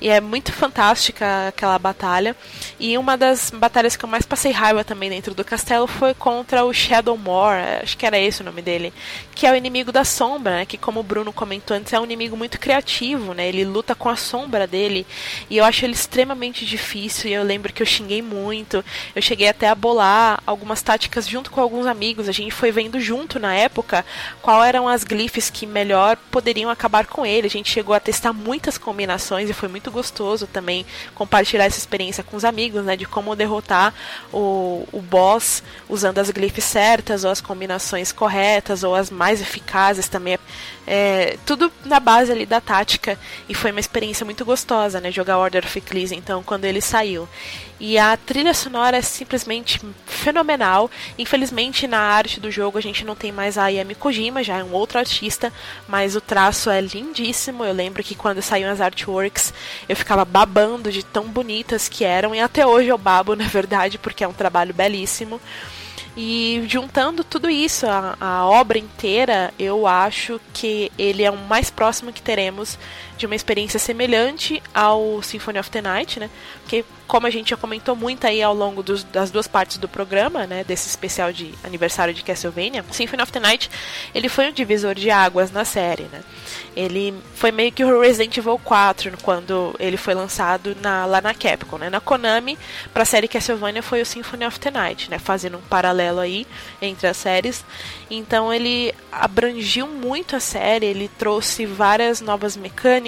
[0.00, 2.36] E é muito fantástica aquela batalha.
[2.78, 6.64] E uma das batalhas que eu mais passei raiva também dentro do castelo foi contra
[6.64, 8.92] o Shadowmore, acho que era esse o nome dele,
[9.34, 10.66] que é o inimigo da sombra, né?
[10.66, 13.48] Que como o Bruno comentou antes, é um inimigo muito criativo, né?
[13.48, 15.06] Ele luta com a sombra dele.
[15.50, 17.30] E eu acho ele extremamente difícil.
[17.30, 18.84] E eu lembro que eu xinguei muito.
[19.16, 22.17] Eu cheguei até a bolar algumas táticas junto com alguns amigos.
[22.26, 24.04] A gente foi vendo junto na época
[24.40, 27.46] qual eram as glifes que melhor poderiam acabar com ele.
[27.46, 32.24] A gente chegou a testar muitas combinações e foi muito gostoso também compartilhar essa experiência
[32.24, 32.96] com os amigos, né?
[32.96, 33.92] De como derrotar
[34.32, 40.08] o, o boss usando as glifes certas, ou as combinações corretas, ou as mais eficazes
[40.08, 40.38] também.
[40.90, 43.18] É, tudo na base ali da tática.
[43.46, 45.12] E foi uma experiência muito gostosa, né?
[45.12, 47.28] Jogar Order of Ecclesia, então, quando ele saiu.
[47.80, 50.90] E a trilha sonora é simplesmente fenomenal.
[51.16, 54.64] Infelizmente, na arte do jogo a gente não tem mais a Ayami Kojima, já é
[54.64, 55.52] um outro artista,
[55.86, 57.64] mas o traço é lindíssimo.
[57.64, 59.52] Eu lembro que quando saíram as artworks,
[59.88, 63.98] eu ficava babando de tão bonitas que eram, e até hoje eu babo, na verdade,
[63.98, 65.40] porque é um trabalho belíssimo.
[66.20, 71.70] E juntando tudo isso, a, a, obra inteira, eu acho que ele é o mais
[71.70, 72.76] próximo que teremos
[73.18, 76.30] de uma experiência semelhante ao Symphony of the Night, né?
[76.62, 79.88] Porque como a gente já comentou muito aí ao longo dos, das duas partes do
[79.88, 83.70] programa, né, desse especial de aniversário de Castlevania, Symphony of the Night,
[84.14, 86.22] ele foi um divisor de águas na série, né?
[86.76, 91.32] Ele foi meio que o Resident Evil 4 quando ele foi lançado na, lá na
[91.32, 91.88] Capcom, né?
[91.88, 92.58] Na Konami,
[92.92, 95.18] para a série Castlevania foi o Symphony of the Night, né?
[95.18, 96.46] Fazendo um paralelo aí
[96.80, 97.64] entre as séries.
[98.10, 103.07] Então ele abrangiu muito a série, ele trouxe várias novas mecânicas,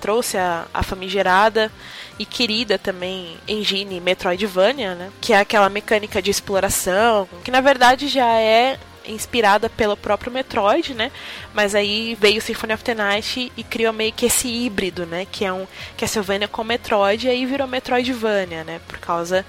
[0.00, 1.70] trouxe a, a famigerada
[2.18, 5.10] e querida também engine Metroidvania, né?
[5.20, 10.94] Que é aquela mecânica de exploração, que na verdade já é inspirada pelo próprio Metroid,
[10.94, 11.10] né?
[11.52, 15.26] Mas aí veio Symphony of the Night e criou meio que esse híbrido, né?
[15.30, 15.66] Que é um
[15.96, 18.80] Castlevania com Metroid e aí virou Metroidvania, né?
[18.86, 19.44] Por causa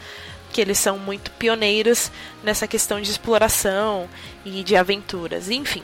[0.52, 2.12] que eles são muito pioneiros
[2.44, 4.08] nessa questão de exploração
[4.46, 5.84] e de aventuras, enfim.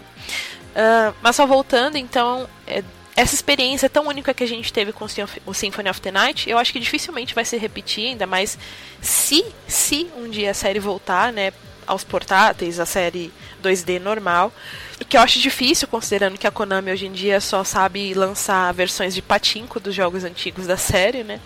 [0.69, 2.83] Uh, mas só voltando, então, é,
[3.19, 5.05] essa experiência tão única que a gente teve com
[5.45, 8.57] o Symphony of the Night, eu acho que dificilmente vai se repetir, ainda mais
[9.01, 11.51] se, se um dia a série voltar, né,
[11.85, 13.29] aos portáteis, a série
[13.61, 14.53] 2D normal.
[15.09, 19.13] Que eu acho difícil, considerando que a Konami hoje em dia só sabe lançar versões
[19.13, 21.41] de patinco dos jogos antigos da série, né?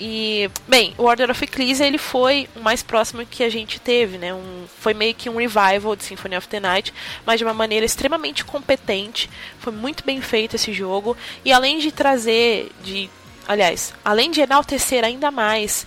[0.00, 4.16] E, bem, o Order of Ecclesia ele foi o mais próximo que a gente teve,
[4.16, 4.32] né?
[4.32, 6.94] Um, foi meio que um revival de Symphony of the Night,
[7.26, 9.28] mas de uma maneira extremamente competente.
[9.58, 11.16] Foi muito bem feito esse jogo.
[11.44, 13.10] E além de trazer, de,
[13.48, 15.84] aliás, além de enaltecer ainda mais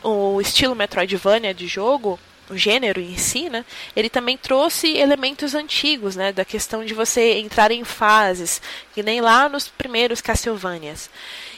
[0.00, 3.64] o estilo Metroidvania de jogo, o gênero em si, né,
[3.94, 8.60] ele também trouxe elementos antigos, né, da questão de você entrar em fases,
[8.92, 11.10] que nem lá nos primeiros Castlevanias.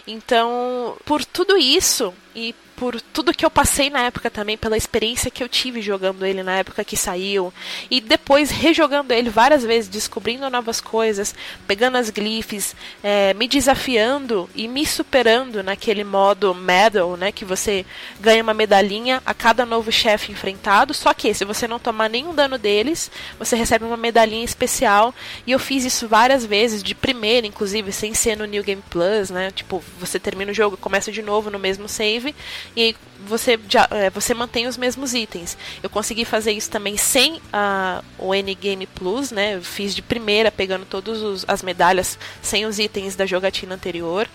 [0.06, 5.30] Então, por tudo isso e por tudo que eu passei na época também, pela experiência
[5.30, 7.54] que eu tive jogando ele na época que saiu,
[7.88, 11.32] e depois rejogando ele várias vezes, descobrindo novas coisas,
[11.64, 17.86] pegando as glifes, é, me desafiando e me superando naquele modo medal, né, que você
[18.18, 22.34] ganha uma medalhinha a cada novo chefe enfrentado, só que se você não tomar nenhum
[22.34, 25.14] dano deles, você recebe uma medalhinha especial,
[25.46, 29.30] e eu fiz isso várias vezes, de primeira, inclusive, sem ser no New Game Plus,
[29.30, 32.34] né, tipo, você termina o jogo, começa de novo no mesmo save,
[32.76, 32.94] e
[33.26, 35.56] você, já, é, você mantém os mesmos itens.
[35.82, 39.56] Eu consegui fazer isso também sem a, o N-Game Plus, né?
[39.56, 44.28] Eu fiz de primeira, pegando todas as medalhas sem os itens da jogatina anterior.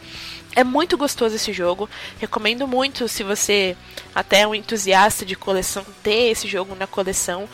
[0.56, 1.90] É muito gostoso esse jogo.
[2.20, 3.76] Recomendo muito se você
[4.16, 7.48] até é um entusiasta de coleção ter esse jogo na coleção.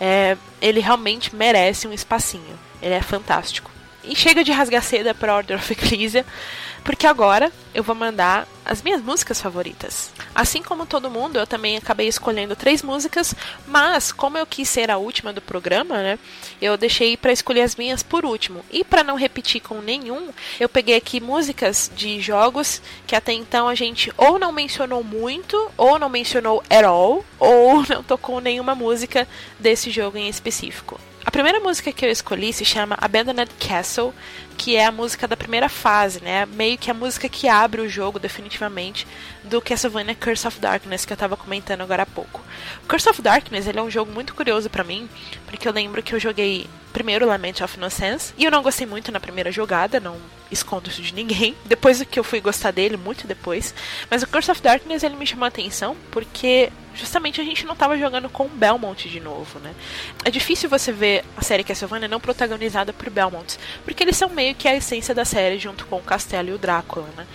[0.00, 2.58] É, ele realmente merece um espacinho.
[2.80, 3.70] Ele é fantástico.
[4.02, 6.24] E chega de rasgar seda para Order of Ecclesia
[6.88, 10.10] porque agora eu vou mandar as minhas músicas favoritas.
[10.34, 13.34] Assim como todo mundo, eu também acabei escolhendo três músicas,
[13.66, 16.18] mas como eu quis ser a última do programa, né,
[16.62, 18.64] eu deixei para escolher as minhas por último.
[18.70, 23.68] E para não repetir com nenhum, eu peguei aqui músicas de jogos que até então
[23.68, 28.74] a gente ou não mencionou muito, ou não mencionou at all, ou não tocou nenhuma
[28.74, 29.28] música
[29.60, 30.98] desse jogo em específico.
[31.28, 34.14] A primeira música que eu escolhi se chama Abandoned Castle,
[34.58, 36.44] que é a música da primeira fase, né?
[36.44, 39.06] Meio que a música que abre o jogo definitivamente
[39.44, 42.42] do Castlevania Curse of Darkness que eu tava comentando agora há pouco.
[42.88, 45.08] Curse of Darkness, ele é um jogo muito curioso para mim,
[45.46, 49.12] porque eu lembro que eu joguei primeiro Lament of Innocence e eu não gostei muito
[49.12, 50.16] na primeira jogada, não
[50.50, 51.54] escondo isso de ninguém.
[51.66, 53.74] Depois que eu fui gostar dele, muito depois.
[54.10, 57.74] Mas o Curse of Darkness ele me chamou a atenção porque justamente a gente não
[57.74, 59.74] estava jogando com o Belmont de novo, né?
[60.24, 64.54] É difícil você ver a série Castlevania não protagonizada por Belmont, porque eles são meio
[64.54, 67.26] que a essência da série junto com o Castelo e o Drácula, né?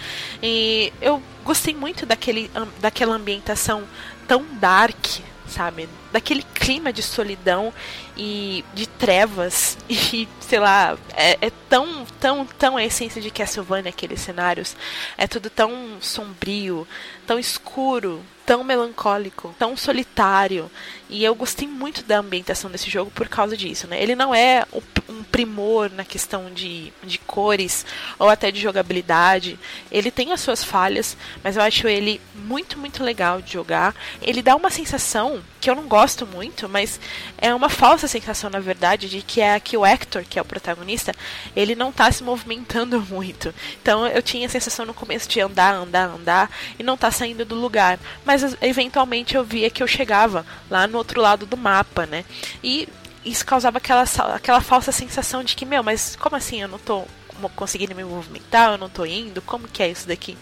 [0.42, 3.84] E eu gostei muito daquele, daquela ambientação
[4.28, 5.06] tão dark,
[5.48, 5.88] sabe?
[6.14, 7.74] Daquele clima de solidão
[8.16, 13.90] e de trevas e sei lá, é, é, tão, tão, tão a essência de Castlevania
[13.90, 14.76] aqueles cenários.
[15.18, 16.88] É tudo tão sombrio,
[17.26, 20.70] tão escuro, tão melancólico, tão solitário.
[21.10, 24.02] E eu gostei muito da ambientação desse jogo por causa disso, né?
[24.02, 24.66] Ele não é
[25.10, 27.86] um primor na questão de, de cores
[28.20, 29.60] ou até de jogabilidade.
[29.92, 33.96] Ele tem as suas falhas, mas eu acho ele muito, muito legal de jogar.
[34.22, 37.00] Ele dá uma sensação que eu não gosto gosto muito, mas
[37.38, 40.46] é uma falsa sensação, na verdade, de que é que o Hector, que é o
[40.46, 41.14] protagonista,
[41.56, 43.56] ele não tá se movimentando muito.
[43.82, 47.46] Então eu tinha a sensação no começo de andar, andar, andar e não tá saindo
[47.46, 47.98] do lugar.
[48.26, 52.26] Mas eventualmente eu via que eu chegava lá no outro lado do mapa, né?
[52.62, 52.90] E
[53.24, 54.04] isso causava aquela,
[54.36, 57.06] aquela falsa sensação de que, meu, mas como assim eu não tô
[57.50, 60.38] conseguindo me movimentar, eu não tô indo, como que é isso daqui?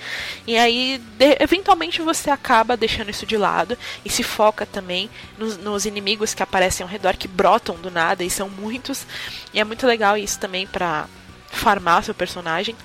[0.46, 5.58] E aí, de, eventualmente você acaba deixando isso de lado e se foca também nos,
[5.58, 9.06] nos, inimigos que aparecem ao redor, que brotam do nada, e são muitos,
[9.54, 11.08] e é muito legal isso também para
[11.50, 12.76] farmar seu personagem.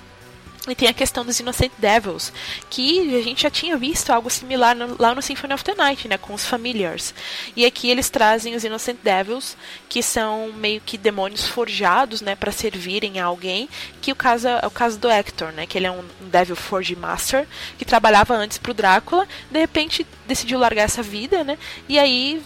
[0.67, 2.33] E tem a questão dos Innocent Devils,
[2.69, 6.07] que a gente já tinha visto algo similar no, lá no Symphony of the Night,
[6.07, 7.13] né, com os Familiars.
[7.55, 9.55] E aqui eles trazem os Innocent Devils,
[9.87, 13.69] que são meio que demônios forjados, né, para servirem a alguém,
[14.01, 16.95] que o caso é o caso do Hector, né, que ele é um Devil Forge
[16.95, 21.57] Master, que trabalhava antes pro Drácula, de repente decidiu largar essa vida, né,
[21.87, 22.41] e aí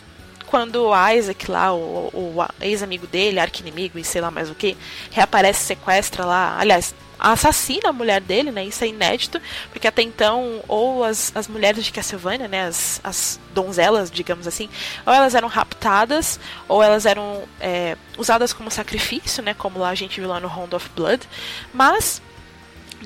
[0.52, 4.76] quando o Isaac lá, o, o ex-amigo dele, arqui-inimigo e sei lá mais o que,
[5.10, 8.66] reaparece, sequestra lá, aliás, assassina a mulher dele, né?
[8.66, 9.40] Isso é inédito,
[9.72, 12.68] porque até então, ou as, as mulheres de Castlevania, né?
[12.68, 14.70] As, as donzelas, digamos assim,
[15.06, 19.54] ou elas eram raptadas, ou elas eram é, usadas como sacrifício, né?
[19.54, 21.28] Como lá a gente viu lá no Round of Blood.
[21.74, 22.22] Mas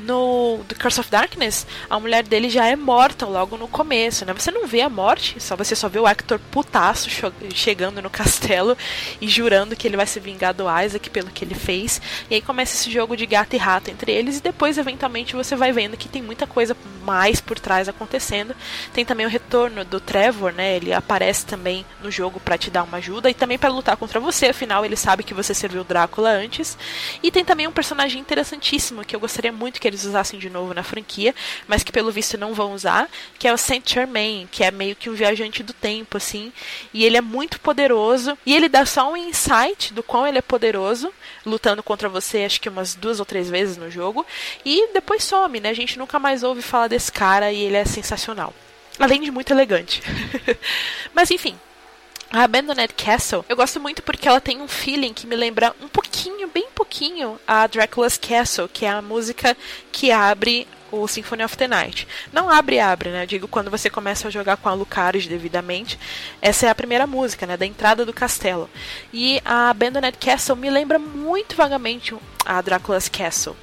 [0.05, 4.33] no The Curse of Darkness, a mulher dele já é morta logo no começo, né?
[4.33, 7.09] Você não vê a morte, só você só vê o Hector putaço
[7.53, 8.77] chegando no castelo
[9.19, 12.01] e jurando que ele vai se vingar do Isaac pelo que ele fez.
[12.29, 15.55] E aí começa esse jogo de gato e rato entre eles e depois eventualmente você
[15.55, 18.55] vai vendo que tem muita coisa mais por trás acontecendo.
[18.93, 20.75] Tem também o retorno do Trevor, né?
[20.75, 24.19] Ele aparece também no jogo para te dar uma ajuda e também para lutar contra
[24.19, 26.77] você, afinal ele sabe que você serviu Drácula antes.
[27.23, 30.73] E tem também um personagem interessantíssimo que eu gostaria muito que eles usassem de novo
[30.73, 31.33] na franquia,
[31.67, 33.09] mas que pelo visto não vão usar,
[33.39, 36.51] que é o Saint Germain, que é meio que um viajante do tempo, assim.
[36.93, 38.37] E ele é muito poderoso.
[38.45, 41.13] E ele dá só um insight do quão ele é poderoso,
[41.45, 44.25] lutando contra você, acho que umas duas ou três vezes no jogo.
[44.65, 45.69] E depois some, né?
[45.69, 48.53] A gente nunca mais ouve falar desse cara e ele é sensacional.
[48.99, 50.01] Além de muito elegante.
[51.13, 51.55] mas enfim,
[52.35, 55.87] a Abandoned Castle, eu gosto muito porque ela tem um feeling que me lembra um
[55.87, 59.55] pouquinho, bem pouquinho, a Dracula's Castle, que é a música
[59.89, 62.05] que abre o Symphony of the Night.
[62.33, 63.23] Não abre abre, né?
[63.23, 65.97] Eu digo quando você começa a jogar com a Lucaris devidamente.
[66.41, 67.55] Essa é a primeira música, né?
[67.55, 68.69] Da entrada do castelo.
[69.13, 72.13] E a Abandoned Castle me lembra muito vagamente
[72.45, 73.55] a Dracula's Castle.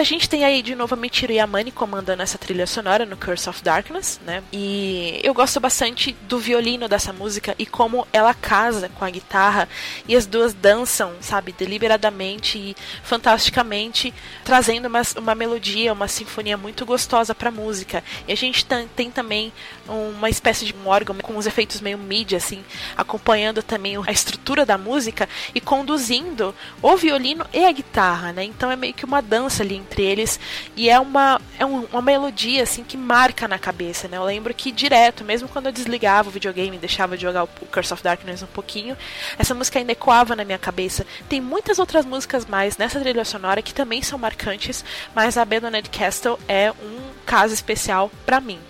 [0.00, 3.50] A gente tem aí de novo a Michiru Yamane comandando essa trilha sonora no Curse
[3.50, 4.42] of Darkness, né?
[4.50, 9.68] E eu gosto bastante do violino dessa música e como ela casa com a guitarra
[10.08, 16.86] e as duas dançam, sabe, deliberadamente e fantasticamente, trazendo uma, uma melodia, uma sinfonia muito
[16.86, 18.02] gostosa pra música.
[18.26, 18.64] E a gente
[18.96, 19.52] tem também
[19.86, 22.64] uma espécie de um órgão com os efeitos meio mídia, assim,
[22.96, 28.44] acompanhando também a estrutura da música e conduzindo o violino e a guitarra, né?
[28.44, 30.38] Então é meio que uma dança ali entre eles
[30.76, 34.16] e é uma, é um, uma melodia assim que marca na cabeça, né?
[34.16, 37.48] Eu lembro que direto, mesmo quando eu desligava o videogame e deixava de jogar o
[37.48, 38.96] Curse of Darkness um pouquinho,
[39.36, 41.04] essa música ainda ecoava na minha cabeça.
[41.28, 44.84] Tem muitas outras músicas mais nessa trilha sonora que também são marcantes,
[45.14, 48.60] mas a Abandoned Castle é um caso especial para mim.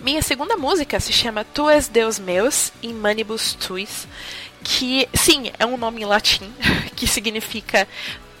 [0.00, 4.08] Minha segunda música se chama Tu és Deus Meus, in Manibus Tuis,
[4.64, 6.52] que, sim, é um nome em latim,
[6.96, 7.86] que significa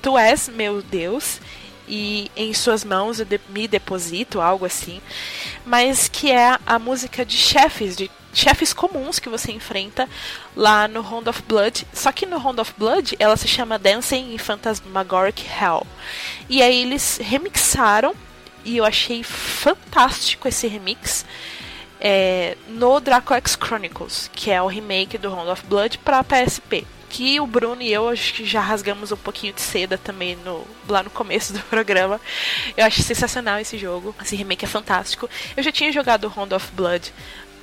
[0.00, 1.40] Tu és meu Deus,
[1.88, 5.00] e em suas mãos eu de me deposito, algo assim,
[5.64, 10.08] mas que é a música de chefes, de chefes comuns que você enfrenta
[10.56, 11.86] lá no Round of Blood.
[11.92, 15.86] Só que no Round of Blood ela se chama Dancing in Phantasmagoric Hell.
[16.48, 18.14] E aí eles remixaram
[18.64, 21.24] e eu achei fantástico esse remix.
[22.04, 26.84] É, no Draco X Chronicles, que é o remake do Round of Blood para PSP
[27.12, 30.66] que o Bruno e eu acho que já rasgamos um pouquinho de seda também no,
[30.88, 32.18] lá no começo do programa.
[32.74, 34.14] Eu acho sensacional esse jogo.
[34.22, 35.28] Esse remake é fantástico.
[35.54, 37.12] Eu já tinha jogado Round of Blood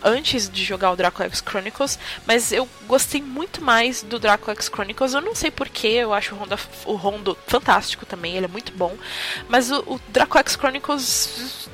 [0.03, 4.69] antes de jogar o Draco X Chronicles, mas eu gostei muito mais do Draco X
[4.69, 5.15] Chronicles.
[5.15, 8.71] Eu não sei porquê, eu acho o Rondo, o Rondo fantástico também, ele é muito
[8.73, 8.95] bom.
[9.49, 9.99] Mas o, o
[10.38, 11.67] X Chronicles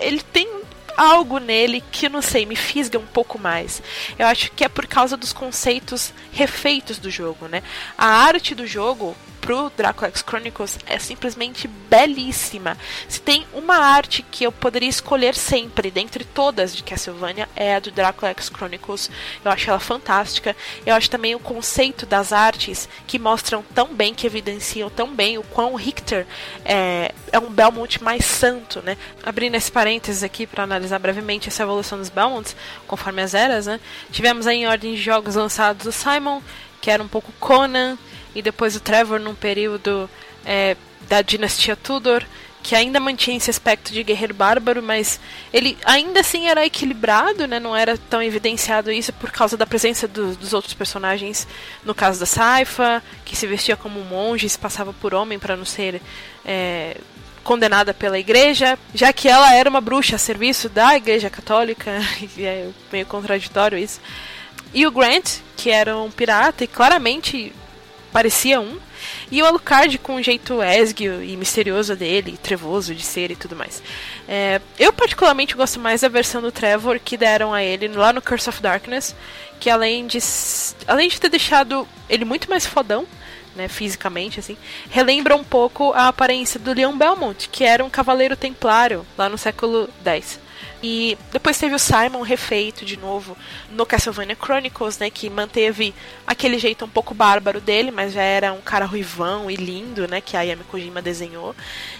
[0.00, 0.48] ele tem
[0.96, 3.82] algo nele que, não sei, me fisga um pouco mais.
[4.18, 7.62] Eu acho que é por causa dos conceitos refeitos do jogo, né?
[7.96, 12.76] A arte do jogo pro Draco X Chronicles é simplesmente belíssima.
[13.08, 17.80] Se tem uma arte que eu poderia escolher sempre, dentre todas de Castlevania, é a
[17.80, 19.10] do Draco X Chronicles.
[19.44, 20.54] Eu acho ela fantástica.
[20.84, 25.38] Eu acho também o conceito das artes que mostram tão bem, que evidenciam tão bem
[25.38, 26.26] o quão Richter
[26.64, 28.96] é, é um Belmont mais santo, né?
[29.22, 32.54] Abrindo esse parênteses aqui para analisar brevemente essa evolução dos Belmonts,
[32.86, 33.80] conforme as eras, né?
[34.10, 36.40] Tivemos aí em ordem de jogos lançados o Simon,
[36.80, 37.98] que era um pouco Conan,
[38.34, 40.08] e depois o Trevor num período
[40.44, 40.76] é,
[41.08, 42.24] da dinastia Tudor,
[42.62, 45.18] que ainda mantinha esse aspecto de guerreiro bárbaro, mas
[45.52, 47.58] ele ainda assim era equilibrado, né?
[47.58, 51.46] Não era tão evidenciado isso por causa da presença do, dos outros personagens.
[51.84, 55.56] No caso da Saifa, que se vestia como um monge, se passava por homem para
[55.56, 56.02] não ser
[56.44, 56.98] é,
[57.42, 61.98] condenada pela igreja, já que ela era uma bruxa a serviço da igreja católica,
[62.36, 64.00] e é meio contraditório isso.
[64.72, 67.52] E o Grant, que era um pirata e claramente
[68.12, 68.78] parecia um.
[69.30, 73.56] E o Alucard com um jeito esguio e misterioso dele, trevoso de ser e tudo
[73.56, 73.82] mais.
[74.28, 78.20] É, eu particularmente gosto mais da versão do Trevor que deram a ele lá no
[78.20, 79.14] Curse of Darkness,
[79.58, 80.18] que além de,
[80.86, 83.06] além de ter deixado ele muito mais fodão,
[83.54, 84.56] né, fisicamente, assim,
[84.90, 89.38] relembra um pouco a aparência do Leon Belmont, que era um cavaleiro templário lá no
[89.38, 90.38] século X.
[90.82, 93.36] E depois teve o Simon refeito de novo
[93.70, 95.10] no Castlevania Chronicles, né?
[95.10, 95.94] Que manteve
[96.26, 100.20] aquele jeito um pouco bárbaro dele, mas já era um cara ruivão e lindo, né?
[100.20, 101.54] Que a Yami Kojima desenhou.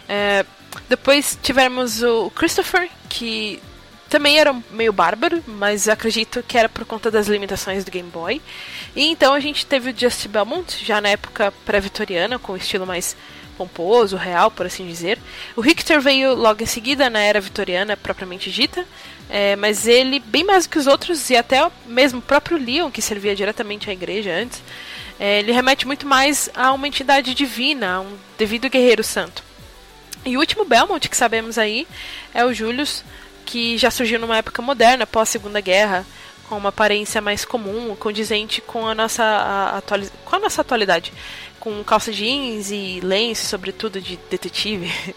[0.08, 0.44] É,
[0.88, 3.60] depois tivemos o Christopher, que
[4.10, 8.42] também era meio bárbaro, mas acredito que era por conta das limitações do Game Boy.
[8.94, 12.84] E então a gente teve o Just Belmont, já na época pré-vitoriana, com o estilo
[12.84, 13.16] mais
[13.56, 15.18] pomposo, real, por assim dizer.
[15.54, 18.84] O Richter veio logo em seguida, na era vitoriana propriamente dita,
[19.28, 23.00] é, mas ele, bem mais que os outros, e até mesmo o próprio Leon, que
[23.00, 24.60] servia diretamente à igreja antes,
[25.20, 29.44] é, ele remete muito mais a uma entidade divina, a um devido guerreiro santo.
[30.24, 31.86] E o último Belmont que sabemos aí
[32.34, 33.04] é o Julius,
[33.50, 36.06] que já surgiu numa época moderna, pós Segunda Guerra,
[36.48, 39.82] com uma aparência mais comum, condizente com a nossa, a,
[40.24, 41.12] com a nossa atualidade
[41.60, 44.90] com calça jeans e lenço, sobretudo de detetive.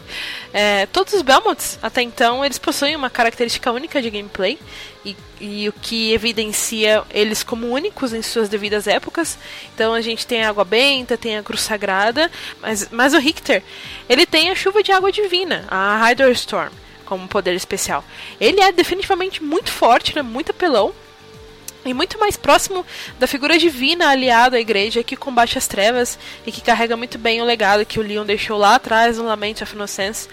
[0.55, 4.59] É, todos os Belmonts, até então, eles possuem uma característica única de gameplay
[5.03, 9.35] e, e, o que evidencia eles como únicos em suas devidas épocas.
[9.73, 12.29] Então a gente tem a água benta, tem a cruz sagrada,
[12.61, 13.63] mas, mas o Richter,
[14.07, 16.71] ele tem a chuva de água divina, a Hydro Storm,
[17.13, 18.03] como poder especial.
[18.39, 20.93] Ele é definitivamente muito forte, né, muito apelão,
[21.85, 22.85] e muito mais próximo
[23.19, 27.41] da figura divina aliada à igreja que combate as trevas e que carrega muito bem
[27.41, 30.29] o legado que o Leon deixou lá atrás no Lament of Innocence,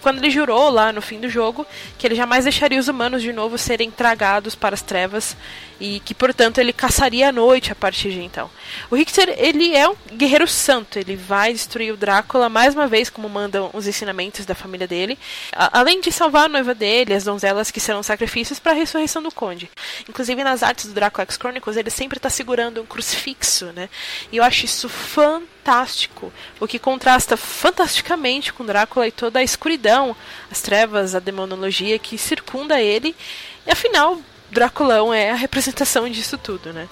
[0.00, 1.66] quando ele jurou lá no fim do jogo
[1.98, 5.36] que ele jamais deixaria os humanos de novo serem tragados para as trevas
[5.80, 8.50] e que, portanto, ele caçaria a noite a partir de então.
[8.90, 13.08] O Richter, ele é um guerreiro santo, ele vai destruir o Drácula mais uma vez,
[13.08, 15.18] como mandam os ensinamentos da família dele,
[15.52, 19.32] além de salvar a noiva dele, as donzelas que serão sacrifícios para a ressurreição do
[19.32, 19.70] conde.
[20.08, 23.88] Inclusive, nas artes do Drácula X Chronicles, ele sempre está segurando um crucifixo, né?
[24.30, 30.14] E eu acho isso fantástico, o que contrasta fantasticamente com Drácula e toda a escuridão,
[30.50, 33.16] as trevas, a demonologia que circunda ele.
[33.66, 34.20] E afinal,
[34.50, 36.88] Draculão é a representação disso tudo, né?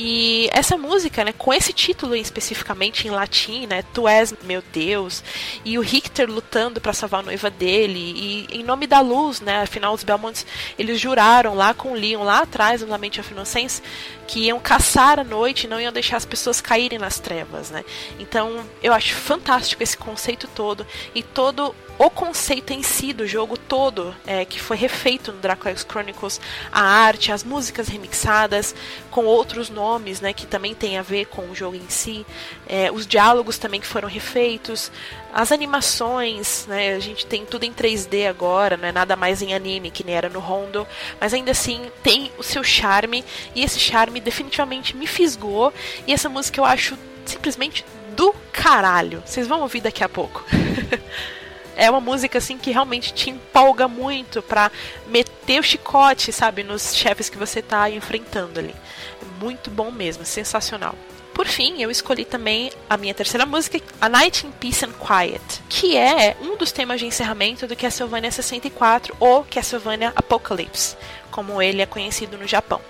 [0.00, 5.24] E essa música, né, com esse título especificamente em latim, né, Tu és meu Deus,
[5.64, 9.62] e o Richter lutando para salvar a noiva dele, e em nome da luz, né,
[9.62, 10.46] afinal os Belmonts,
[10.78, 13.82] eles juraram lá com o Leon, lá atrás no Lament of Innocence,
[14.28, 17.84] que iam caçar a noite e não iam deixar as pessoas caírem nas trevas, né.
[18.20, 23.58] Então, eu acho fantástico esse conceito todo, e todo o conceito em si do jogo
[23.58, 28.74] todo, é, que foi refeito no Dracula X Chronicles, a arte, as músicas remixadas,
[29.10, 32.24] com outros nomes, né, que também tem a ver com o jogo em si,
[32.68, 34.92] é, os diálogos também que foram refeitos,
[35.34, 39.52] as animações, né, a gente tem tudo em 3D agora, não é nada mais em
[39.52, 40.86] anime que nem era no Rondo,
[41.20, 43.24] mas ainda assim tem o seu charme,
[43.56, 45.74] e esse charme definitivamente me fisgou,
[46.06, 46.96] e essa música eu acho
[47.26, 47.84] simplesmente
[48.14, 49.22] do caralho.
[49.24, 50.44] Vocês vão ouvir daqui a pouco.
[51.78, 54.70] é uma música assim que realmente te empolga muito para
[55.06, 58.74] meter o chicote, sabe, nos chefes que você tá enfrentando ali.
[59.22, 60.96] É muito bom mesmo, sensacional.
[61.32, 65.62] Por fim, eu escolhi também a minha terceira música, A Night in Peace and Quiet,
[65.68, 70.96] que é um dos temas de encerramento do Castlevania 64 ou Castlevania Apocalypse,
[71.30, 72.80] como ele é conhecido no Japão.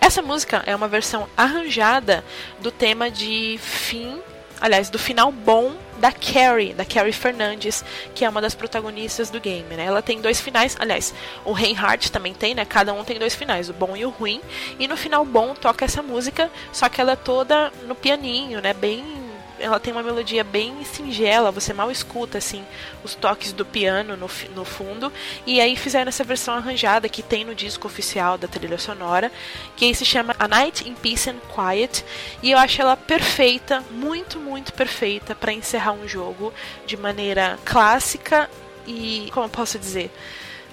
[0.00, 2.24] Essa música é uma versão arranjada
[2.58, 4.20] do tema de fim,
[4.60, 7.84] aliás, do final bom da Carrie, da Carrie Fernandes,
[8.14, 9.84] que é uma das protagonistas do game, né?
[9.84, 11.14] Ela tem dois finais, aliás,
[11.44, 12.64] o Reinhardt também tem, né?
[12.64, 14.40] Cada um tem dois finais, o bom e o ruim.
[14.78, 18.72] E no final bom toca essa música, só que ela é toda no pianinho, né?
[18.72, 19.27] Bem
[19.58, 22.64] ela tem uma melodia bem singela, você mal escuta assim
[23.04, 25.12] os toques do piano no, no fundo.
[25.46, 29.30] E aí fizeram essa versão arranjada que tem no disco oficial da trilha sonora,
[29.76, 32.04] que aí se chama A Night in Peace and Quiet,
[32.42, 36.52] e eu acho ela perfeita, muito, muito perfeita para encerrar um jogo
[36.86, 38.50] de maneira clássica
[38.86, 40.10] e, como eu posso dizer,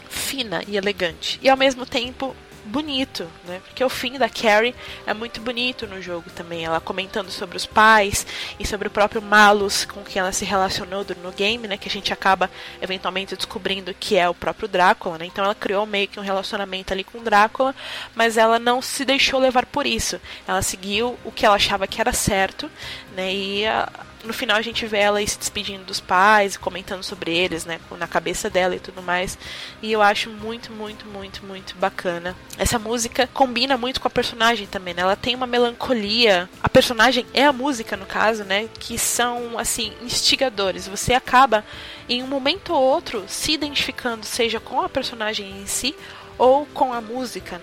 [0.10, 1.40] fina e elegante.
[1.42, 2.36] E ao mesmo tempo
[2.66, 3.62] bonito, né?
[3.64, 4.76] Porque o fim da Carrie
[5.06, 6.66] é muito bonito no jogo também.
[6.66, 8.26] Ela comentando sobre os pais
[8.60, 11.78] e sobre o próprio Malus com quem ela se relacionou no game, né?
[11.78, 12.50] Que a gente acaba
[12.82, 15.26] eventualmente descobrindo que é o próprio Drácula, né?
[15.26, 17.76] Então ela criou meio que um relacionamento ali com Drácula,
[18.16, 20.20] mas ela não se deixou levar por isso.
[20.48, 22.70] Ela seguiu o que ela achava que era certo,
[23.16, 23.34] né?
[23.34, 23.90] E a,
[24.26, 28.08] no final a gente vê ela se despedindo dos pais, comentando sobre eles, né, na
[28.08, 29.38] cabeça dela e tudo mais.
[29.82, 32.36] E eu acho muito, muito, muito, muito bacana.
[32.58, 35.02] Essa música combina muito com a personagem também, né?
[35.02, 36.50] Ela tem uma melancolia.
[36.62, 40.88] A personagem é a música, no caso, né, que são assim instigadores.
[40.88, 41.64] Você acaba
[42.10, 45.96] em um momento ou outro se identificando, seja com a personagem em si
[46.38, 47.62] ou com a música.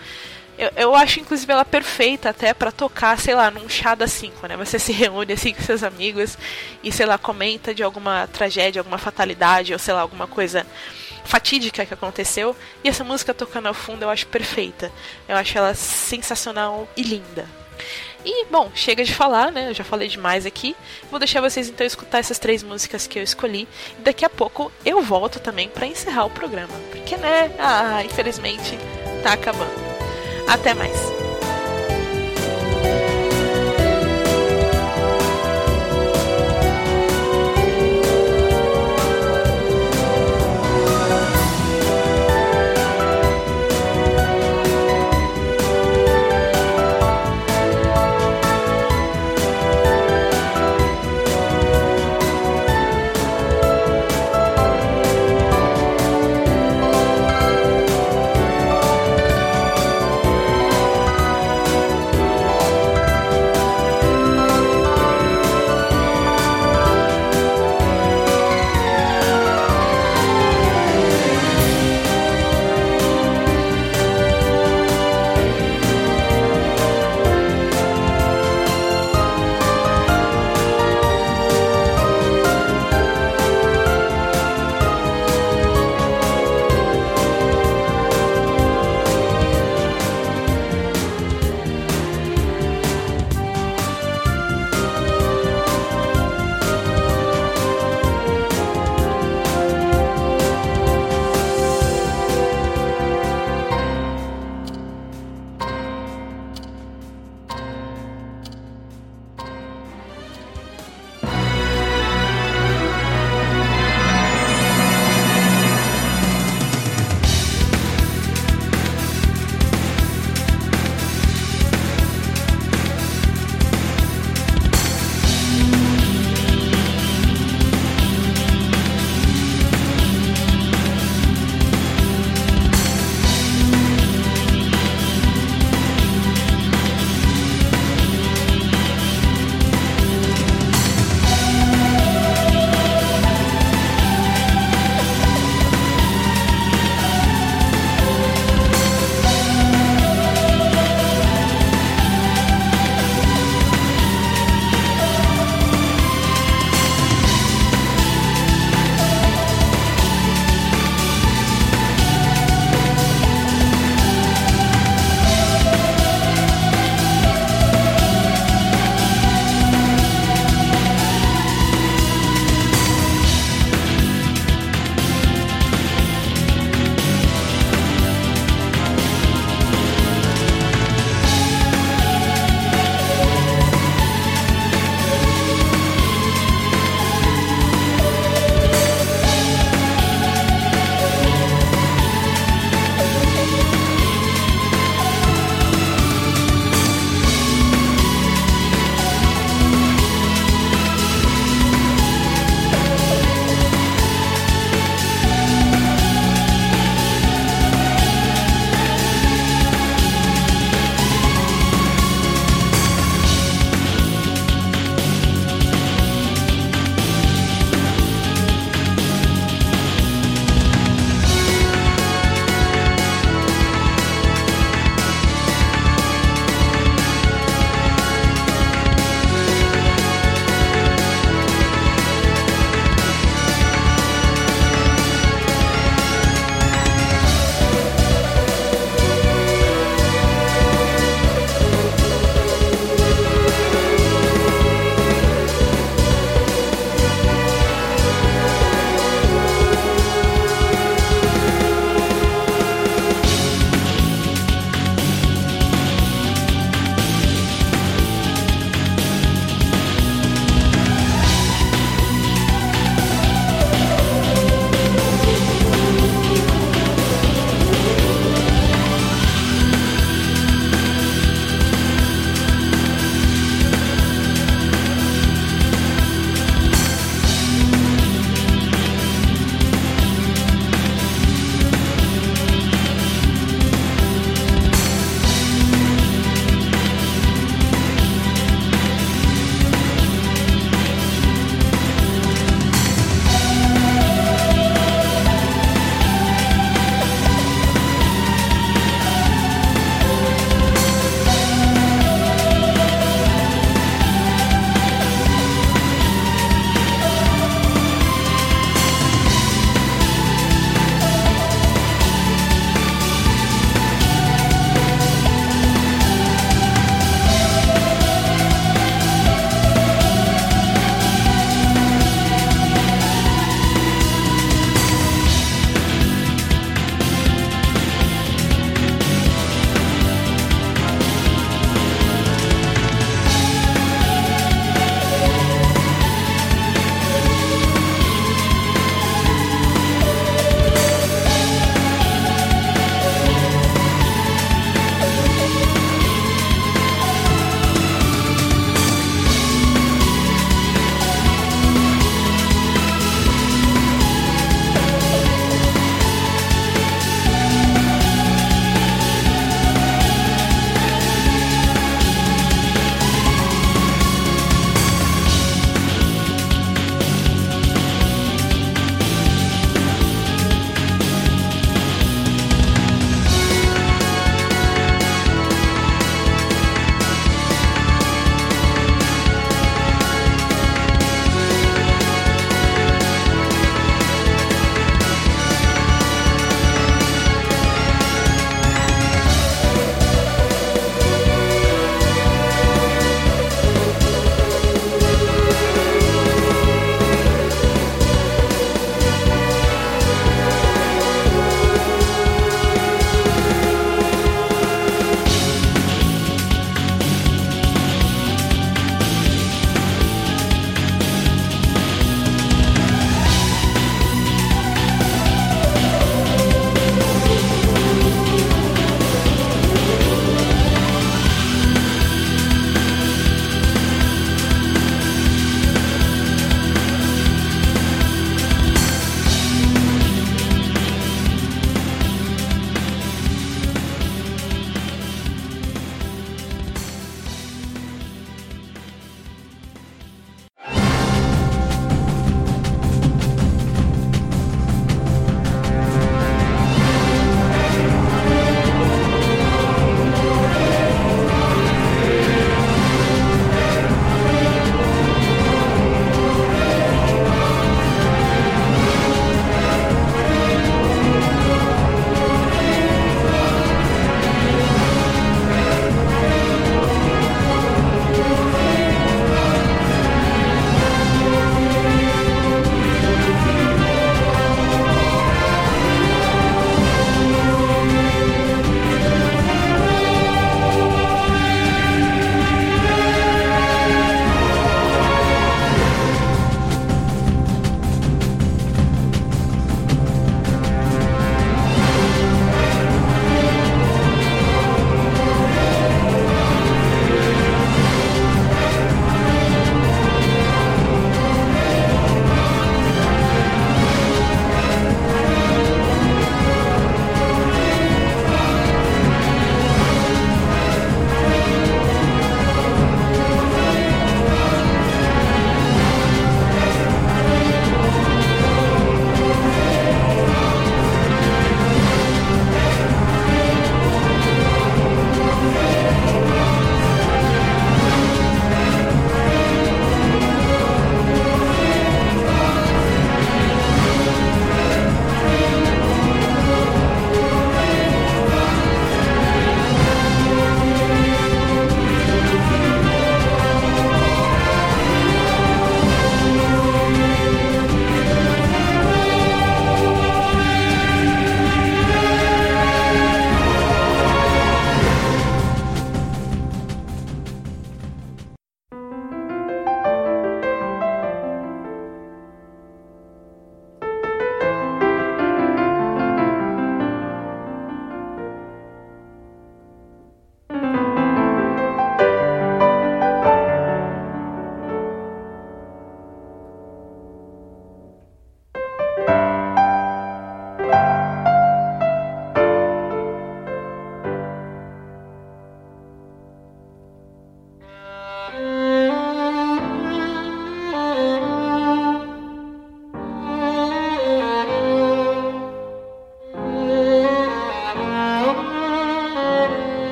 [0.63, 4.47] Eu, eu acho, inclusive, ela perfeita até para tocar, sei lá, num chá das 5,
[4.47, 4.57] né?
[4.57, 6.39] Você se reúne assim com seus amigos
[6.85, 10.65] e, sei lá, comenta de alguma tragédia, alguma fatalidade, ou sei lá, alguma coisa
[11.25, 12.55] fatídica que aconteceu.
[12.85, 14.93] E essa música tocando ao fundo eu acho perfeita.
[15.29, 17.45] Eu acho ela sensacional e linda.
[18.25, 19.71] E, bom, chega de falar, né?
[19.71, 20.77] Eu já falei demais aqui.
[21.11, 23.67] Vou deixar vocês então escutar essas três músicas que eu escolhi.
[23.99, 26.75] E daqui a pouco eu volto também para encerrar o programa.
[26.93, 27.51] Porque, né?
[27.59, 28.79] Ah, infelizmente,
[29.25, 29.92] tá acabando.
[30.47, 31.32] Até mais!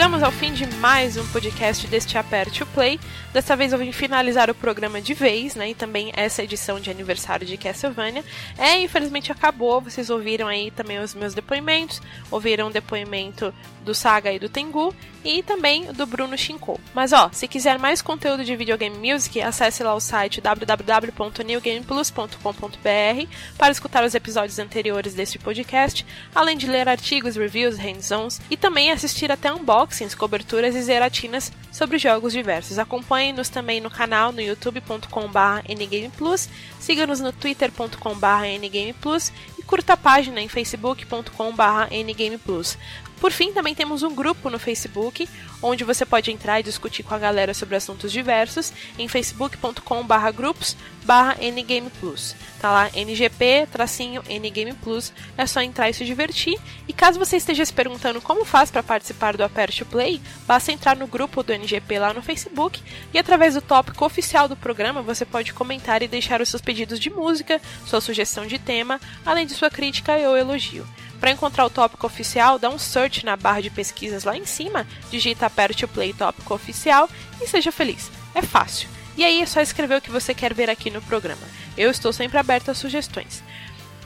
[0.00, 2.98] Chegamos ao fim de mais um podcast deste Aperte o Play.
[3.34, 5.68] Dessa vez eu vim finalizar o programa de vez, né?
[5.68, 8.24] E também essa edição de aniversário de Castlevania.
[8.56, 9.78] É, infelizmente acabou.
[9.78, 12.00] Vocês ouviram aí também os meus depoimentos.
[12.30, 13.52] Ouviram o depoimento
[13.84, 14.94] do Saga e do Tengu
[15.24, 16.78] e também do Bruno Shinko.
[16.94, 23.72] Mas ó, se quiser mais conteúdo de videogame music, acesse lá o site www.newgameplus.com.br para
[23.72, 29.30] escutar os episódios anteriores deste podcast, além de ler artigos, reviews, hands-ons e também assistir
[29.30, 32.78] até unboxings, coberturas e zeratinas sobre jogos diversos.
[32.78, 36.48] Acompanhe-nos também no canal no youtube.com.br ngameplus,
[36.78, 42.78] siga-nos no twitter.com.br ngameplus e curta a página em facebook.com.br ngameplus.
[43.20, 45.28] Por fim, também temos um grupo no Facebook,
[45.62, 50.74] onde você pode entrar e discutir com a galera sobre assuntos diversos, em facebook.com.br grupos
[51.06, 52.34] ngameplus.
[52.60, 56.58] Tá lá, ngp, tracinho, ngameplus, é só entrar e se divertir.
[56.88, 60.96] E caso você esteja se perguntando como faz para participar do Aperte Play, basta entrar
[60.96, 62.82] no grupo do NGP lá no Facebook
[63.12, 66.98] e através do tópico oficial do programa você pode comentar e deixar os seus pedidos
[66.98, 70.86] de música, sua sugestão de tema, além de sua crítica ou elogio.
[71.20, 74.86] Para encontrar o tópico oficial, dá um search na barra de pesquisas lá em cima,
[75.10, 77.08] digita aperte o play tópico oficial
[77.40, 78.10] e seja feliz.
[78.34, 78.88] É fácil.
[79.16, 81.42] E aí é só escrever o que você quer ver aqui no programa.
[81.76, 83.42] Eu estou sempre aberto a sugestões.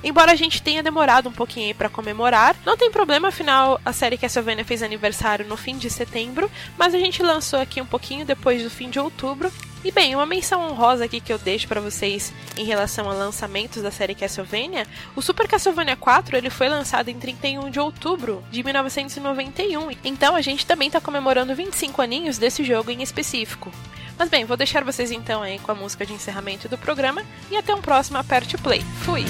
[0.04, 4.18] Embora a gente tenha demorado um pouquinho para comemorar, não tem problema, afinal a série
[4.18, 8.62] Castlevania fez aniversário no fim de setembro, mas a gente lançou aqui um pouquinho depois
[8.62, 9.50] do fim de outubro.
[9.82, 13.82] E bem, uma menção honrosa aqui que eu deixo para vocês em relação a lançamentos
[13.82, 14.86] da série Castlevania,
[15.16, 19.90] o Super Castlevania 4 ele foi lançado em 31 de outubro de 1991.
[20.04, 23.70] Então a gente também está comemorando 25 aninhos desse jogo em específico.
[24.18, 27.56] Mas bem, vou deixar vocês então aí com a música de encerramento do programa e
[27.56, 28.82] até um próximo Aperte Play.
[29.04, 29.24] Fui!